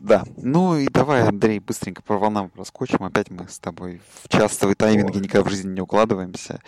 Да. 0.00 0.24
Ну 0.36 0.76
и 0.76 0.88
давай, 0.88 1.22
Андрей, 1.22 1.58
быстренько 1.58 2.02
по 2.02 2.16
волнам 2.16 2.50
проскочим. 2.50 3.04
Опять 3.04 3.30
мы 3.30 3.48
с 3.48 3.58
тобой 3.58 4.00
в 4.22 4.28
частовые 4.28 4.74
тайминги 4.74 5.18
никогда 5.18 5.48
в 5.48 5.50
жизни 5.50 5.72
не 5.72 5.80
укладываемся. 5.80 6.60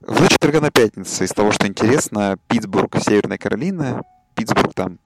В 0.00 0.20
ночь 0.20 0.32
четверга 0.32 0.60
на 0.60 0.70
пятницу, 0.70 1.24
из 1.24 1.30
того, 1.30 1.52
что 1.52 1.66
интересно, 1.66 2.36
Питтсбург, 2.48 2.96
Северная 3.00 3.38
Каролина. 3.38 4.02
Питтсбург 4.34 4.74
там 4.74 4.98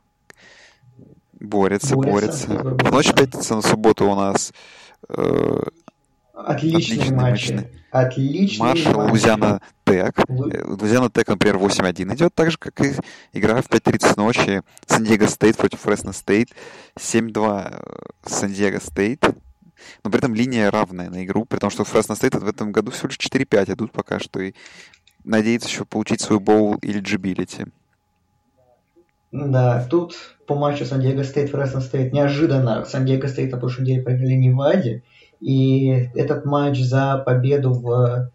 борется, 1.38 1.94
борется. 1.94 2.48
борется. 2.48 2.88
В 2.88 2.92
ночь 2.92 3.12
пятницы 3.12 3.54
на 3.54 3.62
субботу 3.62 4.08
у 4.08 4.14
нас 4.14 4.52
э, 5.08 5.62
Отличные, 6.36 6.98
Отличные 6.98 7.10
матчи. 7.12 7.52
матчи. 7.52 7.68
Отличные 7.90 8.68
Маршал, 8.68 8.94
матчи. 8.94 9.10
Лузиана 9.12 9.60
Тек. 9.86 10.14
Лузиана 10.28 11.10
Тек, 11.10 11.28
например, 11.28 11.56
8-1 11.56 12.14
идет, 12.14 12.34
так 12.34 12.50
же, 12.50 12.58
как 12.58 12.78
и 12.84 12.92
игра 13.32 13.62
в 13.62 13.70
5.30 13.70 14.16
ночи 14.18 14.62
Сан-Диего 14.86 15.26
Стейт 15.28 15.56
против 15.56 15.80
Фресно 15.80 16.12
Стейт. 16.12 16.50
7-2 16.98 18.12
Сан-Диего 18.26 18.80
Стейт. 18.80 19.24
Но 20.04 20.10
при 20.10 20.18
этом 20.18 20.34
линия 20.34 20.70
равная 20.70 21.08
на 21.08 21.24
игру, 21.24 21.46
при 21.46 21.56
том, 21.58 21.70
что 21.70 21.84
Фресно 21.84 22.14
Стейт 22.14 22.34
в 22.34 22.46
этом 22.46 22.70
году 22.70 22.90
всего 22.90 23.08
лишь 23.08 23.18
4-5 23.18 23.72
идут 23.72 23.92
пока 23.92 24.18
что 24.18 24.40
и 24.40 24.52
надеется 25.24 25.68
еще 25.68 25.86
получить 25.86 26.20
свой 26.20 26.38
bowl 26.38 26.74
eligibility. 26.76 27.70
Да, 29.32 29.86
тут 29.90 30.36
по 30.46 30.54
матчу 30.54 30.84
Сан-Диего 30.84 31.22
Стейт, 31.22 31.50
Фресно 31.50 31.80
Стейт 31.80 32.12
неожиданно 32.12 32.84
Сан-Диего 32.84 33.26
Стейт 33.26 33.52
на 33.52 33.58
прошлой 33.58 33.82
неделе 33.82 34.02
проиграли 34.02 34.34
Неваде, 34.34 35.02
и 35.40 36.08
этот 36.14 36.44
матч 36.44 36.80
за 36.80 37.22
победу 37.24 37.72
в 37.72 38.30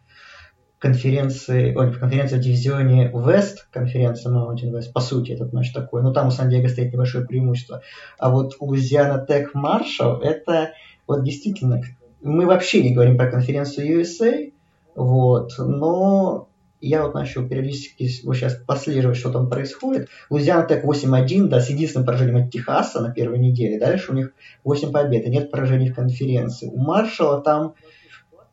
конференции, 0.81 1.75
ой, 1.75 1.91
в 1.91 1.99
конференции 1.99 2.37
в 2.37 2.41
дивизионе 2.41 3.11
West, 3.13 3.57
конференция 3.71 4.33
Mountain 4.33 4.71
West, 4.71 4.91
по 4.93 4.99
сути, 4.99 5.31
этот 5.31 5.53
матч 5.53 5.71
такой. 5.71 6.01
Но 6.01 6.11
там 6.11 6.27
у 6.27 6.31
Сан-Диего 6.31 6.67
стоит 6.67 6.91
небольшое 6.91 7.25
преимущество. 7.25 7.83
А 8.17 8.31
вот 8.31 8.55
Лузиана 8.59 9.23
Тек 9.25 9.53
Маршал, 9.53 10.19
это 10.21 10.71
вот 11.05 11.23
действительно, 11.23 11.81
мы 12.21 12.47
вообще 12.47 12.81
не 12.81 12.93
говорим 12.93 13.15
про 13.15 13.29
конференцию 13.29 14.01
USA, 14.01 14.51
вот, 14.95 15.51
но 15.59 16.49
я 16.81 17.03
вот 17.03 17.13
начал 17.13 17.47
периодически 17.47 18.09
вот 18.25 18.35
сейчас 18.35 18.55
послеживать, 18.55 19.17
что 19.17 19.31
там 19.31 19.49
происходит. 19.49 20.09
Лузиана 20.29 20.67
Тек 20.67 20.83
8-1, 20.83 21.47
да, 21.47 21.61
с 21.61 21.69
единственным 21.69 22.05
поражением 22.05 22.43
от 22.43 22.51
Техаса 22.51 23.01
на 23.01 23.11
первой 23.11 23.39
неделе. 23.39 23.79
Дальше 23.79 24.11
у 24.11 24.15
них 24.15 24.33
8 24.63 24.91
побед, 24.91 25.25
и 25.25 25.29
нет 25.29 25.51
поражений 25.51 25.91
в 25.91 25.95
конференции. 25.95 26.67
У 26.67 26.77
Маршала 26.77 27.41
там 27.41 27.75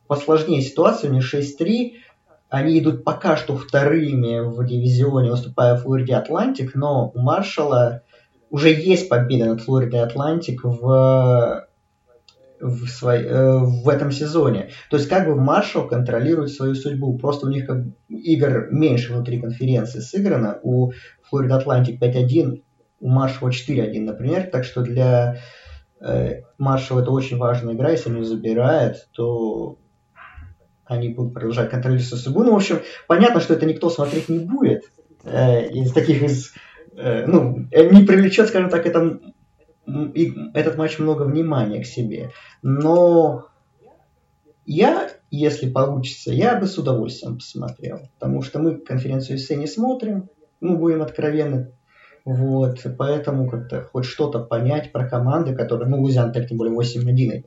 посложнее 0.07 0.61
ситуация, 0.61 1.09
у 1.09 1.13
них 1.13 1.23
6-3. 1.33 1.93
Они 2.49 2.79
идут 2.79 3.03
пока 3.03 3.35
что 3.35 3.57
вторыми 3.57 4.39
в 4.39 4.65
дивизионе, 4.65 5.31
уступая 5.31 5.75
Флориде 5.75 6.15
Атлантик, 6.15 6.75
но 6.75 7.11
у 7.13 7.19
Маршала 7.19 8.03
уже 8.49 8.69
есть 8.69 9.09
победа 9.09 9.45
над 9.45 9.61
Флоридой 9.61 10.01
Атлантик 10.01 10.63
в 10.63 11.67
в, 12.59 12.87
свой, 12.87 13.23
э, 13.23 13.57
в 13.57 13.87
этом 13.87 14.11
сезоне. 14.11 14.69
То 14.89 14.97
есть 14.97 15.09
как 15.09 15.27
бы 15.27 15.35
Маршал 15.35 15.87
контролирует 15.87 16.51
свою 16.51 16.75
судьбу. 16.75 17.17
Просто 17.17 17.47
у 17.47 17.49
них 17.49 17.65
как 17.65 17.85
игр 18.09 18.67
меньше 18.71 19.13
внутри 19.13 19.39
конференции 19.39 19.99
сыграно. 19.99 20.59
У 20.63 20.91
Флорида 21.29 21.57
Атлантик 21.57 22.01
5-1, 22.01 22.61
у 22.99 23.07
Маршала 23.07 23.49
4-1, 23.49 24.01
например. 24.01 24.49
Так 24.51 24.65
что 24.65 24.81
для 24.81 25.37
э, 26.01 26.41
Маршала 26.57 27.01
это 27.01 27.11
очень 27.11 27.37
важная 27.37 27.73
игра. 27.73 27.91
Если 27.91 28.09
он 28.09 28.17
ее 28.17 28.25
забирает, 28.25 29.07
то 29.13 29.77
они 30.85 31.09
будут 31.09 31.33
продолжать 31.33 31.69
контролировать 31.69 32.07
свою 32.07 32.21
судьбу. 32.21 32.43
Ну, 32.43 32.53
в 32.53 32.57
общем, 32.57 32.81
понятно, 33.07 33.39
что 33.39 33.53
это 33.53 33.65
никто 33.65 33.89
смотреть 33.89 34.27
не 34.27 34.39
будет. 34.39 34.83
Э, 35.23 35.67
из 35.69 35.91
таких 35.93 36.23
из... 36.23 36.53
Э, 36.97 37.25
ну, 37.25 37.67
не 37.71 38.03
привлечет, 38.03 38.47
скажем 38.47 38.69
так, 38.69 38.85
это 38.85 39.19
и 40.13 40.33
этот 40.53 40.77
матч 40.77 40.99
много 40.99 41.23
внимания 41.23 41.81
к 41.81 41.85
себе. 41.85 42.31
Но 42.61 43.47
я, 44.65 45.09
если 45.31 45.69
получится, 45.69 46.31
я 46.31 46.59
бы 46.59 46.67
с 46.67 46.77
удовольствием 46.77 47.35
посмотрел. 47.37 48.01
Потому 48.19 48.41
что 48.41 48.59
мы 48.59 48.77
конференцию 48.77 49.37
ИС 49.37 49.49
не 49.49 49.67
смотрим, 49.67 50.29
мы 50.61 50.77
будем 50.77 51.01
откровенны. 51.01 51.71
Вот, 52.25 52.85
поэтому 52.97 53.49
как-то 53.49 53.81
хоть 53.81 54.05
что-то 54.05 54.39
понять 54.39 54.91
про 54.91 55.07
команды, 55.09 55.55
которые, 55.55 55.89
ну, 55.89 56.01
Лузиан 56.01 56.31
так 56.31 56.47
тем 56.47 56.57
более 56.57 56.75
8-1. 56.75 57.43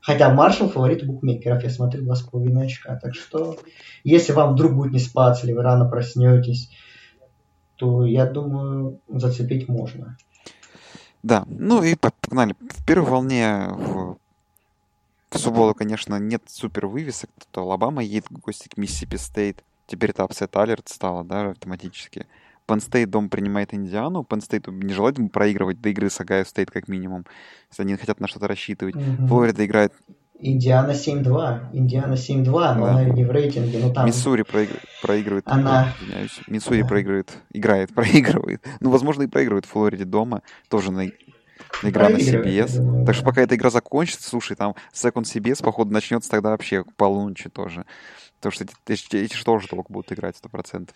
Хотя 0.00 0.32
Маршал 0.32 0.68
фаворит 0.68 1.06
букмекеров, 1.06 1.64
я 1.64 1.70
смотрю, 1.70 2.04
2,5 2.04 2.62
очка. 2.62 2.96
Так 2.96 3.14
что, 3.14 3.56
если 4.04 4.32
вам 4.32 4.52
вдруг 4.52 4.74
будет 4.74 4.92
не 4.92 4.98
спаться, 4.98 5.46
или 5.46 5.54
вы 5.54 5.62
рано 5.62 5.88
проснетесь, 5.88 6.70
то, 7.76 8.04
я 8.04 8.26
думаю, 8.26 9.00
зацепить 9.08 9.66
можно. 9.66 10.16
Да, 11.24 11.44
ну 11.48 11.82
и 11.82 11.94
погнали. 11.94 12.54
В 12.60 12.84
первой 12.84 13.08
волне 13.08 13.68
в, 13.70 14.18
в 15.30 15.38
субботу, 15.38 15.74
конечно, 15.74 16.18
нет 16.18 16.42
супер 16.48 16.86
вывесок. 16.86 17.30
Тут 17.38 17.62
Алабама 17.62 18.04
едет 18.04 18.26
в 18.28 18.38
гости 18.38 18.68
к 18.68 18.76
Миссисипи 18.76 19.16
Стейт. 19.16 19.64
Теперь 19.86 20.10
это 20.10 20.24
upset 20.24 20.54
alert 20.54 20.86
стало, 20.90 21.24
да, 21.24 21.52
автоматически. 21.52 22.26
State 22.68 23.06
дома 23.06 23.30
принимает 23.30 23.72
Индиану. 23.72 24.20
State 24.20 24.70
не 24.70 24.92
желает 24.92 25.16
проигрывать 25.32 25.80
до 25.80 25.88
игры 25.88 26.10
с 26.10 26.20
Огайо 26.20 26.44
Стейт 26.44 26.70
как 26.70 26.88
минимум, 26.88 27.24
если 27.70 27.84
они 27.84 27.96
хотят 27.96 28.20
на 28.20 28.28
что-то 28.28 28.46
рассчитывать. 28.46 28.94
Mm-hmm. 28.94 29.26
Флорида 29.26 29.64
играет 29.64 29.94
Индиана 30.44 30.90
7-2. 30.90 31.70
Индиана 31.72 32.14
7-2, 32.14 32.44
но 32.44 32.52
да. 32.52 32.90
она 32.90 33.04
не 33.04 33.24
в 33.24 33.30
рейтинге. 33.30 33.78
Но 33.78 33.92
там... 33.92 34.04
Миссури 34.04 34.42
проиг... 34.42 34.68
проигрывает. 35.00 35.44
Она... 35.48 35.94
Извиняюсь. 36.02 36.40
Миссури 36.46 36.82
да. 36.82 36.88
проигрывает. 36.88 37.38
Играет, 37.50 37.94
проигрывает. 37.94 38.62
Ну, 38.80 38.90
возможно, 38.90 39.22
и 39.22 39.26
проигрывает 39.26 39.64
в 39.64 39.70
Флориде 39.70 40.04
дома. 40.04 40.42
Тоже 40.68 40.92
на 40.92 41.06
игра 41.82 42.10
на 42.10 42.16
CBS. 42.16 42.76
Думаю, 42.76 43.06
так 43.06 43.14
что 43.14 43.24
пока 43.24 43.40
эта 43.40 43.56
игра 43.56 43.70
закончится, 43.70 44.28
слушай, 44.28 44.54
там 44.54 44.74
Second 44.92 45.22
CBS, 45.22 45.62
походу, 45.62 45.92
начнется 45.92 46.30
тогда 46.30 46.50
вообще 46.50 46.84
полуночи 46.96 47.48
тоже. 47.48 47.86
Потому 48.36 48.52
что 48.52 48.64
эти, 48.64 48.74
эти, 48.86 49.16
эти 49.16 49.34
же 49.34 49.44
тоже 49.44 49.66
только 49.66 49.90
будут 49.90 50.12
играть 50.12 50.36
100%. 50.42 50.90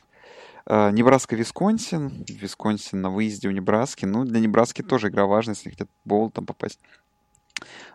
Uh, 0.66 0.92
Небраска, 0.92 1.34
Висконсин. 1.34 2.26
Висконсин 2.28 3.00
на 3.00 3.08
выезде 3.08 3.48
у 3.48 3.50
Небраски. 3.50 4.04
Ну, 4.04 4.26
для 4.26 4.40
Небраски 4.40 4.82
тоже 4.82 5.08
игра 5.08 5.24
важная, 5.24 5.54
если 5.54 5.70
хотят 5.70 5.88
боул 6.04 6.30
там 6.30 6.44
попасть. 6.44 6.78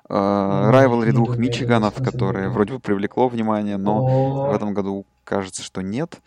Райвелри 0.09 1.11
uh, 1.11 1.13
двух 1.13 1.37
Мичиганов, 1.37 1.95
которые 1.95 2.49
вроде 2.49 2.73
бы 2.73 2.79
привлекло 2.79 3.29
внимание, 3.29 3.77
но 3.77 4.51
в 4.51 4.55
этом 4.55 4.73
году 4.73 5.05
кажется, 5.23 5.63
что 5.63 5.81
нет. 5.81 6.19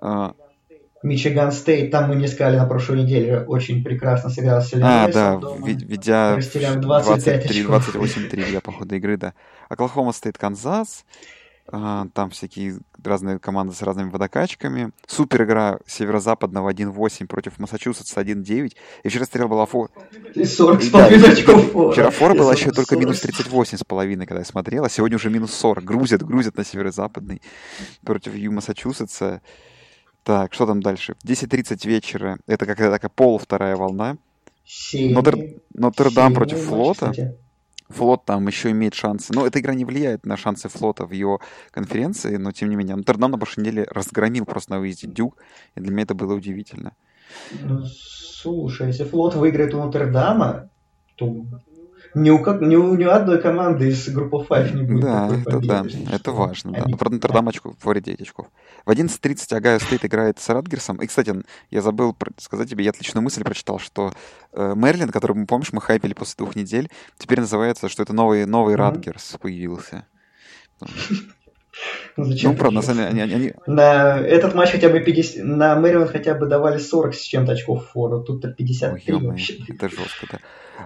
Uh, 0.00 0.34
Мичиган 1.02 1.52
Стейт, 1.52 1.90
там 1.90 2.08
мы 2.08 2.16
не 2.16 2.26
сказали 2.26 2.56
на 2.56 2.64
прошлой 2.66 3.02
неделе, 3.02 3.40
очень 3.40 3.84
прекрасно 3.84 4.30
сыграл 4.30 4.62
с 4.62 4.72
А, 4.74 5.08
да, 5.12 5.36
дома, 5.36 5.66
ведя 5.66 6.38
28-3 6.38 8.48
для 8.48 8.60
похода 8.60 8.96
игры, 8.96 9.16
да. 9.16 9.34
Оклахома 9.68 10.12
Стейт, 10.12 10.38
Канзас, 10.38 11.04
а, 11.68 12.06
там 12.12 12.30
всякие 12.30 12.78
разные 13.06 13.38
команды 13.38 13.74
с 13.74 13.82
разными 13.82 14.10
водокачками. 14.10 14.90
Супер 15.06 15.44
игра 15.44 15.78
северо-западного 15.86 16.70
1-8 16.70 17.26
против 17.26 17.58
Массачусетса 17.58 18.20
1-9. 18.20 18.72
И 19.02 19.08
вчера 19.08 19.24
стрел 19.24 19.48
была 19.48 19.66
фор... 19.66 19.90
И 20.34 20.44
40 20.44 20.82
с 20.82 20.88
половиной 20.88 21.32
очков 21.32 21.72
фора. 21.72 21.92
Вчера 21.92 22.10
фора 22.10 22.34
была 22.34 22.52
еще 22.52 22.70
только 22.70 22.96
минус 22.96 23.20
38 23.20 23.78
с 23.78 23.84
половиной, 23.84 24.26
когда 24.26 24.40
я 24.40 24.44
смотрел, 24.44 24.84
а 24.84 24.88
сегодня 24.88 25.16
уже 25.16 25.30
минус 25.30 25.54
40. 25.54 25.84
Грузят, 25.84 26.22
грузят 26.22 26.56
на 26.56 26.64
северо-западный 26.64 27.40
против 28.02 28.34
Ю 28.34 28.52
Массачусетса. 28.52 29.40
Так, 30.22 30.52
что 30.54 30.66
там 30.66 30.82
дальше? 30.82 31.14
В 31.22 31.28
10.30 31.28 31.86
вечера, 31.86 32.38
это 32.46 32.66
как 32.66 32.78
такая 32.78 33.10
пол 33.14 33.38
вторая 33.38 33.76
волна. 33.76 34.16
Нотр... 34.92 35.36
Нотр-Дам 35.74 36.34
против 36.34 36.58
флота. 36.58 37.10
Кстати. 37.10 37.45
Флот 37.88 38.24
там 38.24 38.46
еще 38.46 38.70
имеет 38.70 38.94
шансы. 38.94 39.32
Но 39.32 39.46
эта 39.46 39.60
игра 39.60 39.74
не 39.74 39.84
влияет 39.84 40.26
на 40.26 40.36
шансы 40.36 40.68
флота 40.68 41.06
в 41.06 41.12
его 41.12 41.40
конференции, 41.70 42.36
но 42.36 42.52
тем 42.52 42.68
не 42.70 42.76
менее. 42.76 42.96
Нотр-Дам 42.96 43.30
на 43.30 43.38
прошлой 43.38 43.62
неделе 43.62 43.86
разгромил 43.90 44.44
просто 44.44 44.72
на 44.72 44.80
выезде 44.80 45.06
Дюк, 45.06 45.36
и 45.74 45.80
для 45.80 45.90
меня 45.90 46.02
это 46.02 46.14
было 46.14 46.34
удивительно. 46.34 46.94
Ну, 47.62 47.84
слушай, 47.84 48.88
если 48.88 49.04
флот 49.04 49.34
выиграет 49.34 49.74
у 49.74 49.78
Нотр-Дама, 49.78 50.70
то 51.16 51.46
ни 52.16 52.30
у, 52.30 52.38
как, 52.38 52.62
ни, 52.62 52.76
у, 52.76 52.96
ни 52.96 53.04
одной 53.04 53.40
команды 53.40 53.88
из 53.88 54.08
группы 54.08 54.42
5 54.48 54.74
не 54.74 54.82
будет 54.84 55.02
Да, 55.02 55.30
это 55.46 55.60
да, 55.60 55.84
это 56.10 56.32
важно. 56.32 56.72
Да. 56.72 56.84
Но, 56.86 56.96
правда, 56.96 57.16
Нотр-Дам 57.16 57.48
очков, 57.48 57.74
фаворит 57.78 58.04
9 58.04 58.22
очков. 58.22 58.46
В 58.86 58.90
11.30 58.90 59.54
Огайо 59.54 59.78
Стейт 59.78 60.04
играет 60.04 60.38
с 60.38 60.48
Ратгерсом. 60.48 60.96
И, 60.96 61.06
кстати, 61.06 61.34
я 61.70 61.82
забыл 61.82 62.16
сказать 62.38 62.70
тебе, 62.70 62.84
я 62.84 62.90
отличную 62.90 63.22
мысль 63.22 63.44
прочитал, 63.44 63.78
что 63.78 64.12
э, 64.52 64.72
Мэриленд, 64.74 65.10
который, 65.10 65.36
мы 65.36 65.46
помнишь, 65.46 65.72
мы 65.72 65.82
хайпили 65.82 66.14
после 66.14 66.36
двух 66.38 66.56
недель, 66.56 66.90
теперь 67.18 67.40
называется, 67.40 67.90
что 67.90 68.02
это 68.02 68.14
новый, 68.14 68.46
новый 68.46 68.74
mm-hmm. 68.74 68.78
Ратгерс 68.78 69.36
появился. 69.38 70.06
Ну, 72.16 72.24
зачем 72.24 72.52
ну 72.52 72.56
правда, 72.56 72.76
на 72.76 72.82
самом 72.82 73.10
деле, 73.10 73.22
они, 73.22 73.34
они... 73.34 73.52
На 73.66 74.18
этот 74.18 74.54
матч 74.54 74.70
хотя 74.70 74.88
бы 74.88 75.00
50... 75.00 75.44
На 75.44 75.76
Мэриленд 75.76 76.08
хотя 76.08 76.34
бы 76.34 76.46
давали 76.46 76.78
40 76.78 77.14
с 77.14 77.20
чем-то 77.20 77.52
очков 77.52 77.88
фора, 77.90 78.20
тут-то 78.20 78.48
53 78.48 79.14
Ой, 79.14 79.22
вообще. 79.22 79.54
Это 79.68 79.88
жестко, 79.88 80.26
да. 80.32 80.38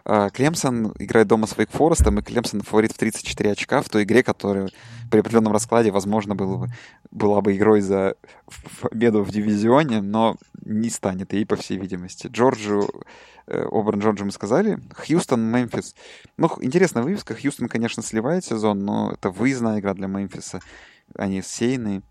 А, 0.05 0.31
Клемсон 0.31 0.93
играет 0.99 1.29
дома 1.29 1.47
с 1.47 1.57
Вейк 1.57 1.71
Форестом, 1.71 2.19
и 2.19 2.23
Клемсон 2.23 2.63
фаворит 2.63 2.93
в 2.93 2.99
34 2.99 3.53
очка 3.53 3.83
в 3.83 3.89
той 3.89 4.05
игре, 4.05 4.23
которая 4.23 4.69
при 5.11 5.21
определенном 5.21 5.53
раскладе, 5.53 5.91
возможно, 5.91 6.35
было 6.35 6.59
бы, 6.59 6.69
была 7.11 7.41
бы 7.41 7.57
игрой 7.57 7.81
за 7.81 8.15
победу 8.81 9.23
в 9.23 9.31
дивизионе, 9.31 10.01
но 10.01 10.37
не 10.65 10.91
станет 10.91 11.33
ей, 11.33 11.45
по 11.45 11.57
всей 11.57 11.79
видимости. 11.79 12.29
Джорджу, 12.29 12.89
Оберн 13.51 14.01
Джорджу 14.01 14.25
мы 14.25 14.31
сказали. 14.31 14.79
Хьюстон, 14.95 15.41
Мемфис. 15.41 15.95
Ну, 16.37 16.51
интересная 16.61 17.03
вывеска. 17.03 17.35
Хьюстон, 17.35 17.69
конечно, 17.69 18.03
сливает 18.03 18.45
сезон, 18.45 18.85
но 18.85 19.13
это 19.13 19.31
выездная 19.31 19.81
игра 19.81 19.95
для 19.95 20.07
Мемфиса. 20.07 20.61
Они 21.15 21.43
сеяные. 21.43 22.03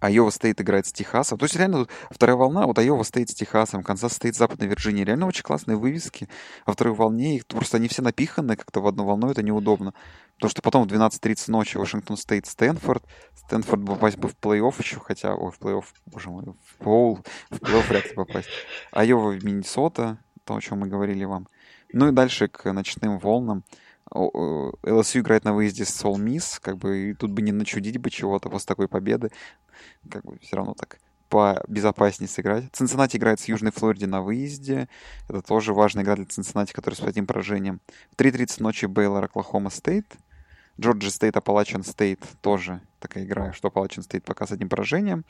Айова 0.00 0.30
Стейт 0.30 0.60
играет 0.60 0.86
с 0.86 0.92
Техасом. 0.92 1.38
То 1.38 1.44
есть 1.44 1.56
реально 1.56 1.86
вторая 2.10 2.36
волна, 2.36 2.66
вот 2.66 2.78
Айова 2.78 3.02
Стейт 3.02 3.30
с 3.30 3.34
Техасом, 3.34 3.82
Канзас 3.82 4.14
Стейт, 4.14 4.34
Западной 4.34 4.66
Вирджинии. 4.68 5.04
Реально 5.04 5.26
очень 5.26 5.42
классные 5.42 5.76
вывески. 5.76 6.28
Во 6.66 6.72
второй 6.72 6.94
волне 6.94 7.36
их 7.36 7.46
просто 7.46 7.76
они 7.76 7.88
все 7.88 8.02
напиханы 8.02 8.56
как-то 8.56 8.80
в 8.80 8.86
одну 8.86 9.04
волну, 9.04 9.30
это 9.30 9.42
неудобно. 9.42 9.94
Потому 10.36 10.50
что 10.50 10.62
потом 10.62 10.88
в 10.88 10.92
12.30 10.92 11.50
ночи 11.50 11.76
Вашингтон 11.76 12.16
Стейт, 12.16 12.46
Стэнфорд. 12.46 13.04
Стэнфорд 13.34 13.84
попасть 13.84 14.16
бы 14.16 14.28
в 14.28 14.36
плей-офф 14.36 14.74
еще, 14.78 14.98
хотя, 14.98 15.34
ой, 15.34 15.52
в 15.52 15.60
плей-офф, 15.60 15.84
боже 16.06 16.30
мой, 16.30 16.44
в 16.44 16.82
боул, 16.82 17.20
в 17.50 17.58
плей-офф 17.58 17.88
вряд 17.88 18.06
ли 18.06 18.14
попасть. 18.14 18.48
Айова 18.92 19.32
Миннесота, 19.32 20.18
то, 20.44 20.56
о 20.56 20.60
чем 20.60 20.78
мы 20.78 20.88
говорили 20.88 21.24
вам. 21.24 21.46
Ну 21.92 22.08
и 22.08 22.12
дальше 22.12 22.48
к 22.48 22.72
ночным 22.72 23.18
волнам. 23.18 23.64
ЛСЮ 24.12 25.20
играет 25.20 25.44
на 25.44 25.52
выезде 25.52 25.84
с 25.84 25.90
Сол 25.90 26.16
Мисс, 26.16 26.58
как 26.58 26.78
бы 26.78 27.10
и 27.10 27.14
тут 27.14 27.30
бы 27.30 27.42
не 27.42 27.52
начудить 27.52 27.98
бы 27.98 28.10
чего-то 28.10 28.48
после 28.48 28.66
такой 28.66 28.88
победы. 28.88 29.30
Как 30.10 30.24
бы 30.24 30.38
все 30.40 30.56
равно 30.56 30.74
так 30.74 30.98
побезопаснее 31.30 32.28
сыграть. 32.28 32.64
Цинциннати 32.72 33.16
играет 33.16 33.40
с 33.40 33.44
Южной 33.46 33.70
Флориде 33.72 34.06
на 34.06 34.20
выезде. 34.20 34.88
Это 35.28 35.40
тоже 35.40 35.72
важная 35.72 36.02
игра 36.02 36.16
для 36.16 36.26
Цинциннати, 36.26 36.72
который 36.72 36.96
с 36.96 37.00
одним 37.00 37.26
поражением. 37.26 37.80
В 38.10 38.20
3.30 38.20 38.62
ночи 38.62 38.86
Бейлор, 38.86 39.24
Оклахома 39.24 39.70
Стейт. 39.70 40.06
Джорджия 40.78 41.10
Стейт, 41.10 41.36
Аппалачиан 41.36 41.84
Стейт 41.84 42.20
тоже 42.40 42.80
такая 42.98 43.24
игра, 43.24 43.52
что 43.52 43.68
Аппалачиан 43.68 44.02
Стейт 44.02 44.24
пока 44.24 44.46
с 44.46 44.52
одним 44.52 44.68
поражением. 44.68 45.24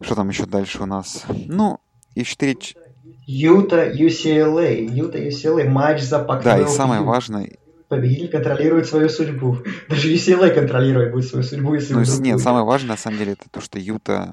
Что 0.00 0.16
там 0.16 0.28
еще 0.28 0.46
дальше 0.46 0.82
у 0.82 0.86
нас? 0.86 1.24
Ну, 1.28 1.78
и 2.14 2.24
4... 2.24 2.56
Юта, 3.24 3.90
UCLA. 3.90 4.84
Юта, 4.84 5.18
UCLA. 5.18 5.68
Матч 5.68 6.02
за 6.02 6.18
Pac 6.18 6.42
Да, 6.42 6.58
и 6.58 6.66
самое 6.66 7.02
важное... 7.02 7.56
Победитель 7.92 8.30
контролирует 8.30 8.86
свою 8.86 9.10
судьбу. 9.10 9.58
Даже 9.90 10.10
UCLA 10.10 10.48
контролирует 10.54 11.12
будет 11.12 11.26
свою 11.26 11.44
судьбу, 11.44 11.74
если 11.74 11.92
ну, 11.92 12.02
Нет, 12.20 12.40
самое 12.40 12.64
важное, 12.64 12.92
на 12.92 12.96
самом 12.96 13.18
деле, 13.18 13.32
это 13.32 13.50
то, 13.50 13.60
что 13.60 13.78
Юта 13.78 14.32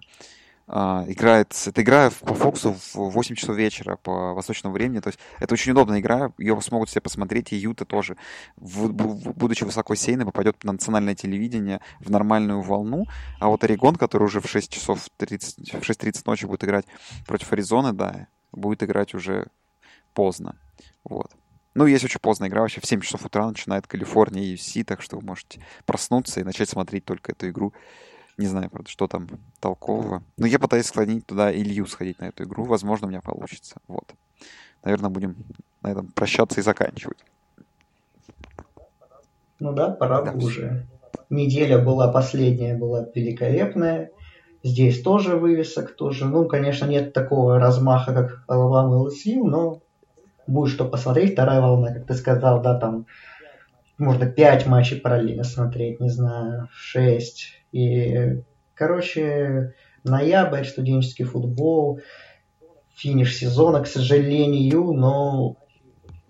Uh, 0.72 1.11
играет, 1.11 1.52
это 1.65 1.81
игра 1.81 2.11
по 2.11 2.36
Фоксу 2.36 2.76
в 2.94 3.10
8 3.10 3.34
часов 3.34 3.56
вечера 3.56 3.95
по 3.95 4.36
восточному 4.36 4.76
времени, 4.76 4.99
то 4.99 5.07
есть 5.07 5.18
это 5.40 5.56
очень 5.56 5.72
удобная 5.72 5.99
игра, 5.99 6.31
ее 6.38 6.61
смогут 6.61 6.90
все 6.90 7.02
посмотреть, 7.02 7.52
и 7.53 7.56
Юта 7.56 7.86
тоже, 7.86 8.18
в, 8.56 8.86
в, 8.86 9.34
будучи 9.34 9.64
высоко 9.64 9.95
сейной, 9.95 10.26
попадет 10.26 10.64
на 10.64 10.73
национальное 10.73 11.15
телевидение 11.15 11.81
в 11.99 12.11
нормальную 12.11 12.61
волну, 12.61 13.06
а 13.40 13.48
вот 13.48 13.64
Орегон, 13.64 13.95
который 13.95 14.26
уже 14.26 14.41
в 14.41 14.48
6 14.48 14.72
часов 14.72 15.10
30, 15.18 15.73
в 15.73 15.81
6.30 15.81 16.22
ночи 16.27 16.45
будет 16.45 16.64
играть 16.64 16.86
против 17.26 17.52
Аризоны, 17.52 17.91
да, 17.91 18.27
будет 18.52 18.84
играть 18.84 19.15
уже 19.15 19.48
поздно, 20.14 20.56
вот. 21.03 21.31
Ну, 21.80 21.85
есть 21.85 22.03
очень 22.03 22.19
поздная 22.19 22.49
игра, 22.49 22.60
вообще 22.60 22.81
в 22.81 22.85
7 22.85 22.99
часов 22.99 23.26
утра 23.26 23.47
начинает 23.47 23.88
Калифорния 23.88 24.43
и 24.43 24.56
UFC, 24.56 24.84
так 24.84 25.01
что 25.01 25.15
вы 25.15 25.26
можете 25.26 25.61
проснуться 25.85 26.41
и 26.41 26.43
начать 26.43 26.68
смотреть 26.68 27.06
только 27.06 27.31
эту 27.31 27.47
игру 27.47 27.72
не 28.38 28.47
знаю, 28.47 28.69
правда, 28.69 28.89
что 28.89 29.07
там 29.07 29.27
толкового. 29.61 30.22
Но 30.38 30.45
я 30.45 30.60
пытаюсь 30.60 30.88
склонить 30.88 31.26
туда 31.26 31.53
Илью 31.53 31.85
сходить 31.88 32.19
на 32.19 32.26
эту 32.26 32.43
игру. 32.43 32.65
Возможно, 32.65 33.07
у 33.07 33.10
меня 33.10 33.22
получится. 33.22 33.77
Вот. 33.88 34.14
Наверное, 34.84 35.10
будем 35.10 35.35
на 35.81 35.91
этом 35.91 36.07
прощаться 36.07 36.60
и 36.60 36.64
заканчивать. 36.64 37.18
Ну 39.60 39.73
да, 39.73 39.89
пора 39.89 40.22
да. 40.22 40.31
уже. 40.31 40.85
Неделя 41.30 41.84
была 41.84 42.10
последняя, 42.11 42.77
была 42.77 43.06
великолепная. 43.14 44.11
Здесь 44.64 45.01
тоже 45.01 45.38
вывесок, 45.38 45.95
тоже. 45.95 46.26
Ну, 46.26 46.45
конечно, 46.45 46.85
нет 46.85 47.14
такого 47.14 47.57
размаха, 47.57 48.14
как 48.14 48.43
Алабама 48.47 48.95
и 48.95 48.99
ЛСЮ, 48.99 49.45
но 49.45 49.81
будет 50.49 50.73
что 50.73 50.85
посмотреть. 50.85 51.34
Вторая 51.34 51.61
волна, 51.61 51.93
как 51.93 52.07
ты 52.07 52.13
сказал, 52.13 52.61
да, 52.61 52.77
там 52.77 53.05
можно 53.97 54.26
пять 54.26 54.65
матчей 54.65 54.97
параллельно 54.97 55.43
смотреть, 55.43 55.99
не 55.99 56.09
знаю, 56.09 56.69
шесть. 56.73 57.53
И, 57.71 58.41
короче, 58.73 59.73
ноябрь, 60.03 60.63
студенческий 60.63 61.26
футбол, 61.26 61.99
финиш 62.95 63.35
сезона, 63.35 63.81
к 63.81 63.88
сожалению, 63.88 64.93
но 64.93 65.57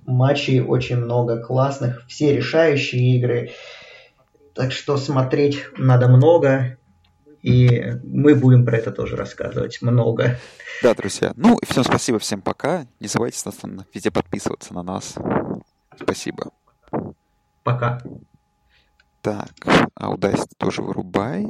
матчей 0.05 0.59
очень 0.59 0.97
много 0.97 1.41
классных, 1.41 2.05
все 2.07 2.35
решающие 2.35 3.17
игры. 3.17 3.51
Так 4.55 4.71
что 4.71 4.97
смотреть 4.97 5.63
надо 5.77 6.07
много. 6.07 6.78
И 7.41 7.93
мы 8.03 8.35
будем 8.35 8.65
про 8.65 8.77
это 8.77 8.91
тоже 8.91 9.15
рассказывать 9.15 9.81
много. 9.81 10.37
Да, 10.83 10.93
друзья. 10.93 11.33
Ну, 11.35 11.57
всем 11.67 11.83
спасибо, 11.83 12.19
всем 12.19 12.41
пока. 12.41 12.85
Не 12.99 13.07
забывайте 13.07 13.41
нас 13.45 13.55
там 13.55 13.85
везде 13.93 14.11
подписываться 14.11 14.73
на 14.73 14.83
нас. 14.83 15.15
Спасибо. 15.97 16.51
Пока. 17.63 18.01
Так, 19.21 19.51
Audacity 19.99 20.53
тоже 20.57 20.81
вырубай. 20.81 21.45